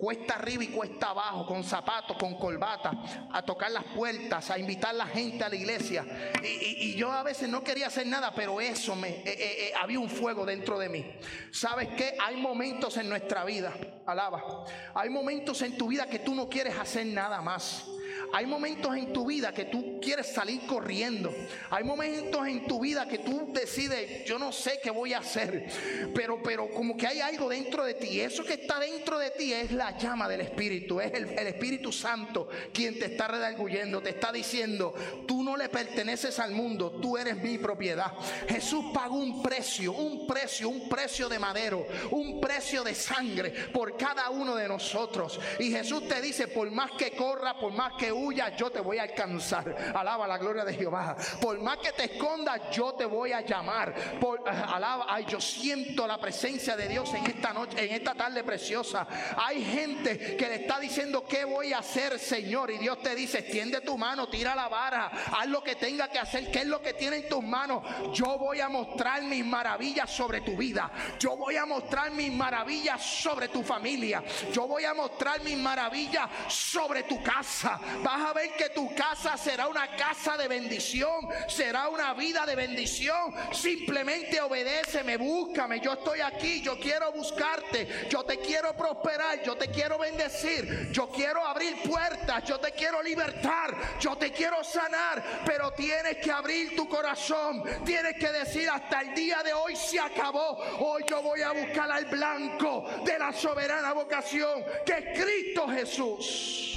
cuesta 0.00 0.36
arriba 0.36 0.64
y 0.64 0.68
cuesta 0.68 1.10
abajo, 1.10 1.44
con 1.44 1.62
zapatos, 1.62 2.16
con 2.16 2.38
corbata, 2.38 2.90
a 3.30 3.42
tocar 3.42 3.70
las 3.70 3.84
puertas, 3.84 4.50
a 4.50 4.58
invitar 4.58 4.94
la 4.94 5.06
gente 5.06 5.44
a 5.44 5.50
la 5.50 5.56
iglesia. 5.56 6.32
Y, 6.42 6.94
yo 6.94 7.12
a 7.12 7.22
veces 7.22 7.48
no 7.50 7.62
quería 7.62 7.88
hacer 7.88 8.06
nada, 8.06 8.32
pero 8.34 8.60
eso 8.60 8.96
me, 8.96 9.08
eh, 9.10 9.22
eh, 9.26 9.34
eh, 9.36 9.72
había 9.78 10.00
un 10.00 10.08
fuego 10.08 10.46
dentro 10.46 10.78
de 10.78 10.88
mí. 10.88 11.04
¿Sabes 11.52 11.88
qué? 11.96 12.16
Hay 12.18 12.36
momentos 12.36 12.96
en 12.96 13.10
nuestra 13.10 13.44
vida, 13.44 13.74
alaba, 14.06 14.64
hay 14.94 15.10
momentos 15.10 15.60
en 15.60 15.76
tu 15.76 15.88
vida 15.88 16.06
que 16.06 16.20
tú 16.20 16.34
no 16.34 16.48
quieres 16.48 16.78
hacer 16.78 17.06
nada 17.06 17.42
más. 17.42 17.86
Hay 18.32 18.46
momentos 18.46 18.96
en 18.96 19.12
tu 19.12 19.26
vida 19.26 19.52
que 19.52 19.64
tú 19.66 20.00
quieres 20.00 20.26
salir 20.26 20.60
corriendo. 20.66 21.34
Hay 21.70 21.84
momentos 21.84 22.46
en 22.46 22.66
tu 22.66 22.80
vida 22.80 23.06
que 23.08 23.18
tú 23.18 23.50
decides, 23.52 24.24
yo 24.24 24.38
no 24.38 24.52
sé 24.52 24.80
qué 24.82 24.90
voy 24.90 25.12
a 25.12 25.18
hacer, 25.18 25.66
pero, 26.14 26.42
pero 26.42 26.70
como 26.70 26.96
que 26.96 27.06
hay 27.06 27.20
algo 27.20 27.48
dentro 27.48 27.84
de 27.84 27.94
ti. 27.94 28.20
Eso 28.20 28.44
que 28.44 28.54
está 28.54 28.78
dentro 28.78 29.18
de 29.18 29.30
ti 29.30 29.52
es 29.52 29.72
la 29.72 29.96
llama 29.98 30.28
del 30.28 30.42
Espíritu, 30.42 31.00
es 31.00 31.12
el, 31.12 31.28
Espíritu 31.50 31.92
Santo 31.92 32.48
quien 32.72 32.98
te 32.98 33.06
está 33.06 33.28
redarguyendo, 33.28 34.00
te 34.00 34.10
está 34.10 34.32
diciendo, 34.32 34.94
tú 35.26 35.42
no 35.42 35.56
le 35.56 35.68
perteneces 35.68 36.38
al 36.38 36.52
mundo, 36.52 36.98
tú 37.02 37.16
eres 37.16 37.36
mi 37.36 37.58
propiedad. 37.58 38.12
Jesús 38.48 38.86
pagó 38.94 39.16
un 39.16 39.42
precio, 39.42 39.92
un 39.92 40.26
precio, 40.26 40.68
un 40.68 40.88
precio 40.88 41.28
de 41.28 41.38
madero, 41.38 41.86
un 42.10 42.40
precio 42.40 42.84
de 42.84 42.94
sangre 42.94 43.50
por 43.72 43.96
cada 43.96 44.30
uno 44.30 44.54
de 44.54 44.68
nosotros. 44.68 45.40
Y 45.58 45.70
Jesús 45.70 46.06
te 46.08 46.20
dice, 46.20 46.48
por 46.48 46.70
más 46.70 46.92
que 46.92 47.12
corra, 47.12 47.58
por 47.58 47.72
más 47.72 47.94
que 47.98 48.12
huya, 48.20 48.54
yo 48.56 48.70
te 48.70 48.80
voy 48.80 48.98
a 48.98 49.02
alcanzar. 49.02 49.92
Alaba 49.94 50.26
la 50.26 50.38
gloria 50.38 50.64
de 50.64 50.74
Jehová. 50.74 51.16
Por 51.40 51.58
más 51.60 51.78
que 51.78 51.92
te 51.92 52.04
escondas, 52.04 52.60
yo 52.72 52.94
te 52.94 53.04
voy 53.04 53.32
a 53.32 53.40
llamar. 53.40 53.94
Por, 54.20 54.40
eh, 54.40 54.50
alaba, 54.50 55.06
ay, 55.08 55.24
yo 55.28 55.40
siento 55.40 56.06
la 56.06 56.18
presencia 56.18 56.76
de 56.76 56.88
Dios 56.88 57.12
en 57.14 57.26
esta 57.26 57.52
noche, 57.52 57.84
en 57.84 57.94
esta 57.94 58.14
tarde 58.14 58.44
preciosa. 58.44 59.06
Hay 59.36 59.64
gente 59.64 60.36
que 60.36 60.48
le 60.48 60.54
está 60.56 60.78
diciendo, 60.78 61.24
¿qué 61.26 61.44
voy 61.44 61.72
a 61.72 61.78
hacer, 61.78 62.18
Señor? 62.18 62.70
Y 62.70 62.78
Dios 62.78 63.02
te 63.02 63.14
dice, 63.14 63.38
extiende 63.38 63.80
tu 63.80 63.96
mano, 63.96 64.28
tira 64.28 64.54
la 64.54 64.68
vara, 64.68 65.10
haz 65.32 65.46
lo 65.46 65.62
que 65.62 65.76
tenga 65.76 66.08
que 66.08 66.18
hacer. 66.18 66.50
¿Qué 66.50 66.60
es 66.60 66.66
lo 66.66 66.80
que 66.80 66.94
tiene 66.94 67.16
en 67.16 67.28
tus 67.28 67.42
manos? 67.42 67.82
Yo 68.12 68.38
voy 68.38 68.60
a 68.60 68.68
mostrar 68.68 69.22
mis 69.22 69.44
maravillas 69.44 70.10
sobre 70.10 70.40
tu 70.40 70.56
vida. 70.56 70.90
Yo 71.18 71.36
voy 71.36 71.56
a 71.56 71.66
mostrar 71.66 72.10
mis 72.10 72.32
maravillas 72.32 73.02
sobre 73.02 73.48
tu 73.48 73.62
familia. 73.62 74.22
Yo 74.52 74.66
voy 74.66 74.84
a 74.84 74.94
mostrar 74.94 75.40
mis 75.42 75.56
maravillas 75.56 76.28
sobre 76.48 77.04
tu 77.04 77.22
casa 77.22 77.80
vas 78.10 78.30
a 78.30 78.32
ver 78.32 78.50
que 78.56 78.70
tu 78.70 78.92
casa 78.94 79.36
será 79.36 79.68
una 79.68 79.94
casa 79.96 80.36
de 80.36 80.48
bendición, 80.48 81.28
será 81.48 81.88
una 81.88 82.12
vida 82.14 82.44
de 82.44 82.56
bendición. 82.56 83.32
Simplemente 83.52 84.40
obedéceme, 84.40 85.16
búscame, 85.16 85.80
yo 85.80 85.92
estoy 85.92 86.20
aquí, 86.20 86.60
yo 86.60 86.78
quiero 86.78 87.12
buscarte, 87.12 88.08
yo 88.08 88.24
te 88.24 88.38
quiero 88.38 88.76
prosperar, 88.76 89.42
yo 89.42 89.56
te 89.56 89.68
quiero 89.68 89.98
bendecir, 89.98 90.90
yo 90.90 91.08
quiero 91.08 91.44
abrir 91.46 91.76
puertas, 91.82 92.42
yo 92.44 92.58
te 92.58 92.72
quiero 92.72 93.00
libertar, 93.02 93.76
yo 94.00 94.16
te 94.16 94.32
quiero 94.32 94.64
sanar, 94.64 95.42
pero 95.46 95.72
tienes 95.72 96.16
que 96.16 96.32
abrir 96.32 96.74
tu 96.74 96.88
corazón, 96.88 97.62
tienes 97.84 98.14
que 98.16 98.32
decir 98.32 98.68
hasta 98.68 99.02
el 99.02 99.14
día 99.14 99.42
de 99.44 99.52
hoy 99.52 99.76
se 99.76 100.00
acabó, 100.00 100.58
hoy 100.80 101.04
yo 101.08 101.22
voy 101.22 101.42
a 101.42 101.52
buscar 101.52 101.90
al 101.90 102.06
blanco 102.06 102.84
de 103.04 103.18
la 103.18 103.32
soberana 103.32 103.92
vocación 103.92 104.64
que 104.84 104.92
es 104.92 105.18
Cristo 105.20 105.68
Jesús. 105.68 106.69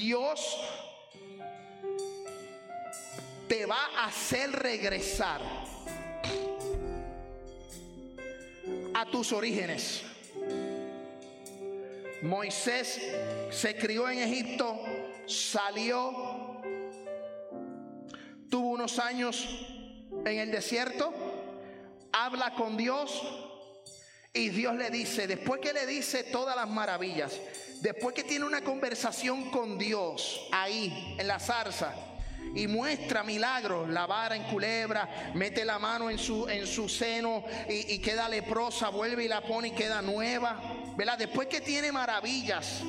Dios 0.00 0.56
te 3.46 3.66
va 3.66 3.90
a 3.98 4.06
hacer 4.06 4.50
regresar 4.50 5.42
a 8.94 9.04
tus 9.10 9.30
orígenes. 9.32 10.02
Moisés 12.22 12.98
se 13.50 13.76
crió 13.76 14.08
en 14.08 14.20
Egipto, 14.20 14.74
salió, 15.26 16.62
tuvo 18.48 18.70
unos 18.70 18.98
años 18.98 19.46
en 20.24 20.38
el 20.38 20.50
desierto, 20.50 21.12
habla 22.10 22.54
con 22.54 22.78
Dios 22.78 23.49
y 24.32 24.50
Dios 24.50 24.76
le 24.76 24.90
dice, 24.90 25.26
después 25.26 25.60
que 25.60 25.72
le 25.72 25.86
dice 25.86 26.22
todas 26.24 26.54
las 26.54 26.68
maravillas, 26.68 27.32
después 27.80 28.14
que 28.14 28.22
tiene 28.22 28.44
una 28.44 28.62
conversación 28.62 29.50
con 29.50 29.76
Dios 29.76 30.48
ahí 30.52 31.16
en 31.18 31.26
la 31.26 31.40
zarza 31.40 31.92
y 32.54 32.68
muestra 32.68 33.24
milagros, 33.24 33.88
la 33.88 34.06
vara 34.06 34.36
en 34.36 34.44
culebra, 34.44 35.32
mete 35.34 35.64
la 35.64 35.80
mano 35.80 36.10
en 36.10 36.18
su, 36.18 36.48
en 36.48 36.66
su 36.68 36.88
seno 36.88 37.42
y, 37.68 37.98
queda 37.98 38.28
leprosa, 38.28 38.88
vuelve 38.88 39.24
y 39.24 39.28
la 39.28 39.40
pone 39.40 39.68
y 39.68 39.72
queda 39.72 40.00
nueva, 40.00 40.60
¿verdad? 40.96 41.18
Después 41.18 41.48
que 41.48 41.60
tiene 41.60 41.90
maravillas 41.90 42.82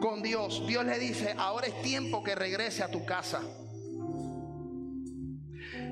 con 0.00 0.22
Dios, 0.22 0.66
Dios 0.66 0.84
le 0.84 0.98
dice, 0.98 1.34
ahora 1.38 1.68
es 1.68 1.80
tiempo 1.80 2.22
que 2.22 2.34
regrese 2.34 2.82
a 2.82 2.90
tu 2.90 3.06
casa. 3.06 3.40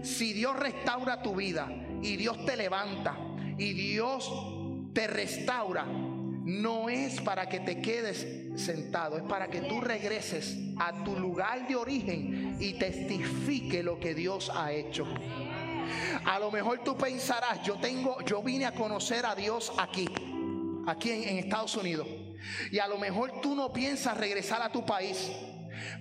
Si 0.03 0.35
Dios 0.35 0.57
restaura 0.57 1.23
tu 1.23 1.35
vida 1.37 1.69
y 2.03 2.17
Dios 2.17 2.45
te 2.45 2.57
levanta 2.57 3.17
y 3.59 3.73
Dios 3.73 4.31
te 4.93 5.07
restaura, 5.07 5.85
no 5.85 6.89
es 6.89 7.21
para 7.21 7.49
que 7.49 7.61
te 7.61 7.81
quedes 7.81 8.27
sentado, 8.57 9.17
es 9.17 9.23
para 9.25 9.49
que 9.49 9.61
tú 9.63 9.81
regreses 9.81 10.57
a 10.79 11.05
tu 11.05 11.19
lugar 11.19 11.67
de 11.69 11.77
origen 11.77 12.57
y 12.59 12.75
testifique 12.75 13.83
lo 13.83 14.01
que 14.01 14.15
Dios 14.15 14.51
ha 14.55 14.73
hecho. 14.73 15.07
A 16.25 16.39
lo 16.39 16.51
mejor 16.51 16.83
tú 16.85 16.97
pensarás, 16.97 17.63
yo 17.63 17.77
tengo, 17.77 18.21
yo 18.25 18.43
vine 18.43 18.67
a 18.67 18.73
conocer 18.73 19.27
a 19.27 19.35
Dios 19.35 19.73
aquí, 19.79 20.09
aquí 20.87 21.11
en, 21.11 21.29
en 21.29 21.39
Estados 21.39 21.77
Unidos. 21.77 22.07
Y 22.71 22.79
a 22.79 22.89
lo 22.89 22.99
mejor 22.99 23.41
tú 23.41 23.55
no 23.55 23.73
piensas 23.73 24.17
regresar 24.17 24.63
a 24.63 24.71
tu 24.71 24.85
país. 24.85 25.31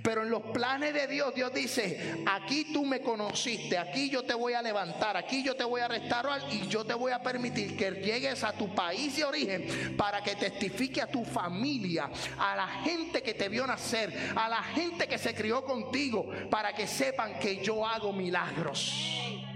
Pero 0.04 0.24
en 0.24 0.30
los 0.30 0.42
planes 0.44 0.94
de 0.94 1.08
Dios, 1.08 1.34
Dios 1.34 1.54
dice, 1.54 2.24
aquí 2.26 2.72
tú 2.74 2.86
me 2.86 3.02
conociste, 3.02 3.78
aquí 3.78 4.10
yo 4.10 4.24
te 4.24 4.34
voy 4.34 4.54
a 4.54 4.62
levantar, 4.62 5.18
aquí 5.18 5.44
yo 5.44 5.56
te 5.56 5.64
voy 5.64 5.82
a 5.82 5.88
restaurar 5.88 6.42
y 6.52 6.68
yo 6.68 6.86
te 6.86 6.94
voy 6.94 7.12
a 7.12 7.22
permitir 7.22 7.76
que 7.78 7.92
llegues 7.92 8.44
a 8.44 8.54
tu 8.54 8.74
país 8.74 9.16
de 9.18 9.24
origen 9.24 9.96
para 9.98 10.22
que 10.22 10.36
testifique 10.36 11.02
a 11.02 11.08
tu 11.08 11.24
familia, 11.24 12.10
a 12.38 12.56
la 12.56 12.68
gente 12.84 13.22
que 13.22 13.34
te 13.34 13.50
vio 13.50 13.66
nacer, 13.66 14.14
a 14.36 14.50
la 14.50 14.64
gente 14.64 15.08
que 15.08 15.18
se 15.18 15.34
crió 15.34 15.64
contigo, 15.64 16.30
para 16.50 16.74
que 16.74 16.88
sepan 16.88 17.40
que 17.40 17.64
yo 17.64 17.86
hago 17.86 18.14
milagros. 18.14 19.49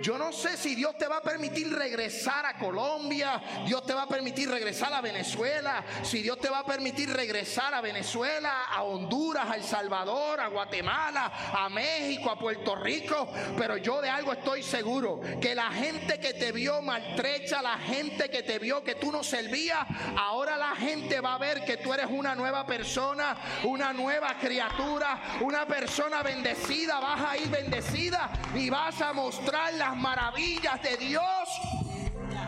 Yo 0.00 0.18
no 0.18 0.32
sé 0.32 0.56
si 0.56 0.74
Dios 0.74 0.96
te 0.98 1.06
va 1.06 1.18
a 1.18 1.22
permitir 1.22 1.72
regresar 1.72 2.46
a 2.46 2.58
Colombia, 2.58 3.42
Dios 3.66 3.84
te 3.86 3.94
va 3.94 4.02
a 4.02 4.08
permitir 4.08 4.50
regresar 4.50 4.92
a 4.92 5.00
Venezuela, 5.00 5.84
si 6.02 6.22
Dios 6.22 6.38
te 6.38 6.48
va 6.48 6.60
a 6.60 6.66
permitir 6.66 7.10
regresar 7.10 7.74
a 7.74 7.80
Venezuela, 7.80 8.64
a 8.70 8.82
Honduras, 8.82 9.50
a 9.50 9.54
El 9.54 9.64
Salvador, 9.64 10.40
a 10.40 10.48
Guatemala, 10.48 11.32
a 11.52 11.68
México, 11.68 12.30
a 12.30 12.38
Puerto 12.38 12.74
Rico, 12.76 13.28
pero 13.56 13.76
yo 13.76 14.00
de 14.00 14.10
algo 14.10 14.32
estoy 14.32 14.62
seguro, 14.62 15.20
que 15.40 15.54
la 15.54 15.70
gente 15.70 16.18
que 16.20 16.34
te 16.34 16.52
vio 16.52 16.82
maltrecha, 16.82 17.62
la 17.62 17.78
gente 17.78 18.28
que 18.28 18.42
te 18.42 18.58
vio 18.58 18.82
que 18.82 18.96
tú 18.96 19.12
no 19.12 19.22
servías, 19.22 19.86
ahora 20.16 20.56
la 20.56 20.74
gente 20.76 21.20
va 21.20 21.34
a 21.34 21.38
ver 21.38 21.64
que 21.64 21.76
tú 21.76 21.92
eres 21.94 22.06
una 22.10 22.34
nueva 22.34 22.66
persona, 22.66 23.36
una 23.64 23.92
nueva 23.92 24.36
criatura, 24.40 25.38
una 25.40 25.66
persona 25.66 26.22
bendecida, 26.22 27.00
vas 27.00 27.20
a 27.20 27.36
ir 27.36 27.48
bendecida 27.48 28.30
y 28.54 28.70
vas 28.70 29.00
a 29.00 29.12
mostrar 29.12 29.43
las 29.52 29.96
maravillas 29.96 30.82
de 30.82 30.96
Dios. 30.96 31.22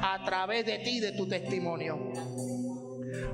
a 0.03 0.25
través 0.25 0.67
de 0.67 0.79
ti, 0.79 1.01
de 1.01 1.13
tu 1.13 1.27
testimonio. 1.27 2.13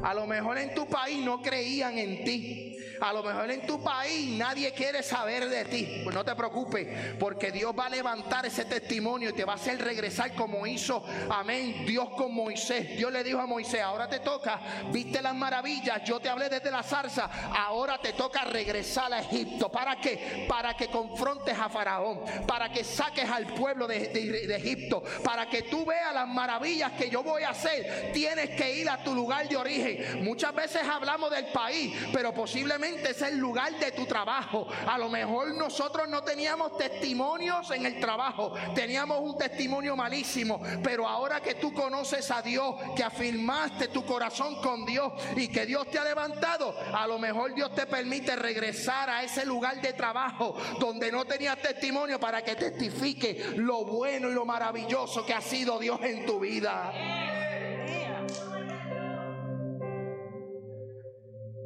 A 0.03 0.15
lo 0.15 0.27
mejor 0.27 0.59
en 0.59 0.75
tu 0.75 0.87
país 0.87 1.25
no 1.25 1.41
creían 1.43 1.99
en 1.99 2.25
ti. 2.25 2.77
A 3.03 3.13
lo 3.13 3.25
mejor 3.25 3.51
en 3.51 3.67
tu 3.67 3.83
país 3.83 4.31
nadie 4.39 4.73
quiere 4.73 5.03
saber 5.03 5.49
de 5.49 5.65
ti. 5.65 6.03
Pues 6.05 6.15
no 6.15 6.25
te 6.25 6.37
preocupes, 6.37 7.17
porque 7.19 7.51
Dios 7.51 7.75
va 7.77 7.87
a 7.87 7.91
levantar 7.91 8.47
ese 8.47 8.65
testimonio 8.65 9.31
y 9.31 9.33
te 9.33 9.45
va 9.45 9.55
a 9.55 9.57
hacer 9.57 9.83
regresar 9.83 10.35
como 10.37 10.65
hizo, 10.69 11.05
amén, 11.29 11.85
Dios 11.85 12.11
con 12.11 12.33
Moisés. 12.33 12.97
Dios 12.97 13.13
le 13.13 13.25
dijo 13.25 13.41
a 13.41 13.47
Moisés, 13.47 13.81
ahora 13.81 14.09
te 14.09 14.21
toca, 14.21 14.61
viste 14.93 15.21
las 15.21 15.35
maravillas, 15.35 16.05
yo 16.05 16.21
te 16.21 16.29
hablé 16.29 16.49
desde 16.49 16.71
la 16.71 16.85
zarza, 16.85 17.29
ahora 17.57 17.99
te 17.99 18.13
toca 18.13 18.45
regresar 18.45 19.13
a 19.13 19.19
Egipto. 19.19 19.69
¿Para 19.69 19.97
qué? 19.97 20.47
Para 20.49 20.75
que 20.75 20.87
confrontes 20.87 21.59
a 21.59 21.69
Faraón, 21.69 22.21
para 22.47 22.71
que 22.71 22.85
saques 22.85 23.29
al 23.29 23.47
pueblo 23.47 23.89
de, 23.89 23.99
de 24.11 24.55
Egipto, 24.55 25.03
para 25.25 25.49
que 25.49 25.63
tú 25.63 25.85
veas 25.85 26.15
las 26.15 26.29
maravillas 26.29 26.93
que 26.93 27.11
yo 27.11 27.25
voy 27.25 27.43
a 27.43 27.51
hacer. 27.51 28.13
Tienes 28.13 28.51
que 28.51 28.77
ir 28.77 28.89
a 28.89 29.03
tu 29.03 29.13
lugar 29.13 29.49
de 29.49 29.57
origen. 29.57 30.23
Muchas 30.23 30.55
veces 30.55 30.83
hablamos 30.85 31.33
del 31.33 31.47
país, 31.47 31.93
pero 32.13 32.33
posiblemente 32.33 32.92
es 33.01 33.23
el 33.23 33.39
lugar 33.39 33.79
de 33.79 33.93
tu 33.93 34.07
trabajo. 34.07 34.67
A 34.87 34.99
lo 34.99 35.09
mejor 35.09 35.55
nosotros 35.55 36.09
no 36.09 36.23
teníamos 36.23 36.77
testimonios 36.77 37.71
en 37.71 37.87
el 37.87 38.01
trabajo, 38.01 38.55
teníamos 38.75 39.21
un 39.21 39.37
testimonio 39.37 39.97
malísimo, 39.97 40.61
pero 40.83 41.09
ahora 41.09 41.41
que 41.41 41.55
tú 41.55 41.73
conoces 41.73 42.31
a 42.31 42.43
Dios, 42.43 42.75
que 42.97 43.05
afirmaste 43.05 43.89
tu 43.89 44.05
corazón 44.05 44.61
con 44.61 44.85
Dios 44.85 45.13
y 45.37 45.49
que 45.49 45.67
Dios 45.67 45.91
te 45.91 45.99
ha 45.99 46.05
levantado, 46.05 46.75
a 46.93 47.07
lo 47.07 47.19
mejor 47.19 47.55
Dios 47.55 47.75
te 47.75 47.87
permite 47.87 48.37
regresar 48.37 49.11
a 49.11 49.23
ese 49.23 49.45
lugar 49.45 49.81
de 49.81 49.93
trabajo 49.93 50.57
donde 50.79 51.11
no 51.11 51.25
tenías 51.25 51.59
testimonio 51.59 52.19
para 52.19 52.43
que 52.43 52.57
testifique 52.57 53.55
lo 53.57 53.85
bueno 53.85 54.31
y 54.31 54.35
lo 54.35 54.45
maravilloso 54.45 55.25
que 55.25 55.35
ha 55.35 55.41
sido 55.41 55.79
Dios 55.79 56.01
en 56.03 56.27
tu 56.27 56.41
vida. 56.41 57.32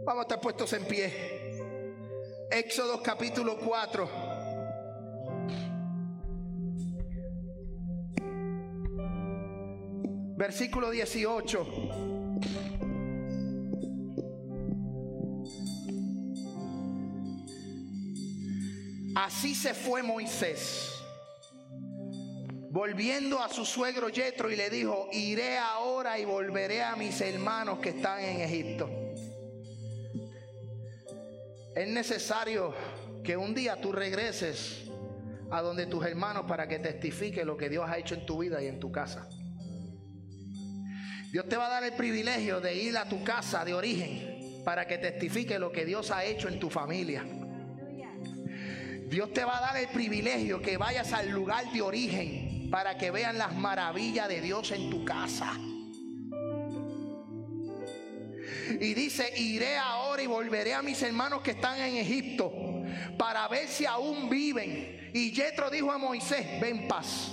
Vamos 0.07 0.21
a 0.21 0.23
estar 0.23 0.41
puestos 0.41 0.73
en 0.73 0.85
pie. 0.85 1.13
Éxodo 2.49 3.03
capítulo 3.03 3.59
4. 3.59 4.09
Versículo 10.37 10.91
18. 10.91 11.67
Así 19.17 19.57
se 19.57 19.75
fue 19.75 20.05
Moisés, 20.05 21.03
volviendo 22.71 23.41
a 23.41 23.49
su 23.49 23.65
suegro 23.65 24.09
Yetro 24.09 24.53
y 24.53 24.55
le 24.55 24.71
dijo, 24.71 25.09
iré 25.11 25.59
ahora 25.59 26.17
y 26.17 26.25
volveré 26.25 26.85
a 26.85 26.95
mis 26.95 27.21
hermanos 27.21 27.81
que 27.81 27.89
están 27.89 28.21
en 28.21 28.43
Egipto. 28.43 29.06
Es 31.77 31.87
necesario 31.89 32.75
que 33.23 33.37
un 33.37 33.55
día 33.55 33.79
tú 33.79 33.93
regreses 33.93 34.87
a 35.51 35.61
donde 35.61 35.85
tus 35.85 36.07
hermanos 36.07 36.47
para 36.49 36.67
que 36.67 36.79
testifique 36.79 37.45
lo 37.45 37.59
que 37.59 37.69
Dios 37.69 37.85
ha 37.87 37.99
hecho 37.99 38.15
en 38.15 38.25
tu 38.25 38.39
vida 38.39 38.63
y 38.63 38.67
en 38.67 38.81
tu 38.81 38.91
casa. 38.91 39.29
Dios 41.31 41.47
te 41.51 41.57
va 41.59 41.67
a 41.67 41.69
dar 41.69 41.85
el 41.85 41.93
privilegio 41.93 42.63
de 42.63 42.75
ir 42.77 42.97
a 42.97 43.07
tu 43.07 43.23
casa 43.23 43.63
de 43.63 43.75
origen 43.75 44.63
para 44.65 44.87
que 44.87 44.97
testifique 44.97 45.59
lo 45.59 45.71
que 45.71 45.85
Dios 45.85 46.11
ha 46.11 46.25
hecho 46.25 46.49
en 46.49 46.59
tu 46.59 46.71
familia. 46.71 47.27
Dios 49.11 49.35
te 49.35 49.45
va 49.45 49.59
a 49.59 49.61
dar 49.61 49.77
el 49.77 49.89
privilegio 49.89 50.63
que 50.63 50.79
vayas 50.79 51.13
al 51.13 51.29
lugar 51.29 51.71
de 51.71 51.83
origen 51.83 52.71
para 52.71 52.97
que 52.97 53.11
vean 53.11 53.37
las 53.37 53.55
maravillas 53.55 54.29
de 54.29 54.41
Dios 54.41 54.73
en 54.73 54.89
tu 54.89 55.05
casa. 55.05 55.53
Y 58.81 58.95
dice, 58.95 59.33
iré 59.39 59.77
ahora 59.77 60.23
y 60.23 60.27
volveré 60.27 60.75
a 60.75 60.83
mis 60.83 61.01
hermanos 61.03 61.41
que 61.43 61.53
están 61.53 61.81
en 61.81 61.97
Egipto 61.97 62.53
para 63.19 63.47
ver 63.49 63.69
si 63.69 63.85
aún 63.87 64.29
viven. 64.29 65.11
Y 65.15 65.33
Yetro 65.33 65.71
dijo 65.71 65.91
a 65.91 65.99
Moisés, 65.99 66.61
ven 66.61 66.89
paz. 66.89 67.33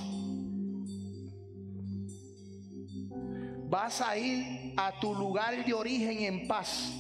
Vas 3.70 4.02
a 4.02 4.18
ir 4.18 4.74
a 4.78 5.00
tu 5.00 5.16
lugar 5.16 5.66
de 5.66 5.74
origen 5.74 6.22
en 6.22 6.48
paz. 6.48 6.92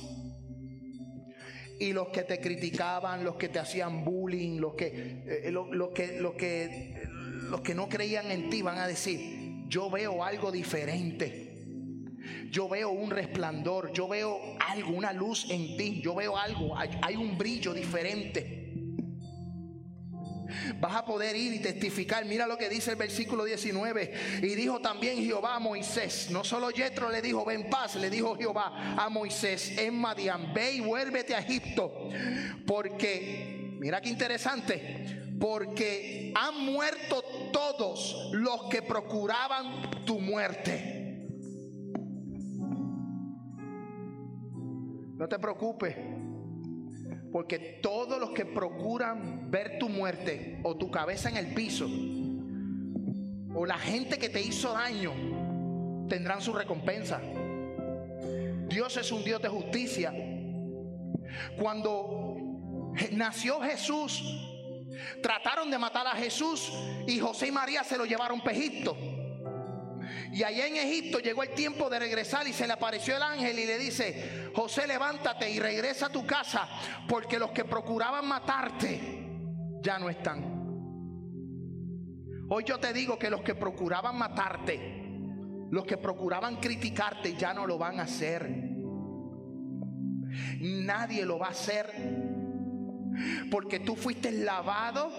Y 1.79 1.93
los 1.93 2.09
que 2.09 2.23
te 2.23 2.39
criticaban, 2.39 3.23
los 3.23 3.35
que 3.35 3.49
te 3.49 3.59
hacían 3.59 4.03
bullying, 4.03 4.59
los 4.59 4.73
que, 4.73 5.23
eh, 5.27 5.51
los, 5.51 5.91
que, 5.93 6.19
los 6.19 6.33
que, 6.33 7.03
los 7.49 7.61
que 7.61 7.75
no 7.75 7.89
creían 7.89 8.31
en 8.31 8.49
ti 8.49 8.61
van 8.61 8.77
a 8.77 8.87
decir, 8.87 9.65
yo 9.67 9.89
veo 9.89 10.23
algo 10.23 10.51
diferente 10.51 11.52
yo 12.53 12.69
veo 12.69 12.91
un 12.91 13.09
resplandor, 13.09 13.91
yo 13.93 14.07
veo 14.07 14.39
algo, 14.59 14.91
una 14.91 15.11
luz 15.11 15.47
en 15.49 15.75
ti, 15.75 16.01
yo 16.03 16.13
veo 16.13 16.37
algo, 16.37 16.77
hay, 16.77 17.15
un 17.15 17.35
brillo 17.35 17.73
diferente. 17.73 18.59
Vas 20.79 20.95
a 20.95 21.03
poder 21.03 21.35
ir 21.35 21.53
y 21.53 21.59
testificar. 21.59 22.25
Mira 22.25 22.45
lo 22.45 22.55
que 22.55 22.69
dice 22.69 22.91
el 22.91 22.95
versículo 22.95 23.43
19. 23.43 24.13
Y 24.43 24.53
dijo 24.53 24.79
también 24.81 25.17
Jehová 25.17 25.55
a 25.55 25.59
Moisés. 25.59 26.27
No 26.29 26.43
solo 26.43 26.69
Yetro 26.69 27.09
le 27.09 27.23
dijo, 27.23 27.43
ven 27.43 27.71
paz, 27.71 27.95
le 27.95 28.11
dijo 28.11 28.37
Jehová 28.37 28.95
a 28.97 29.09
Moisés 29.09 29.75
en 29.79 29.99
Madian, 29.99 30.53
ve 30.53 30.73
y 30.73 30.79
vuélvete 30.81 31.33
a 31.33 31.39
Egipto. 31.39 32.09
Porque, 32.67 33.77
mira 33.79 33.99
qué 33.99 34.09
interesante, 34.09 35.23
porque 35.39 36.31
han 36.35 36.63
muerto 36.65 37.23
todos 37.51 38.29
los 38.33 38.65
que 38.69 38.83
procuraban 38.83 40.05
tu 40.05 40.19
muerte. 40.19 41.02
No 45.23 45.29
te 45.29 45.39
preocupes, 45.39 45.95
porque 47.31 47.79
todos 47.81 48.19
los 48.19 48.31
que 48.31 48.45
procuran 48.45 49.49
ver 49.49 49.79
tu 49.79 49.87
muerte 49.87 50.59
o 50.63 50.75
tu 50.75 50.91
cabeza 50.91 51.29
en 51.29 51.37
el 51.37 51.53
piso, 51.53 51.87
o 53.55 53.65
la 53.65 53.77
gente 53.77 54.17
que 54.17 54.27
te 54.27 54.41
hizo 54.41 54.73
daño, 54.73 55.13
tendrán 56.09 56.41
su 56.41 56.51
recompensa. 56.51 57.21
Dios 58.67 58.97
es 58.97 59.13
un 59.13 59.23
Dios 59.23 59.41
de 59.41 59.47
justicia. 59.47 60.13
Cuando 61.57 62.91
nació 63.13 63.61
Jesús, 63.61 64.21
trataron 65.21 65.71
de 65.71 65.77
matar 65.77 66.05
a 66.05 66.17
Jesús 66.17 66.69
y 67.07 67.17
José 67.17 67.47
y 67.47 67.51
María 67.53 67.85
se 67.85 67.97
lo 67.97 68.03
llevaron 68.03 68.41
a 68.45 68.51
Egipto. 68.51 68.97
Y 70.31 70.43
allá 70.43 70.67
en 70.67 70.77
Egipto 70.77 71.19
llegó 71.19 71.43
el 71.43 71.49
tiempo 71.49 71.89
de 71.89 71.99
regresar 71.99 72.47
y 72.47 72.53
se 72.53 72.65
le 72.65 72.73
apareció 72.73 73.15
el 73.15 73.21
ángel 73.21 73.57
y 73.59 73.65
le 73.65 73.77
dice, 73.77 74.49
José, 74.55 74.87
levántate 74.87 75.49
y 75.49 75.59
regresa 75.59 76.07
a 76.07 76.11
tu 76.11 76.25
casa, 76.25 76.67
porque 77.07 77.37
los 77.37 77.51
que 77.51 77.65
procuraban 77.65 78.27
matarte 78.27 78.99
ya 79.81 79.99
no 79.99 80.09
están. 80.09 80.63
Hoy 82.49 82.63
yo 82.65 82.79
te 82.79 82.93
digo 82.93 83.17
que 83.17 83.29
los 83.29 83.41
que 83.41 83.55
procuraban 83.55 84.17
matarte, 84.17 84.79
los 85.69 85.85
que 85.85 85.97
procuraban 85.97 86.57
criticarte, 86.57 87.35
ya 87.35 87.53
no 87.53 87.65
lo 87.65 87.77
van 87.77 87.99
a 87.99 88.03
hacer. 88.03 88.47
Nadie 90.59 91.25
lo 91.25 91.39
va 91.39 91.47
a 91.47 91.51
hacer. 91.51 91.91
Porque 93.51 93.79
tú 93.79 93.95
fuiste 93.95 94.31
lavado, 94.31 95.11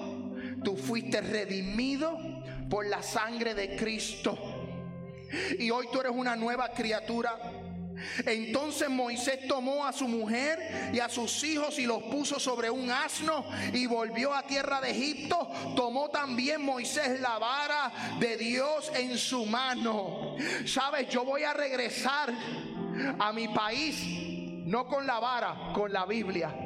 tú 0.64 0.76
fuiste 0.76 1.20
redimido 1.20 2.18
por 2.68 2.86
la 2.86 3.02
sangre 3.02 3.54
de 3.54 3.76
Cristo 3.76 4.36
y 5.58 5.70
hoy 5.70 5.88
tú 5.92 6.00
eres 6.00 6.12
una 6.14 6.36
nueva 6.36 6.68
criatura. 6.72 7.38
Entonces 8.26 8.88
Moisés 8.88 9.46
tomó 9.48 9.86
a 9.86 9.92
su 9.92 10.06
mujer 10.08 10.90
y 10.92 10.98
a 10.98 11.08
sus 11.08 11.42
hijos 11.44 11.78
y 11.78 11.86
los 11.86 12.02
puso 12.04 12.38
sobre 12.38 12.70
un 12.70 12.90
asno 12.90 13.44
y 13.72 13.86
volvió 13.86 14.34
a 14.34 14.42
tierra 14.42 14.80
de 14.80 14.90
Egipto. 14.90 15.48
Tomó 15.76 16.10
también 16.10 16.62
Moisés 16.62 17.20
la 17.20 17.38
vara 17.38 17.92
de 18.18 18.36
Dios 18.36 18.90
en 18.94 19.16
su 19.16 19.46
mano. 19.46 20.36
Sabes, 20.66 21.08
yo 21.08 21.24
voy 21.24 21.44
a 21.44 21.54
regresar 21.54 22.32
a 23.18 23.32
mi 23.32 23.48
país, 23.48 23.96
no 24.66 24.86
con 24.86 25.06
la 25.06 25.18
vara, 25.18 25.72
con 25.74 25.92
la 25.92 26.04
Biblia. 26.04 26.63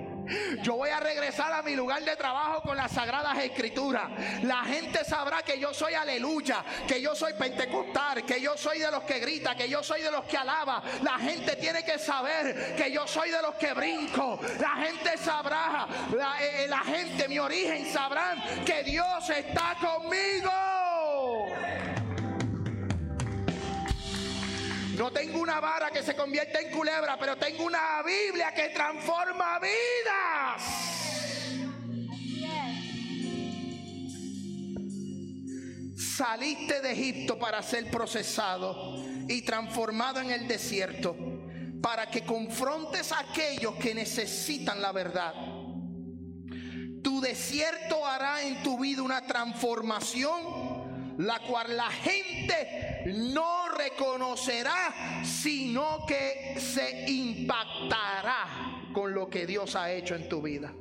Yo 0.63 0.77
voy 0.77 0.91
a 0.91 1.01
regresar 1.01 1.53
a 1.53 1.63
mi 1.63 1.75
lugar 1.75 2.03
de 2.03 2.17
trabajo 2.17 2.63
con 2.63 2.77
las 2.77 2.93
sagradas 2.93 3.39
escrituras. 3.39 4.11
La 4.43 4.63
gente 4.65 5.05
sabrá 5.05 5.43
que 5.43 5.59
yo 5.59 5.73
soy 5.73 5.95
aleluya, 5.95 6.65
que 6.87 7.01
yo 7.01 7.15
soy 7.15 7.35
pentecostal, 7.35 8.25
que 8.25 8.41
yo 8.41 8.57
soy 8.57 8.79
de 8.79 8.91
los 8.91 9.03
que 9.05 9.19
grita, 9.19 9.55
que 9.55 9.69
yo 9.69 9.83
soy 9.83 10.03
de 10.03 10.11
los 10.11 10.25
que 10.25 10.37
alaba. 10.37 10.83
La 11.03 11.19
gente 11.19 11.57
tiene 11.57 11.85
que 11.85 11.99
saber 11.99 12.77
que 12.77 12.93
yo 12.93 13.07
soy 13.07 13.31
de 13.31 13.43
los 13.43 13.55
que 13.55 13.73
brinco. 13.73 14.39
La 14.61 14.77
gente 14.87 15.17
sabrá, 15.19 15.87
la, 16.15 16.43
eh, 16.43 16.67
la 16.69 16.81
gente, 16.81 17.29
mi 17.29 17.39
origen, 17.39 17.91
sabrán 17.93 18.65
que 18.65 18.83
Dios 18.83 19.31
está 19.31 19.77
conmigo. 19.81 20.78
No 24.99 25.13
tengo 25.13 25.39
una 25.39 25.61
vara 25.61 25.91
que 25.91 26.03
se 26.03 26.17
convierte 26.17 26.61
en 26.61 26.77
culebra, 26.77 27.17
pero 27.19 27.37
tengo 27.37 27.65
una 27.65 28.03
Biblia 28.03 28.53
que 28.53 28.71
transforma 28.71 29.61
vidas. 29.61 30.99
saliste 36.19 36.81
de 36.81 36.91
Egipto 36.91 37.39
para 37.39 37.63
ser 37.63 37.93
procesado 37.93 39.05
y 39.29 39.43
transformado 39.43 40.21
en 40.21 40.33
el 40.33 40.49
desierto, 40.49 41.17
para 41.81 42.11
que 42.11 42.25
confrontes 42.25 43.13
a 43.13 43.21
aquellos 43.21 43.77
que 43.77 43.95
necesitan 43.95 44.83
la 44.83 44.91
verdad. 44.91 45.33
Tu 47.05 47.21
desierto 47.21 48.05
hará 48.05 48.43
en 48.43 48.65
tu 48.65 48.81
vida 48.81 49.03
una 49.03 49.27
transformación, 49.27 50.43
la 51.19 51.41
cual 51.41 51.77
la 51.77 51.91
gente 51.91 53.03
no 53.15 53.69
reconocerá, 53.77 55.23
sino 55.25 56.07
que 56.07 56.55
se 56.59 57.11
impactará 57.11 58.91
con 58.93 59.13
lo 59.13 59.29
que 59.29 59.47
Dios 59.47 59.75
ha 59.75 59.93
hecho 59.93 60.15
en 60.15 60.29
tu 60.29 60.41
vida. 60.41 60.73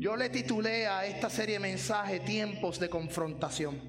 Yo 0.00 0.16
le 0.16 0.30
titulé 0.30 0.86
a 0.86 1.06
esta 1.06 1.28
serie 1.28 1.54
de 1.54 1.60
mensajes 1.60 2.24
Tiempos 2.24 2.78
de 2.78 2.88
confrontación. 2.88 3.80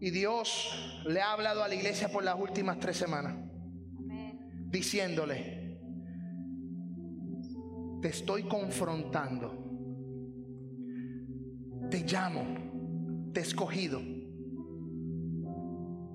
Y 0.00 0.10
Dios 0.10 1.02
le 1.06 1.20
ha 1.20 1.32
hablado 1.32 1.62
a 1.62 1.68
la 1.68 1.74
iglesia 1.74 2.10
por 2.10 2.24
las 2.24 2.38
últimas 2.38 2.80
tres 2.80 2.96
semanas, 2.96 3.36
diciéndole, 4.68 5.78
te 8.00 8.08
estoy 8.08 8.42
confrontando, 8.42 9.61
te 11.90 12.04
llamo, 12.04 13.32
te 13.32 13.40
he 13.40 13.42
escogido. 13.42 14.00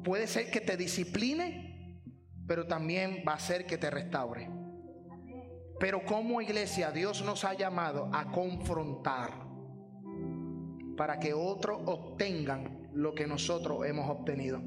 Puede 0.04 0.28
ser 0.28 0.50
que 0.50 0.62
te 0.62 0.78
discipline, 0.78 2.02
pero 2.48 2.66
también 2.66 3.24
va 3.28 3.34
a 3.34 3.40
ser 3.40 3.66
que 3.66 3.78
te 3.78 3.90
restaure. 3.90 4.50
Pero 5.80 6.04
como 6.06 6.42
iglesia 6.42 6.92
Dios 6.92 7.24
nos 7.24 7.44
ha 7.44 7.54
llamado 7.54 8.10
a 8.14 8.32
confrontar 8.32 9.46
para 10.96 11.20
que 11.20 11.34
otros 11.34 11.82
obtengan 11.86 12.90
lo 12.94 13.14
que 13.14 13.28
nosotros 13.28 13.86
hemos 13.86 14.10
obtenido. 14.10 14.60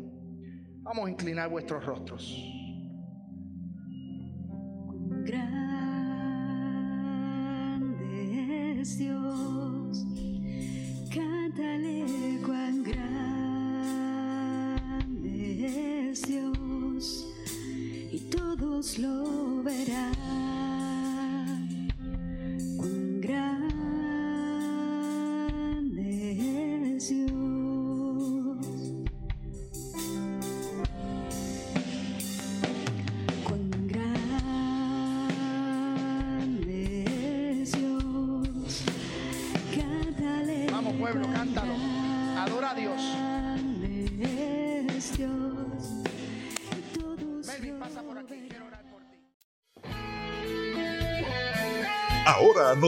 Vamos 0.83 1.07
a 1.07 1.11
inclinar 1.11 1.51
vuestros 1.51 1.85
rostros. 1.85 2.60